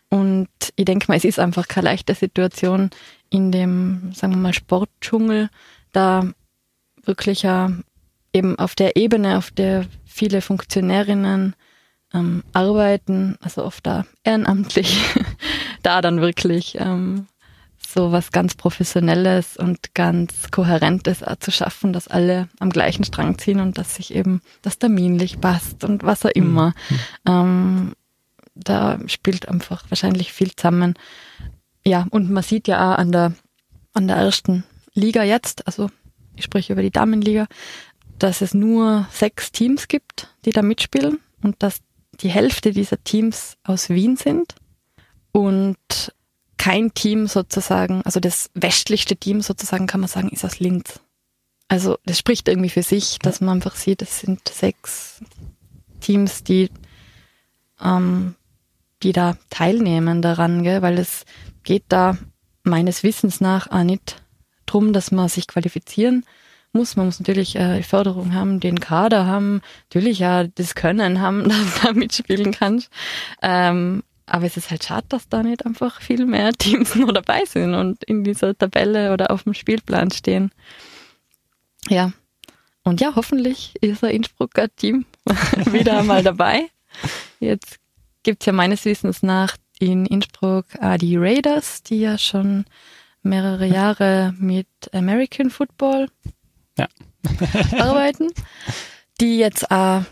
Und 0.09 0.49
ich 0.75 0.85
denke 0.85 1.05
mal, 1.07 1.17
es 1.17 1.25
ist 1.25 1.39
einfach 1.39 1.67
keine 1.67 1.85
leichte 1.85 2.15
Situation 2.15 2.89
in 3.29 3.51
dem, 3.51 4.11
sagen 4.13 4.33
wir 4.33 4.39
mal, 4.39 4.53
Sportdschungel, 4.53 5.49
da 5.93 6.31
wirklich 7.03 7.43
ja 7.43 7.71
eben 8.33 8.57
auf 8.59 8.75
der 8.75 8.95
Ebene, 8.95 9.37
auf 9.37 9.51
der 9.51 9.85
viele 10.05 10.41
Funktionärinnen 10.41 11.55
ähm, 12.13 12.43
arbeiten, 12.53 13.37
also 13.41 13.63
oft 13.63 13.85
da 13.85 14.05
ehrenamtlich, 14.23 15.01
da 15.83 16.01
dann 16.01 16.21
wirklich 16.21 16.77
ähm, 16.79 17.27
so 17.93 18.11
was 18.11 18.31
ganz 18.31 18.55
Professionelles 18.55 19.57
und 19.57 19.93
ganz 19.93 20.51
Kohärentes 20.51 21.23
zu 21.39 21.51
schaffen, 21.51 21.93
dass 21.93 22.07
alle 22.07 22.49
am 22.59 22.69
gleichen 22.69 23.03
Strang 23.03 23.37
ziehen 23.37 23.59
und 23.59 23.77
dass 23.77 23.95
sich 23.95 24.13
eben 24.13 24.41
das 24.61 24.79
terminlich 24.79 25.39
passt 25.39 25.83
und 25.83 26.03
was 26.03 26.25
auch 26.25 26.31
immer. 26.31 26.73
Mhm. 26.89 26.99
Ähm, 27.27 27.93
da 28.55 28.99
spielt 29.07 29.47
einfach 29.47 29.83
wahrscheinlich 29.89 30.33
viel 30.33 30.51
zusammen. 30.55 30.95
Ja, 31.85 32.07
und 32.11 32.29
man 32.29 32.43
sieht 32.43 32.67
ja 32.67 32.93
auch 32.93 32.97
an 32.97 33.11
der, 33.11 33.33
an 33.93 34.07
der 34.07 34.17
ersten 34.17 34.63
Liga 34.93 35.23
jetzt, 35.23 35.65
also 35.67 35.89
ich 36.35 36.43
spreche 36.43 36.73
über 36.73 36.81
die 36.81 36.91
Damenliga, 36.91 37.47
dass 38.19 38.41
es 38.41 38.53
nur 38.53 39.07
sechs 39.11 39.51
Teams 39.51 39.87
gibt, 39.87 40.27
die 40.45 40.51
da 40.51 40.61
mitspielen 40.61 41.19
und 41.41 41.61
dass 41.63 41.79
die 42.19 42.29
Hälfte 42.29 42.71
dieser 42.71 43.03
Teams 43.03 43.57
aus 43.63 43.89
Wien 43.89 44.15
sind 44.15 44.55
und 45.31 45.77
kein 46.61 46.93
Team 46.93 47.25
sozusagen, 47.25 48.03
also 48.03 48.19
das 48.19 48.51
westlichste 48.53 49.15
Team 49.15 49.41
sozusagen 49.41 49.87
kann 49.87 49.99
man 49.99 50.07
sagen, 50.07 50.29
ist 50.29 50.45
aus 50.45 50.59
Linz. 50.59 50.99
Also 51.67 51.97
das 52.05 52.19
spricht 52.19 52.47
irgendwie 52.47 52.69
für 52.69 52.83
sich, 52.83 53.17
dass 53.17 53.41
man 53.41 53.55
einfach 53.55 53.75
sieht, 53.75 54.03
es 54.03 54.19
sind 54.19 54.47
sechs 54.47 55.23
Teams, 56.01 56.43
die, 56.43 56.69
ähm, 57.83 58.35
die 59.01 59.11
da 59.11 59.37
teilnehmen 59.49 60.21
daran, 60.21 60.61
gell? 60.61 60.83
weil 60.83 60.99
es 60.99 61.25
geht 61.63 61.85
da 61.89 62.15
meines 62.61 63.01
Wissens 63.01 63.41
nach 63.41 63.71
auch 63.71 63.81
nicht 63.81 64.21
drum, 64.67 64.93
dass 64.93 65.11
man 65.11 65.29
sich 65.29 65.47
qualifizieren 65.47 66.25
muss. 66.73 66.95
Man 66.95 67.07
muss 67.07 67.19
natürlich 67.19 67.55
äh, 67.55 67.77
die 67.77 67.83
Förderung 67.83 68.35
haben, 68.35 68.59
den 68.59 68.79
Kader 68.79 69.25
haben, 69.25 69.63
natürlich 69.89 70.19
ja 70.19 70.43
das 70.43 70.75
Können 70.75 71.21
haben, 71.21 71.43
dass 71.49 71.57
du 71.57 71.87
da 71.87 71.93
mitspielen 71.93 72.51
kannst. 72.51 72.91
Ähm, 73.41 74.03
aber 74.31 74.45
es 74.45 74.55
ist 74.55 74.71
halt 74.71 74.85
schade, 74.85 75.05
dass 75.09 75.27
da 75.27 75.43
nicht 75.43 75.65
einfach 75.65 75.99
viel 75.99 76.25
mehr 76.25 76.53
Teams 76.57 76.95
noch 76.95 77.11
dabei 77.11 77.43
sind 77.45 77.75
und 77.75 78.03
in 78.05 78.23
dieser 78.23 78.57
Tabelle 78.57 79.13
oder 79.13 79.29
auf 79.31 79.43
dem 79.43 79.53
Spielplan 79.53 80.09
stehen. 80.11 80.51
Ja. 81.89 82.13
Und 82.83 83.01
ja, 83.01 83.13
hoffentlich 83.15 83.75
ist 83.81 84.03
ein 84.03 84.11
Innsbrucker 84.11 84.73
Team 84.75 85.05
wieder 85.71 86.01
mal 86.03 86.23
dabei. 86.23 86.69
Jetzt 87.39 87.79
gibt 88.23 88.41
es 88.41 88.45
ja 88.45 88.53
meines 88.53 88.85
Wissens 88.85 89.21
nach 89.21 89.57
in 89.79 90.05
Innsbruck 90.05 90.65
auch 90.79 90.97
die 90.97 91.17
Raiders, 91.17 91.83
die 91.83 91.99
ja 91.99 92.17
schon 92.17 92.65
mehrere 93.23 93.65
Jahre 93.65 94.33
mit 94.37 94.67
American 94.93 95.49
Football 95.49 96.07
ja. 96.77 96.87
arbeiten, 97.79 98.29
die 99.19 99.37
jetzt 99.37 99.69
auch 99.69 100.03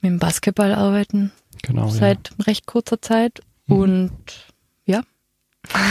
mit 0.00 0.12
dem 0.12 0.18
Basketball 0.18 0.72
arbeiten. 0.72 1.32
Genau, 1.62 1.88
seit 1.88 2.30
ja. 2.38 2.44
recht 2.44 2.66
kurzer 2.66 3.02
Zeit. 3.02 3.42
Mhm. 3.66 3.76
Und 3.76 4.12
ja. 4.86 5.02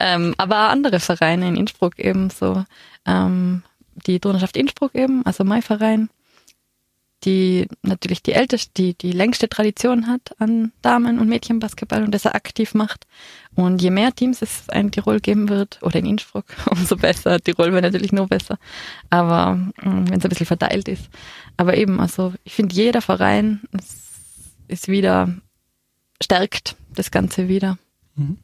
ähm, 0.00 0.34
aber 0.38 0.68
andere 0.70 1.00
Vereine 1.00 1.48
in 1.48 1.56
Innsbruck 1.56 1.98
eben 1.98 2.30
so. 2.30 2.64
Ähm, 3.06 3.62
die 4.06 4.20
Turnerschaft 4.20 4.56
Innsbruck 4.56 4.94
eben, 4.94 5.24
also 5.26 5.44
mein 5.44 5.62
Verein, 5.62 6.08
die 7.24 7.68
natürlich 7.82 8.22
die 8.22 8.32
älteste, 8.32 8.72
die, 8.76 8.94
die 8.94 9.12
längste 9.12 9.48
Tradition 9.48 10.08
hat 10.08 10.34
an 10.40 10.72
Damen- 10.82 11.20
und 11.20 11.28
Mädchenbasketball 11.28 12.02
und 12.02 12.12
das 12.12 12.24
er 12.24 12.34
aktiv 12.34 12.74
macht. 12.74 13.06
Und 13.54 13.80
je 13.80 13.90
mehr 13.90 14.12
Teams 14.12 14.42
es 14.42 14.64
in 14.72 14.90
Tirol 14.90 15.20
geben 15.20 15.48
wird, 15.48 15.78
oder 15.82 15.98
in 16.00 16.06
Innsbruck, 16.06 16.46
umso 16.70 16.96
besser. 16.96 17.40
Tirol 17.40 17.72
wäre 17.72 17.82
natürlich 17.82 18.12
nur 18.12 18.26
besser. 18.26 18.58
Aber 19.10 19.54
mm, 19.54 20.08
wenn 20.08 20.18
es 20.18 20.24
ein 20.24 20.30
bisschen 20.30 20.46
verteilt 20.46 20.88
ist. 20.88 21.08
Aber 21.56 21.76
eben, 21.76 22.00
also 22.00 22.32
ich 22.44 22.54
finde, 22.54 22.74
jeder 22.74 23.02
Verein 23.02 23.60
ist 24.66 24.88
wieder 24.88 25.28
stärkt 26.20 26.76
das 26.94 27.10
Ganze 27.10 27.48
wieder. 27.48 27.78
Mhm. 28.14 28.38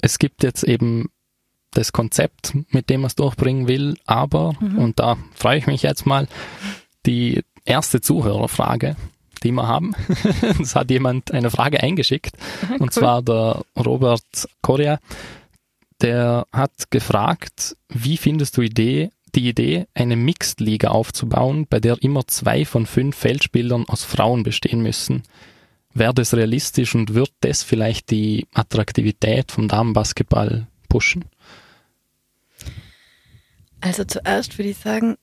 Es 0.00 0.18
gibt 0.18 0.42
jetzt 0.42 0.64
eben 0.64 1.08
das 1.70 1.92
Konzept, 1.92 2.54
mit 2.70 2.88
dem 2.88 3.02
man 3.02 3.08
es 3.08 3.16
durchbringen 3.16 3.68
will, 3.68 3.96
aber, 4.06 4.54
mhm. 4.60 4.78
und 4.78 4.98
da 5.00 5.16
freue 5.34 5.58
ich 5.58 5.66
mich 5.66 5.82
jetzt 5.82 6.06
mal, 6.06 6.28
die 7.06 7.42
erste 7.64 8.00
Zuhörerfrage, 8.00 8.96
die 9.42 9.52
wir 9.52 9.66
haben. 9.66 9.94
Es 10.60 10.74
hat 10.74 10.90
jemand 10.90 11.32
eine 11.32 11.50
Frage 11.50 11.82
eingeschickt, 11.82 12.36
cool. 12.70 12.76
und 12.78 12.92
zwar 12.92 13.22
der 13.22 13.62
Robert 13.76 14.48
Correa. 14.62 14.98
Der 16.00 16.46
hat 16.52 16.90
gefragt, 16.90 17.76
wie 17.88 18.16
findest 18.16 18.56
du 18.56 18.62
Idee, 18.62 19.10
die 19.34 19.48
Idee, 19.48 19.86
eine 19.94 20.16
Mixed-Liga 20.16 20.88
aufzubauen, 20.88 21.66
bei 21.68 21.80
der 21.80 22.02
immer 22.02 22.26
zwei 22.26 22.64
von 22.64 22.86
fünf 22.86 23.16
Feldspielern 23.16 23.88
aus 23.88 24.04
Frauen 24.04 24.42
bestehen 24.42 24.82
müssen? 24.82 25.22
Wäre 25.94 26.12
das 26.12 26.34
realistisch 26.34 26.96
und 26.96 27.14
wird 27.14 27.30
das 27.40 27.62
vielleicht 27.62 28.10
die 28.10 28.48
Attraktivität 28.52 29.52
vom 29.52 29.68
Damenbasketball 29.68 30.66
pushen? 30.88 31.24
Also 33.80 34.02
zuerst 34.04 34.58
würde 34.58 34.70
ich 34.70 34.78
sagen, 34.78 35.16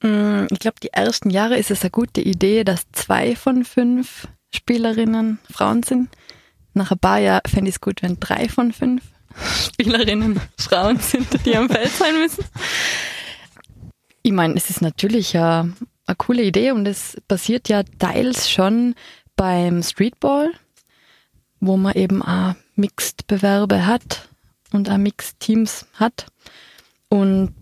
mm, 0.00 0.46
ich 0.50 0.60
glaube, 0.60 0.78
die 0.80 0.92
ersten 0.92 1.30
Jahre 1.30 1.58
ist 1.58 1.72
es 1.72 1.82
eine 1.82 1.90
gute 1.90 2.20
Idee, 2.20 2.62
dass 2.62 2.86
zwei 2.92 3.34
von 3.34 3.64
fünf 3.64 4.28
Spielerinnen 4.54 5.38
Frauen 5.50 5.82
sind. 5.82 6.08
Nach 6.74 6.92
ein 6.92 6.98
paar 6.98 7.18
Jahren 7.18 7.42
fände 7.46 7.68
ich 7.68 7.76
es 7.76 7.80
gut, 7.80 8.02
wenn 8.02 8.20
drei 8.20 8.48
von 8.48 8.72
fünf 8.72 9.02
Spielerinnen 9.72 10.40
Frauen 10.56 11.00
sind, 11.00 11.44
die 11.44 11.56
am 11.56 11.68
Feld 11.68 11.90
sein 11.90 12.16
müssen. 12.16 12.44
Ich 14.22 14.32
meine, 14.32 14.54
es 14.54 14.70
ist 14.70 14.82
natürlich 14.82 15.36
eine, 15.36 15.72
eine 16.06 16.16
coole 16.16 16.44
Idee 16.44 16.70
und 16.70 16.86
es 16.86 17.20
passiert 17.26 17.68
ja 17.68 17.82
teils 17.98 18.48
schon 18.50 18.94
beim 19.36 19.82
Streetball, 19.82 20.52
wo 21.60 21.76
man 21.76 21.94
eben 21.94 22.22
auch 22.22 22.54
Mixed-Bewerbe 22.76 23.86
hat 23.86 24.28
und 24.72 24.90
auch 24.90 24.98
Mixed-Teams 24.98 25.86
hat. 25.94 26.26
Und 27.08 27.54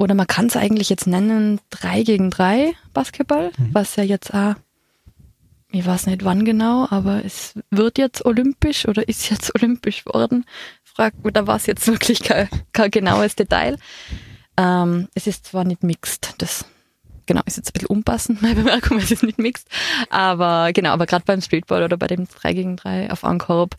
oder 0.00 0.14
man 0.14 0.26
kann 0.26 0.46
es 0.46 0.56
eigentlich 0.56 0.88
jetzt 0.88 1.06
nennen 1.06 1.60
3 1.68 2.04
gegen 2.04 2.30
3 2.30 2.72
Basketball, 2.94 3.52
mhm. 3.58 3.74
was 3.74 3.96
ja 3.96 4.02
jetzt 4.02 4.32
auch, 4.32 4.54
ich 5.70 5.84
weiß 5.84 6.06
nicht 6.06 6.24
wann 6.24 6.46
genau, 6.46 6.86
aber 6.88 7.22
es 7.22 7.52
wird 7.70 7.98
jetzt 7.98 8.24
olympisch 8.24 8.88
oder 8.88 9.06
ist 9.06 9.28
jetzt 9.28 9.54
olympisch 9.60 10.06
worden. 10.06 10.46
Frag, 10.82 11.12
da 11.34 11.46
war 11.46 11.56
es 11.56 11.66
jetzt 11.66 11.86
wirklich 11.86 12.22
kein, 12.22 12.48
kein 12.72 12.90
genaues 12.90 13.36
Detail. 13.36 13.76
Ähm, 14.56 15.08
es 15.14 15.26
ist 15.26 15.46
zwar 15.46 15.64
nicht 15.64 15.82
mixed, 15.82 16.34
das 16.38 16.64
genau, 17.30 17.42
ist 17.46 17.58
jetzt 17.58 17.68
ein 17.68 17.72
bisschen 17.74 17.86
unpassend, 17.86 18.42
meine 18.42 18.56
Bemerkung, 18.56 18.98
es 18.98 19.12
ist 19.12 19.22
nicht 19.22 19.38
mixed. 19.38 19.68
Aber 20.10 20.72
genau, 20.72 20.90
aber 20.90 21.06
gerade 21.06 21.24
beim 21.24 21.40
Streetball 21.40 21.84
oder 21.84 21.96
bei 21.96 22.08
dem 22.08 22.26
3 22.26 22.52
gegen 22.54 22.76
3 22.76 23.12
auf 23.12 23.24
Ankorb 23.24 23.76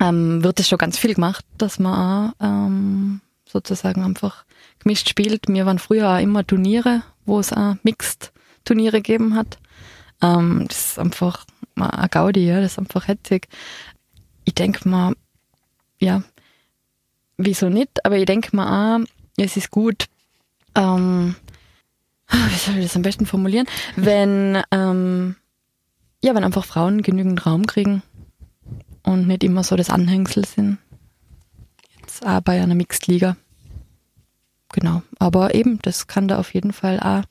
ähm, 0.00 0.44
wird 0.44 0.60
es 0.60 0.68
schon 0.68 0.78
ganz 0.78 0.96
viel 0.96 1.14
gemacht, 1.14 1.44
dass 1.58 1.80
man 1.80 2.32
ähm, 2.40 3.20
sozusagen 3.44 4.04
einfach 4.04 4.44
gemischt 4.78 5.08
spielt. 5.08 5.48
Mir 5.48 5.66
waren 5.66 5.80
früher 5.80 6.08
auch 6.14 6.20
immer 6.20 6.46
Turniere, 6.46 7.02
wo 7.26 7.40
es 7.40 7.52
auch 7.52 7.74
Mixed-Turniere 7.82 8.98
gegeben 8.98 9.34
hat. 9.34 9.58
Ähm, 10.22 10.66
das 10.68 10.90
ist 10.90 10.98
einfach 11.00 11.46
ein 11.74 12.08
Gaudi, 12.08 12.46
ja, 12.46 12.60
das 12.60 12.72
ist 12.72 12.78
einfach 12.78 13.08
hetzig. 13.08 13.48
Ich 14.44 14.54
denke 14.54 14.88
mal, 14.88 15.14
ja, 15.98 16.22
wieso 17.36 17.68
nicht? 17.68 18.04
Aber 18.04 18.16
ich 18.16 18.26
denke 18.26 18.54
mal 18.54 19.00
auch, 19.00 19.04
es 19.38 19.56
ist 19.56 19.72
gut, 19.72 20.06
ähm, 20.76 21.34
wie 22.30 22.56
soll 22.56 22.76
ich 22.76 22.84
das 22.84 22.96
am 22.96 23.02
besten 23.02 23.26
formulieren? 23.26 23.66
Wenn, 23.96 24.62
ähm, 24.70 25.36
ja, 26.22 26.34
wenn 26.34 26.44
einfach 26.44 26.64
Frauen 26.64 27.02
genügend 27.02 27.44
Raum 27.46 27.66
kriegen 27.66 28.02
und 29.02 29.26
nicht 29.26 29.44
immer 29.44 29.62
so 29.62 29.76
das 29.76 29.90
Anhängsel 29.90 30.44
sind. 30.44 30.78
Jetzt 32.00 32.26
auch 32.26 32.40
bei 32.40 32.60
einer 32.60 32.74
Mixed-Liga. 32.74 33.36
Genau. 34.72 35.02
Aber 35.18 35.54
eben, 35.54 35.78
das 35.82 36.06
kann 36.06 36.28
da 36.28 36.38
auf 36.38 36.54
jeden 36.54 36.72
Fall 36.72 36.98
auch 37.00 37.22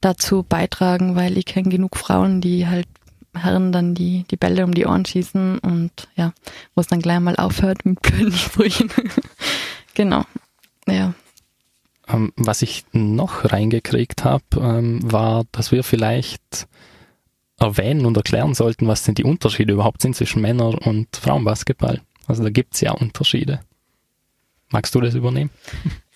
dazu 0.00 0.42
beitragen, 0.42 1.16
weil 1.16 1.36
ich 1.36 1.46
kenne 1.46 1.68
genug 1.68 1.96
Frauen, 1.96 2.40
die 2.40 2.66
halt 2.66 2.86
Herren 3.34 3.72
dann 3.72 3.94
die, 3.94 4.24
die 4.30 4.36
Bälle 4.36 4.64
um 4.64 4.74
die 4.74 4.86
Ohren 4.86 5.04
schießen 5.04 5.58
und 5.58 6.08
ja, 6.16 6.32
wo 6.74 6.80
es 6.80 6.88
dann 6.88 7.00
gleich 7.00 7.20
mal 7.20 7.36
aufhört 7.36 7.84
mit 7.84 8.00
blöden 8.02 8.32
Sprüchen. 8.32 8.90
genau. 9.94 10.24
Ja. 10.86 11.14
Ähm, 12.12 12.32
was 12.36 12.62
ich 12.62 12.84
noch 12.92 13.52
reingekriegt 13.52 14.24
habe, 14.24 14.44
ähm, 14.56 15.00
war, 15.10 15.44
dass 15.52 15.72
wir 15.72 15.82
vielleicht 15.84 16.68
erwähnen 17.58 18.06
und 18.06 18.16
erklären 18.16 18.54
sollten, 18.54 18.88
was 18.88 19.02
denn 19.02 19.14
die 19.14 19.24
Unterschiede 19.24 19.72
überhaupt 19.72 20.02
sind 20.02 20.16
zwischen 20.16 20.40
Männer- 20.40 20.86
und 20.86 21.14
Frauenbasketball. 21.14 22.00
Also 22.26 22.42
da 22.42 22.50
gibt 22.50 22.74
es 22.74 22.80
ja 22.80 22.92
Unterschiede. 22.92 23.60
Magst 24.70 24.94
du 24.94 25.00
das 25.00 25.14
übernehmen? 25.14 25.50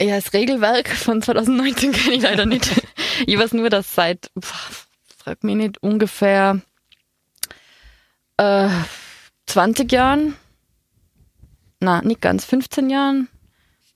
Ja, 0.01 0.17
das 0.17 0.33
Regelwerk 0.33 0.89
von 0.89 1.21
2019 1.21 1.93
kenne 1.93 2.17
ich 2.17 2.23
leider 2.23 2.47
nicht. 2.47 2.71
Ich 3.27 3.39
weiß 3.39 3.53
nur, 3.53 3.71
dass 3.71 3.95
seit, 3.95 4.33
frag 4.41 5.45
mich 5.45 5.55
nicht, 5.55 5.81
ungefähr 5.81 6.61
äh, 8.39 8.69
20 9.47 9.93
Jahren, 9.93 10.35
na, 11.79 12.03
nicht 12.03 12.21
ganz, 12.21 12.45
15 12.45 12.91
Jahren 12.91 13.29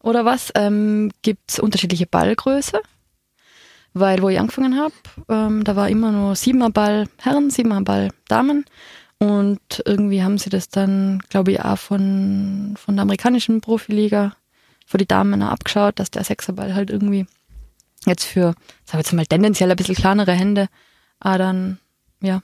oder 0.08 0.24
was, 0.24 0.50
ähm, 0.54 1.10
gibt 1.22 1.50
es 1.50 1.58
unterschiedliche 1.58 2.06
Ballgröße. 2.06 2.80
Weil 3.94 4.22
wo 4.22 4.28
ich 4.28 4.38
angefangen 4.38 4.78
habe, 4.78 4.94
ähm, 5.28 5.64
da 5.64 5.76
war 5.76 5.88
immer 5.88 6.12
nur 6.12 6.36
siebener 6.36 6.70
Ball 6.70 7.08
Herren, 7.18 7.50
siebener 7.50 7.82
Ball 7.82 8.10
Damen. 8.28 8.64
Und 9.18 9.82
irgendwie 9.84 10.22
haben 10.22 10.38
sie 10.38 10.50
das 10.50 10.68
dann, 10.68 11.20
glaube 11.28 11.52
ich, 11.52 11.60
auch 11.60 11.78
von, 11.78 12.74
von 12.76 12.96
der 12.96 13.02
amerikanischen 13.02 13.60
Profiliga 13.60 14.36
für 14.86 14.98
die 14.98 15.08
Damen 15.08 15.42
abgeschaut, 15.42 15.98
dass 15.98 16.10
der 16.10 16.24
Sechserball 16.24 16.74
halt 16.74 16.90
irgendwie 16.90 17.26
jetzt 18.06 18.24
für, 18.24 18.54
sagen 18.84 18.92
wir 18.92 18.98
jetzt 19.00 19.12
mal, 19.12 19.26
tendenziell 19.26 19.70
ein 19.70 19.76
bisschen 19.76 19.96
kleinere 19.96 20.32
Hände, 20.32 20.68
aber 21.20 21.38
dann, 21.38 21.78
ja, 22.20 22.42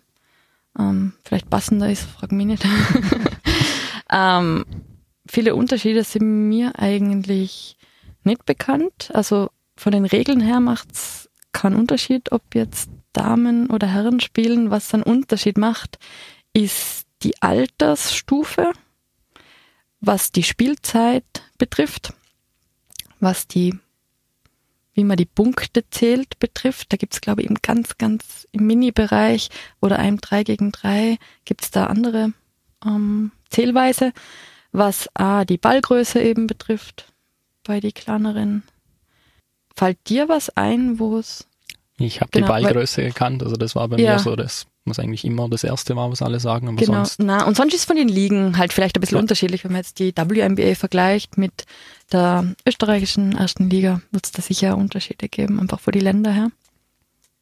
ähm, 0.79 1.13
vielleicht 1.25 1.49
passender 1.49 1.91
ist, 1.91 2.03
frag 2.03 2.33
mich 2.33 2.47
nicht. 2.47 2.67
ähm, 4.11 4.65
viele 5.35 5.57
Unterschiede 5.57 6.05
sind 6.05 6.49
mir 6.49 6.79
eigentlich 6.79 7.77
nicht 8.23 8.47
bekannt. 8.47 9.11
Also 9.13 9.51
von 9.77 9.91
den 9.91 10.05
Regeln 10.05 10.41
her 10.41 10.61
macht's 10.61 11.29
keinen 11.53 11.75
Unterschied, 11.75 12.31
ob 12.31 12.55
jetzt 12.55 12.89
Damen 13.13 13.69
oder 13.69 13.89
Herren 13.89 14.21
spielen. 14.21 14.71
Was 14.71 14.95
einen 14.95 15.03
Unterschied 15.03 15.59
macht, 15.59 15.99
ist 16.53 17.07
die 17.25 17.43
Altersstufe, 17.43 18.73
was 20.01 20.31
die 20.31 20.45
Spielzeit 20.45 21.25
betrifft, 21.59 22.13
was 23.19 23.49
die, 23.49 23.77
wie 24.93 25.05
man 25.05 25.17
die 25.17 25.25
Punkte 25.27 25.89
zählt, 25.91 26.39
betrifft. 26.39 26.93
Da 26.93 26.97
gibt's 26.97 27.21
glaube 27.21 27.43
ich, 27.43 27.49
im 27.49 27.57
ganz, 27.61 27.99
ganz 27.99 28.47
im 28.53 28.69
Mini-Bereich 28.69 29.49
oder 29.81 29.99
einem 29.99 30.21
3 30.21 30.45
gegen 30.45 30.71
3 30.71 31.19
gibt's 31.45 31.73
da 31.73 31.87
andere 31.87 32.33
ähm, 32.85 33.33
Zählweise, 33.51 34.13
was 34.75 35.09
A, 35.15 35.45
die 35.45 35.57
Ballgröße 35.57 36.21
eben 36.21 36.47
betrifft 36.47 37.13
bei 37.63 37.81
die 37.81 37.93
kleineren. 37.93 38.63
Fällt 39.77 39.99
dir 40.09 40.29
was 40.29 40.51
ein, 40.51 40.99
wo 40.99 41.17
es 41.17 41.47
Ich 41.97 42.21
habe 42.21 42.31
Genau, 42.33 42.47
die 42.49 42.53
weil- 42.53 42.63
Ballgröße 42.65 43.03
gekannt, 43.05 43.43
also 43.45 43.57
das 43.57 43.75
war 43.77 43.89
bei 43.89 43.97
Ja. 43.99 44.15
mir 44.15 44.19
so, 44.19 44.37
das 44.37 44.67
was 44.87 44.99
eigentlich 44.99 45.25
immer 45.25 45.49
das 45.49 45.65
erste 45.65 45.97
war, 45.97 46.11
was 46.11 46.21
alle 46.21 46.39
sagen, 46.41 46.69
aber 46.69 46.77
Genau, 46.77 46.93
sonst 46.93 47.19
na, 47.19 47.47
und 47.47 47.57
sonst 47.57 47.73
ist 47.73 47.87
von 47.87 47.97
den 47.97 48.09
Ligen 48.09 48.59
halt 48.59 48.73
vielleicht 48.75 48.99
ein 48.99 49.01
bisschen 49.01 49.17
Ja. 49.17 49.23
unterschiedlich, 49.23 49.65
wenn 49.65 49.73
man 49.73 49.81
jetzt 49.81 49.99
die 49.99 50.13
WNBA 50.15 50.75
vergleicht 50.75 51.39
mit 51.39 51.65
der 52.13 52.55
österreichischen 52.67 53.33
ersten 53.35 53.71
Liga, 53.71 54.03
wird 54.11 54.27
es 54.27 54.33
da 54.33 54.43
sicher 54.43 54.77
Unterschiede 54.77 55.29
geben, 55.31 55.59
einfach 55.59 55.81
von 55.81 55.93
die 55.93 56.01
Länder 56.01 56.33
her. 56.33 56.51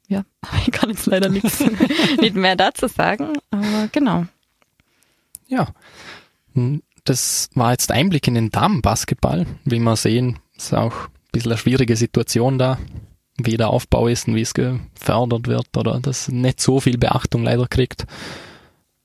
Ja, 0.06 0.24
aber 0.42 0.58
ich 0.64 0.70
kann 0.70 0.90
jetzt 0.90 1.06
leider 1.06 1.30
nichts 1.30 1.58
nicht 2.20 2.36
mehr 2.36 2.54
dazu 2.54 2.86
sagen, 2.86 3.32
aber 3.50 3.88
genau. 3.90 4.26
Ja. 5.48 5.66
Das 7.04 7.48
war 7.54 7.72
jetzt 7.72 7.90
Einblick 7.90 8.28
in 8.28 8.34
den 8.34 8.50
Damenbasketball. 8.50 9.46
Wie 9.64 9.80
wir 9.80 9.96
sehen, 9.96 10.38
ist 10.56 10.72
auch 10.72 11.08
ein 11.08 11.30
bisschen 11.32 11.52
eine 11.52 11.58
schwierige 11.58 11.96
Situation 11.96 12.58
da, 12.58 12.78
wie 13.38 13.56
der 13.56 13.70
Aufbau 13.70 14.06
ist 14.06 14.28
und 14.28 14.36
wie 14.36 14.42
es 14.42 14.54
gefördert 14.54 15.48
wird 15.48 15.76
oder 15.76 15.98
das 16.00 16.28
nicht 16.28 16.60
so 16.60 16.78
viel 16.80 16.98
Beachtung 16.98 17.42
leider 17.44 17.66
kriegt. 17.66 18.06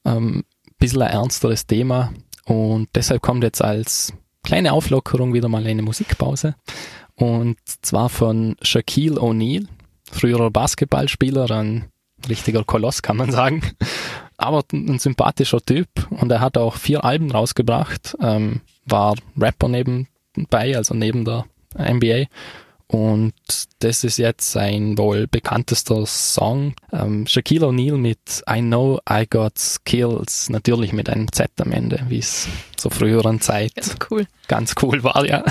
Ähm, 0.05 0.43
bisschen 0.77 1.01
ein 1.01 1.11
ernsteres 1.11 1.65
Thema 1.65 2.13
und 2.45 2.89
deshalb 2.93 3.21
kommt 3.21 3.43
jetzt 3.43 3.63
als 3.63 4.13
kleine 4.43 4.73
Auflockerung 4.73 5.33
wieder 5.33 5.49
mal 5.49 5.65
eine 5.65 5.81
Musikpause 5.81 6.55
und 7.15 7.57
zwar 7.81 8.09
von 8.09 8.55
Shaquille 8.61 9.19
O'Neal, 9.19 9.67
früherer 10.11 10.51
Basketballspieler, 10.51 11.49
ein 11.49 11.85
richtiger 12.29 12.63
Koloss 12.63 13.01
kann 13.01 13.17
man 13.17 13.31
sagen 13.31 13.63
aber 14.37 14.63
ein 14.71 14.99
sympathischer 14.99 15.61
Typ 15.61 15.87
und 16.09 16.31
er 16.31 16.39
hat 16.39 16.57
auch 16.57 16.75
vier 16.75 17.03
Alben 17.03 17.31
rausgebracht, 17.31 18.15
ähm, 18.21 18.61
war 18.85 19.15
Rapper 19.37 19.67
nebenbei, 19.67 20.75
also 20.75 20.93
neben 20.93 21.25
der 21.25 21.45
NBA 21.77 22.25
und 22.87 23.33
das 23.79 24.05
ist 24.05 24.17
jetzt 24.17 24.51
sein 24.51 24.97
wohl 24.97 25.27
bekanntester 25.27 26.05
Song, 26.05 26.73
ähm, 26.93 27.27
Shaquille 27.27 27.67
O'Neal 27.67 27.97
mit 27.97 28.43
I 28.49 28.61
Know 28.61 28.99
I 29.09 29.25
Got 29.29 29.59
Skills, 29.59 30.49
natürlich 30.49 30.93
mit 30.93 31.09
einem 31.09 31.29
Z 31.31 31.51
am 31.59 31.73
Ende, 31.73 32.05
wie 32.07 32.19
es 32.19 32.47
zur 32.77 32.91
früheren 32.91 33.41
Zeit 33.41 33.75
Ganz 33.75 33.95
cool. 34.09 34.27
ganz 34.47 34.75
cool 34.81 35.03
war, 35.03 35.25
ja. 35.25 35.43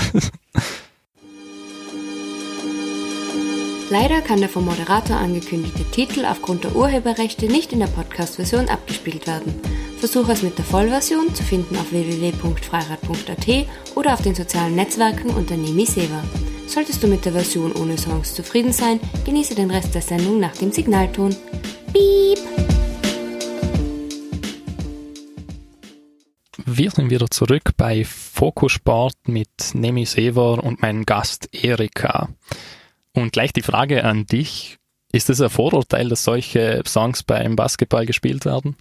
Leider 3.89 4.19
kann 4.19 4.39
der 4.41 4.49
vom 4.49 4.65
Moderator 4.65 5.15
angekündigte 5.15 5.85
Titel 5.85 6.25
aufgrund 6.25 6.65
der 6.65 6.75
Urheberrechte 6.75 7.45
nicht 7.45 7.71
in 7.71 7.79
der 7.79 7.87
Podcast-Version 7.87 8.67
abgespielt 8.67 9.27
werden. 9.27 9.55
Versuche 9.97 10.33
es 10.33 10.43
mit 10.43 10.57
der 10.57 10.65
Vollversion 10.65 11.33
zu 11.33 11.41
finden 11.41 11.77
auf 11.77 11.91
www.freirad.at 11.91 13.67
oder 13.95 14.13
auf 14.13 14.21
den 14.21 14.35
sozialen 14.35 14.75
Netzwerken 14.75 15.29
unter 15.29 15.55
Nemi 15.55 15.85
Seva. 15.85 16.21
Solltest 16.67 17.01
du 17.01 17.07
mit 17.07 17.23
der 17.23 17.31
Version 17.31 17.71
ohne 17.71 17.97
Songs 17.97 18.35
zufrieden 18.35 18.73
sein, 18.73 18.99
genieße 19.25 19.55
den 19.55 19.71
Rest 19.71 19.95
der 19.95 20.01
Sendung 20.01 20.41
nach 20.41 20.55
dem 20.57 20.73
Signalton. 20.73 21.33
Piep! 21.93 22.39
Wir 26.65 26.91
sind 26.91 27.09
wieder 27.09 27.29
zurück 27.29 27.71
bei 27.77 28.03
Fokus 28.03 28.73
Sport 28.73 29.15
mit 29.27 29.49
Nemi 29.73 30.05
Sever 30.05 30.61
und 30.61 30.81
meinem 30.81 31.05
Gast 31.05 31.47
Erika. 31.53 32.27
Und 33.17 33.33
gleich 33.33 33.51
die 33.51 33.63
Frage 33.63 34.03
an 34.03 34.27
dich. 34.27 34.77
Ist 35.11 35.31
es 35.31 35.41
ein 35.41 35.49
Vorurteil, 35.49 36.07
dass 36.07 36.23
solche 36.23 36.83
Songs 36.85 37.23
beim 37.23 37.55
Basketball 37.55 38.05
gespielt 38.05 38.45
werden? 38.45 38.75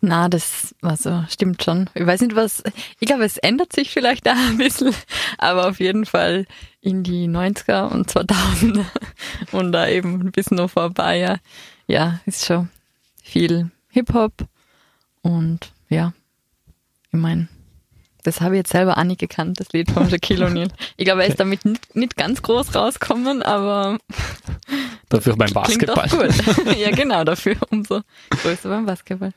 Na, 0.00 0.28
das 0.28 0.74
also 0.82 1.24
stimmt 1.28 1.62
schon. 1.62 1.88
Ich 1.94 2.04
weiß 2.04 2.22
nicht, 2.22 2.34
was. 2.34 2.64
Ich 2.98 3.06
glaube, 3.06 3.24
es 3.24 3.36
ändert 3.36 3.72
sich 3.72 3.90
vielleicht 3.90 4.26
da 4.26 4.32
ein 4.32 4.58
bisschen, 4.58 4.92
aber 5.38 5.68
auf 5.68 5.78
jeden 5.78 6.04
Fall 6.04 6.46
in 6.80 7.04
die 7.04 7.28
90er 7.28 7.88
und 7.88 8.10
2000er 8.10 8.84
und 9.52 9.70
da 9.70 9.86
eben 9.86 10.32
bis 10.32 10.50
noch 10.50 10.70
vorbei. 10.70 11.18
Ja, 11.18 11.36
ja 11.86 12.20
ist 12.26 12.44
schon 12.44 12.70
viel 13.22 13.70
Hip-Hop 13.90 14.48
und 15.22 15.72
ja, 15.88 16.12
ich 17.12 17.20
meine, 17.20 17.46
das 18.28 18.42
habe 18.42 18.56
ich 18.56 18.58
jetzt 18.58 18.72
selber 18.72 18.98
auch 18.98 19.04
nicht 19.04 19.20
gekannt, 19.20 19.58
das 19.58 19.72
Lied 19.72 19.90
von 19.90 20.08
Shaquille 20.10 20.46
O'Neal. 20.46 20.68
Ich 20.96 21.06
glaube, 21.06 21.22
er 21.22 21.28
ist 21.28 21.40
damit 21.40 21.64
nicht, 21.64 21.96
nicht 21.96 22.16
ganz 22.16 22.42
groß 22.42 22.74
rausgekommen, 22.74 23.42
aber 23.42 23.98
Dafür 25.08 25.36
beim 25.36 25.52
Basketball. 25.52 26.08
gut. 26.08 26.76
ja, 26.78 26.90
genau, 26.90 27.24
dafür 27.24 27.56
umso 27.70 28.02
größer 28.30 28.68
beim 28.68 28.84
Basketball. 28.84 29.32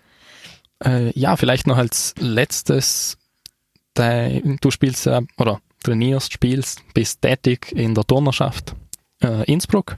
Äh, 0.84 1.18
ja, 1.18 1.38
vielleicht 1.38 1.68
noch 1.68 1.78
als 1.78 2.14
letztes. 2.20 3.18
Dein, 3.94 4.58
du 4.62 4.72
spielst 4.72 5.06
ja, 5.06 5.22
oder 5.38 5.60
trainierst, 5.84 6.34
spielst, 6.34 6.82
bist 6.94 7.22
tätig 7.22 7.72
in 7.74 7.94
der 7.94 8.06
Turnerschaft 8.06 8.76
äh, 9.22 9.44
Innsbruck. 9.52 9.98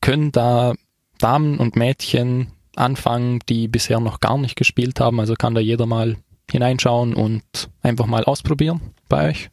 Können 0.00 0.32
da 0.32 0.74
Damen 1.18 1.58
und 1.58 1.76
Mädchen 1.76 2.52
anfangen, 2.76 3.40
die 3.48 3.68
bisher 3.68 4.00
noch 4.00 4.20
gar 4.20 4.38
nicht 4.38 4.56
gespielt 4.56 5.00
haben? 5.00 5.18
Also 5.18 5.34
kann 5.34 5.54
da 5.54 5.60
jeder 5.60 5.86
mal 5.86 6.16
hineinschauen 6.50 7.14
und 7.14 7.42
einfach 7.82 8.06
mal 8.06 8.24
ausprobieren 8.24 8.80
bei 9.08 9.30
euch? 9.30 9.50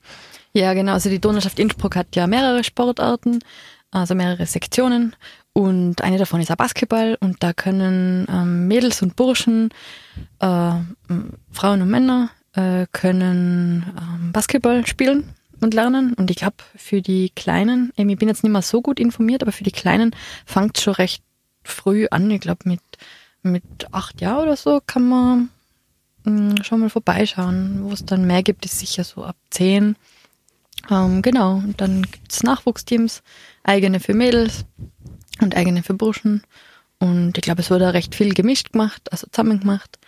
Ja, 0.54 0.74
genau. 0.74 0.94
Also 0.94 1.10
die 1.10 1.20
Turnerschaft 1.20 1.60
Innsbruck 1.60 1.96
hat 1.96 2.16
ja 2.16 2.28
mehrere 2.28 2.64
Sportarten, 2.64 3.40
also 3.92 4.16
mehrere 4.16 4.46
Sektionen. 4.46 5.16
Und 5.52 6.02
eine 6.02 6.18
davon 6.18 6.42
ist 6.42 6.52
auch 6.52 6.56
Basketball. 6.56 7.18
Und 7.20 7.44
da 7.44 7.54
können 7.54 8.26
ähm, 8.30 8.68
Mädels 8.68 9.02
und 9.02 9.16
Burschen, 9.16 9.70
äh, 10.40 10.72
Frauen 11.52 11.82
und 11.82 11.90
Männer, 11.90 12.30
äh, 12.54 12.86
können 12.92 13.86
ähm, 13.98 14.32
Basketball 14.32 14.86
spielen 14.88 15.30
und 15.62 15.74
lernen. 15.74 16.14
Und 16.14 16.32
ich 16.32 16.38
glaube, 16.38 16.58
für 16.76 17.02
die 17.02 17.32
Kleinen, 17.36 17.92
ich 17.96 18.18
bin 18.18 18.28
jetzt 18.30 18.44
nicht 18.44 18.52
mehr 18.52 18.62
so 18.62 18.82
gut 18.82 19.00
informiert, 19.00 19.44
aber 19.44 19.52
für 19.52 19.64
die 19.64 19.72
Kleinen 19.72 20.16
fängt 20.46 20.80
schon 20.80 20.94
recht 20.94 21.24
früh 21.64 22.08
an. 22.12 22.32
Ich 22.32 22.42
glaube, 22.42 22.62
mit, 22.64 22.82
mit 23.44 23.64
acht 23.92 24.22
Jahren 24.22 24.44
oder 24.44 24.56
so 24.56 24.82
kann 24.86 25.08
man 25.08 25.50
mh, 26.26 26.64
schon 26.64 26.80
mal 26.82 26.90
vorbeischauen. 26.90 27.84
Wo 27.84 27.92
es 27.92 28.06
dann 28.06 28.28
mehr 28.28 28.44
gibt, 28.44 28.66
ist 28.66 28.80
sicher 28.80 29.04
so 29.04 29.24
ab 29.24 29.38
zehn. 29.50 29.96
Ähm, 30.90 31.22
genau, 31.22 31.56
und 31.56 31.82
dann 31.82 32.04
gibt's 32.04 32.44
Nachwuchsteams, 32.44 33.24
eigene 33.64 34.00
für 34.00 34.14
Mädels 34.14 34.66
und 35.42 35.56
eigene 35.56 35.84
für 35.84 35.94
Burschen. 35.94 36.44
Und 37.00 37.38
ich 37.38 37.44
glaube, 37.44 37.62
es 37.62 37.72
wurde 37.72 37.94
recht 37.94 38.16
viel 38.16 38.34
gemischt 38.34 38.72
gemacht, 38.72 39.12
also 39.12 39.28
zusammen 39.32 39.60
gemacht. 39.60 40.00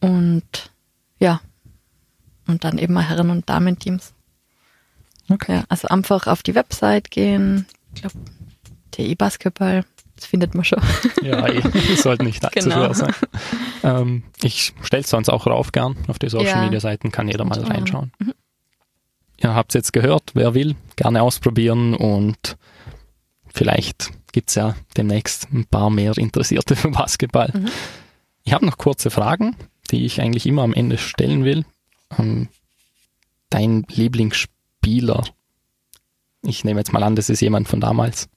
Und 0.00 0.70
ja, 1.18 1.40
und 2.46 2.64
dann 2.64 2.78
eben 2.78 2.96
auch 2.96 3.02
Herren- 3.02 3.30
und 3.30 3.48
Damenteams. 3.48 4.12
Okay. 5.28 5.56
Ja, 5.56 5.64
also 5.68 5.88
einfach 5.88 6.26
auf 6.26 6.42
die 6.42 6.54
Website 6.54 7.10
gehen, 7.10 7.66
ich 7.94 8.02
glaube, 8.02 8.16
TI 8.90 9.14
Basketball, 9.14 9.84
das 10.22 10.28
findet 10.30 10.54
man 10.54 10.64
schon. 10.64 10.80
Ja, 11.22 11.46
eh, 11.48 11.62
sollte 11.96 12.24
nicht 12.24 12.44
allzu 12.44 12.68
Genau. 12.68 12.76
schwer 12.76 12.94
sein. 12.94 13.14
Ähm, 13.82 14.22
ich 14.42 14.72
stelle 14.82 15.02
es 15.02 15.10
sonst 15.10 15.28
auch 15.28 15.46
rauf 15.46 15.72
gern. 15.72 15.96
Auf 16.08 16.18
die 16.18 16.28
Social 16.28 16.46
Ja. 16.48 16.64
Media 16.64 16.80
Seiten 16.80 17.10
kann 17.12 17.28
jeder 17.28 17.44
mal 17.44 17.56
Schauen. 17.56 17.66
reinschauen. 17.72 18.12
Ihr 19.38 19.54
habt 19.54 19.74
jetzt 19.74 19.92
gehört, 19.92 20.30
wer 20.34 20.54
will, 20.54 20.76
gerne 20.96 21.22
ausprobieren 21.22 21.94
und 21.94 22.56
vielleicht 23.48 24.10
gibt's 24.32 24.54
ja 24.54 24.76
demnächst 24.96 25.48
ein 25.52 25.66
paar 25.66 25.90
mehr 25.90 26.16
Interessierte 26.16 26.76
für 26.76 26.90
Basketball. 26.90 27.50
Mhm. 27.52 27.68
Ich 28.44 28.52
habe 28.52 28.64
noch 28.66 28.78
kurze 28.78 29.10
Fragen. 29.10 29.56
die 29.90 30.06
ich 30.06 30.20
eigentlich 30.22 30.46
immer 30.46 30.62
am 30.62 30.72
Ende 30.72 30.96
stellen 30.96 31.44
will. 31.44 31.64
Ähm, 32.18 32.48
dein 33.50 33.84
Lieblingsspieler? 33.90 35.24
Ich 36.42 36.64
nehme 36.64 36.80
jetzt 36.80 36.92
mal 36.94 37.02
an, 37.02 37.14
das 37.14 37.28
ist 37.28 37.40
jemand 37.40 37.68
von 37.68 37.80
damals. 37.80 38.28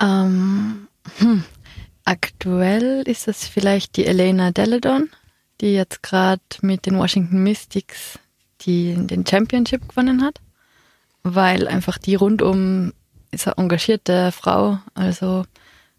Ähm, 0.00 0.88
hm. 1.18 1.44
Aktuell 2.04 3.02
ist 3.06 3.28
es 3.28 3.46
vielleicht 3.46 3.96
die 3.96 4.06
Elena 4.06 4.50
Deledon, 4.50 5.10
die 5.60 5.74
jetzt 5.74 6.02
gerade 6.02 6.40
mit 6.62 6.86
den 6.86 6.96
Washington 6.96 7.42
Mystics 7.42 8.18
die, 8.62 8.94
den 8.94 9.26
Championship 9.26 9.86
gewonnen 9.88 10.22
hat, 10.22 10.40
weil 11.22 11.68
einfach 11.68 11.98
die 11.98 12.14
rundum 12.14 12.94
ist 13.30 13.46
eine 13.46 13.58
engagierte 13.58 14.32
Frau, 14.32 14.78
also 14.94 15.44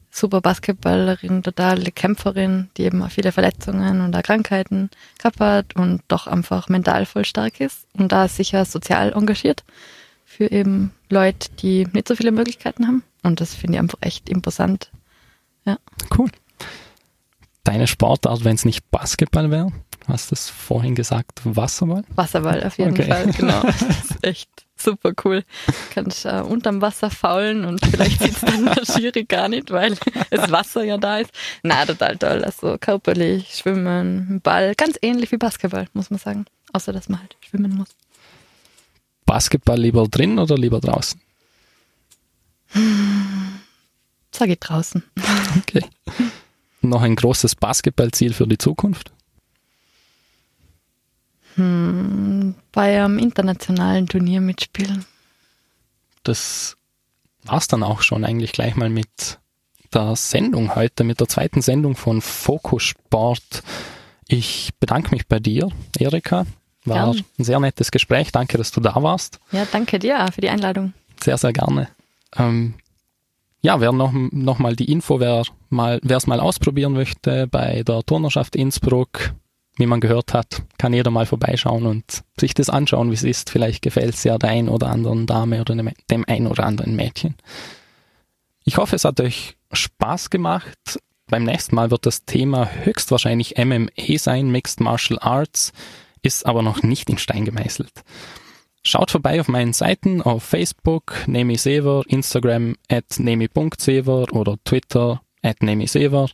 super 0.10 0.42
Basketballerin, 0.42 1.44
totale 1.44 1.92
Kämpferin, 1.92 2.70
die 2.76 2.86
eben 2.86 3.04
auch 3.04 3.12
viele 3.12 3.32
Verletzungen 3.32 4.02
und 4.02 4.24
Krankheiten 4.24 4.90
gehabt 5.20 5.40
hat 5.40 5.76
und 5.76 6.02
doch 6.08 6.26
einfach 6.26 6.70
mental 6.70 7.06
voll 7.06 7.26
stark 7.26 7.60
ist 7.60 7.86
und 7.94 8.12
da 8.12 8.28
sicher 8.28 8.66
sozial 8.66 9.14
engagiert 9.14 9.64
für 10.40 10.50
eben 10.54 10.94
Leute, 11.10 11.50
die 11.62 11.86
nicht 11.92 12.08
so 12.08 12.16
viele 12.16 12.32
Möglichkeiten 12.32 12.88
haben. 12.88 13.04
Und 13.24 13.42
das 13.42 13.54
finde 13.54 13.74
ich 13.74 13.80
einfach 13.82 13.98
echt 14.00 14.30
imposant. 14.30 14.90
Ja. 15.66 15.78
Cool. 16.18 16.30
Deine 17.66 17.88
Sportart, 17.88 18.46
wenn 18.46 18.56
es 18.56 18.64
nicht 18.64 18.90
Basketball 18.90 19.52
wäre? 19.52 19.74
Hast 20.08 20.32
du 20.32 20.36
es 20.36 20.50
vorhin 20.50 20.96
gesagt, 20.96 21.42
Wasserball? 21.44 22.06
Wasserball 22.16 22.64
auf 22.64 22.78
jeden 22.78 22.92
okay. 22.92 23.04
Fall, 23.04 23.32
genau. 23.34 23.62
Das 23.64 23.82
ist 23.82 24.24
echt 24.24 24.50
super 24.78 25.12
cool. 25.26 25.44
Kannst 25.94 26.26
äh, 26.26 26.40
unterm 26.40 26.82
Wasser 26.82 27.10
faulen 27.10 27.66
und 27.66 27.86
vielleicht 27.86 28.24
sieht 28.24 28.32
es 28.32 28.40
dann 28.40 28.64
der 28.76 28.86
Schiri 28.86 29.26
gar 29.26 29.50
nicht, 29.50 29.72
weil 29.72 29.98
das 30.32 30.50
Wasser 30.50 30.86
ja 30.86 30.98
da 30.98 31.18
ist. 31.18 31.32
Na, 31.64 31.86
total 31.86 32.16
toll. 32.16 32.46
Also 32.46 32.78
körperlich, 32.80 33.56
schwimmen, 33.56 34.40
Ball, 34.42 34.74
ganz 34.76 34.98
ähnlich 35.02 35.34
wie 35.34 35.38
Basketball, 35.38 35.88
muss 35.92 36.10
man 36.10 36.18
sagen. 36.20 36.46
Außer, 36.72 36.94
dass 36.94 37.10
man 37.10 37.20
halt 37.20 37.36
schwimmen 37.42 37.76
muss. 37.76 37.90
Basketball 39.30 39.80
lieber 39.80 40.08
drin 40.08 40.40
oder 40.40 40.58
lieber 40.58 40.80
draußen? 40.80 41.22
Sag 44.32 44.50
ich 44.50 44.60
draußen. 44.60 45.04
Okay. 45.60 45.86
Noch 46.82 47.04
ein 47.04 47.16
großes 47.16 47.54
Basketballziel 47.54 48.34
für 48.34 48.48
die 48.48 48.58
Zukunft? 48.58 49.12
Hm, 51.54 52.56
bei 52.72 53.04
einem 53.04 53.20
internationalen 53.20 54.08
Turnier 54.08 54.42
mitspielen. 54.42 55.06
Das 56.24 56.76
war's 57.44 57.68
dann 57.68 57.84
auch 57.84 58.02
schon 58.02 58.26
eigentlich 58.26 58.52
gleich 58.52 58.76
mal 58.76 58.90
mit 58.90 59.38
der 59.94 60.16
Sendung 60.16 60.74
heute, 60.74 61.04
mit 61.04 61.20
der 61.20 61.28
zweiten 61.28 61.62
Sendung 61.62 61.96
von 61.96 62.22
Fokus 62.22 62.82
Sport. 62.82 63.62
Ich 64.28 64.72
bedanke 64.80 65.12
mich 65.12 65.28
bei 65.28 65.40
dir, 65.40 65.70
Erika. 66.00 66.48
War 66.90 67.14
Gern. 67.14 67.26
ein 67.38 67.44
sehr 67.44 67.60
nettes 67.60 67.92
Gespräch. 67.92 68.32
Danke, 68.32 68.58
dass 68.58 68.72
du 68.72 68.82
da 68.82 69.02
warst. 69.02 69.40
Ja, 69.52 69.66
danke 69.72 70.00
dir 70.00 70.28
für 70.34 70.42
die 70.42 70.50
Einladung. 70.50 70.94
Sehr, 71.22 71.38
sehr 71.38 71.54
gerne. 71.54 71.88
Ähm, 72.38 72.76
ja, 73.62 73.80
wer 73.82 73.92
noch, 73.92 74.12
noch 74.14 74.60
mal 74.60 74.76
die 74.76 74.92
Info, 74.92 75.20
wer 75.20 75.44
mal, 75.70 76.00
wer 76.04 76.18
es 76.18 76.28
mal 76.28 76.40
ausprobieren 76.40 76.94
möchte 76.94 77.48
bei 77.48 77.84
der 77.84 78.04
Turnerschaft 78.04 78.56
Innsbruck, 78.56 79.34
wie 79.76 79.86
man 79.86 80.00
gehört 80.00 80.34
hat, 80.34 80.64
kann 80.78 80.94
jeder 80.94 81.12
mal 81.12 81.26
vorbeischauen 81.26 81.86
und 81.86 82.24
sich 82.40 82.54
das 82.54 82.70
anschauen, 82.70 83.12
wie 83.12 83.16
es 83.16 83.24
ist. 83.24 83.50
Vielleicht 83.50 83.82
gefällt 83.82 84.16
es 84.16 84.24
ja 84.24 84.38
der 84.38 84.50
ein 84.50 84.70
oder 84.70 84.88
anderen 84.88 85.26
Dame 85.26 85.62
oder 85.62 85.76
dem, 85.76 85.90
dem 86.10 86.26
ein 86.28 86.48
oder 86.48 86.66
anderen 86.66 86.96
Mädchen. 86.96 87.36
Ich 88.64 88.78
hoffe, 88.78 88.96
es 88.96 89.06
hat 89.06 89.20
euch 89.20 89.58
Spaß 89.72 90.30
gemacht. 90.30 91.00
Beim 91.28 91.44
nächsten 91.44 91.76
Mal 91.76 91.92
wird 91.92 92.06
das 92.06 92.26
Thema 92.26 92.70
höchstwahrscheinlich 92.84 93.56
MMA 93.58 94.18
sein, 94.18 94.50
Mixed 94.52 94.80
Martial 94.80 95.20
Arts, 95.20 95.74
ist 96.22 96.46
aber 96.46 96.62
noch 96.62 96.84
nicht 96.84 97.10
in 97.10 97.18
Stein 97.18 97.46
gemeißelt. 97.46 98.04
Schaut 98.84 99.12
vorbei 99.12 99.42
auf 99.42 99.48
meinen 99.48 99.74
Seiten 99.74 100.22
auf 100.22 100.44
Facebook, 100.44 101.28
Nemi 101.28 101.58
Sever, 101.58 102.04
Instagram 102.08 102.76
at 102.90 103.20
nemi.sever 103.20 104.32
oder 104.32 104.56
Twitter 104.64 105.22
at 105.42 105.62
nemi 105.62 105.88
Sever, 105.88 106.30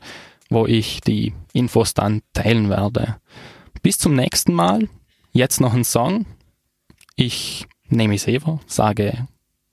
wo 0.49 0.67
ich 0.67 1.01
die 1.01 1.33
Infos 1.53 1.93
dann 1.93 2.21
teilen 2.33 2.69
werde. 2.69 3.19
Bis 3.81 3.97
zum 3.97 4.15
nächsten 4.15 4.53
Mal. 4.53 4.88
Jetzt 5.31 5.59
noch 5.59 5.73
ein 5.73 5.83
Song. 5.83 6.25
Ich, 7.15 7.65
Nemi 7.89 8.17
Sever, 8.17 8.59
sage 8.67 9.27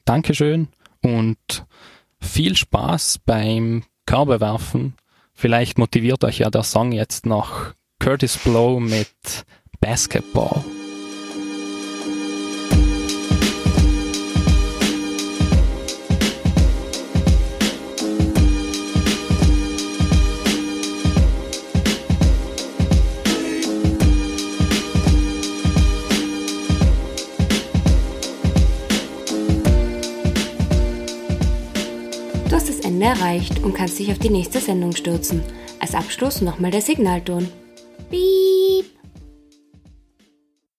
Dankeschön 0.04 0.68
und 1.02 1.66
viel 2.20 2.56
Spaß 2.56 3.20
beim 3.24 3.84
Körbewerfen. 4.06 4.94
Vielleicht 5.34 5.78
motiviert 5.78 6.24
euch 6.24 6.38
ja 6.38 6.50
der 6.50 6.62
Song 6.62 6.92
jetzt 6.92 7.26
noch 7.26 7.74
Curtis 7.98 8.38
Blow 8.38 8.80
mit 8.80 9.44
Basketball. 9.82 10.64
Ende 33.02 33.20
erreicht 33.20 33.58
und 33.64 33.74
kannst 33.74 33.98
dich 33.98 34.12
auf 34.12 34.18
die 34.18 34.30
nächste 34.30 34.60
Sendung 34.60 34.94
stürzen. 34.94 35.42
Als 35.80 35.94
Abschluss 35.94 36.40
nochmal 36.40 36.70
der 36.70 36.82
Signalton. 36.82 37.48
Piep! 38.10 38.91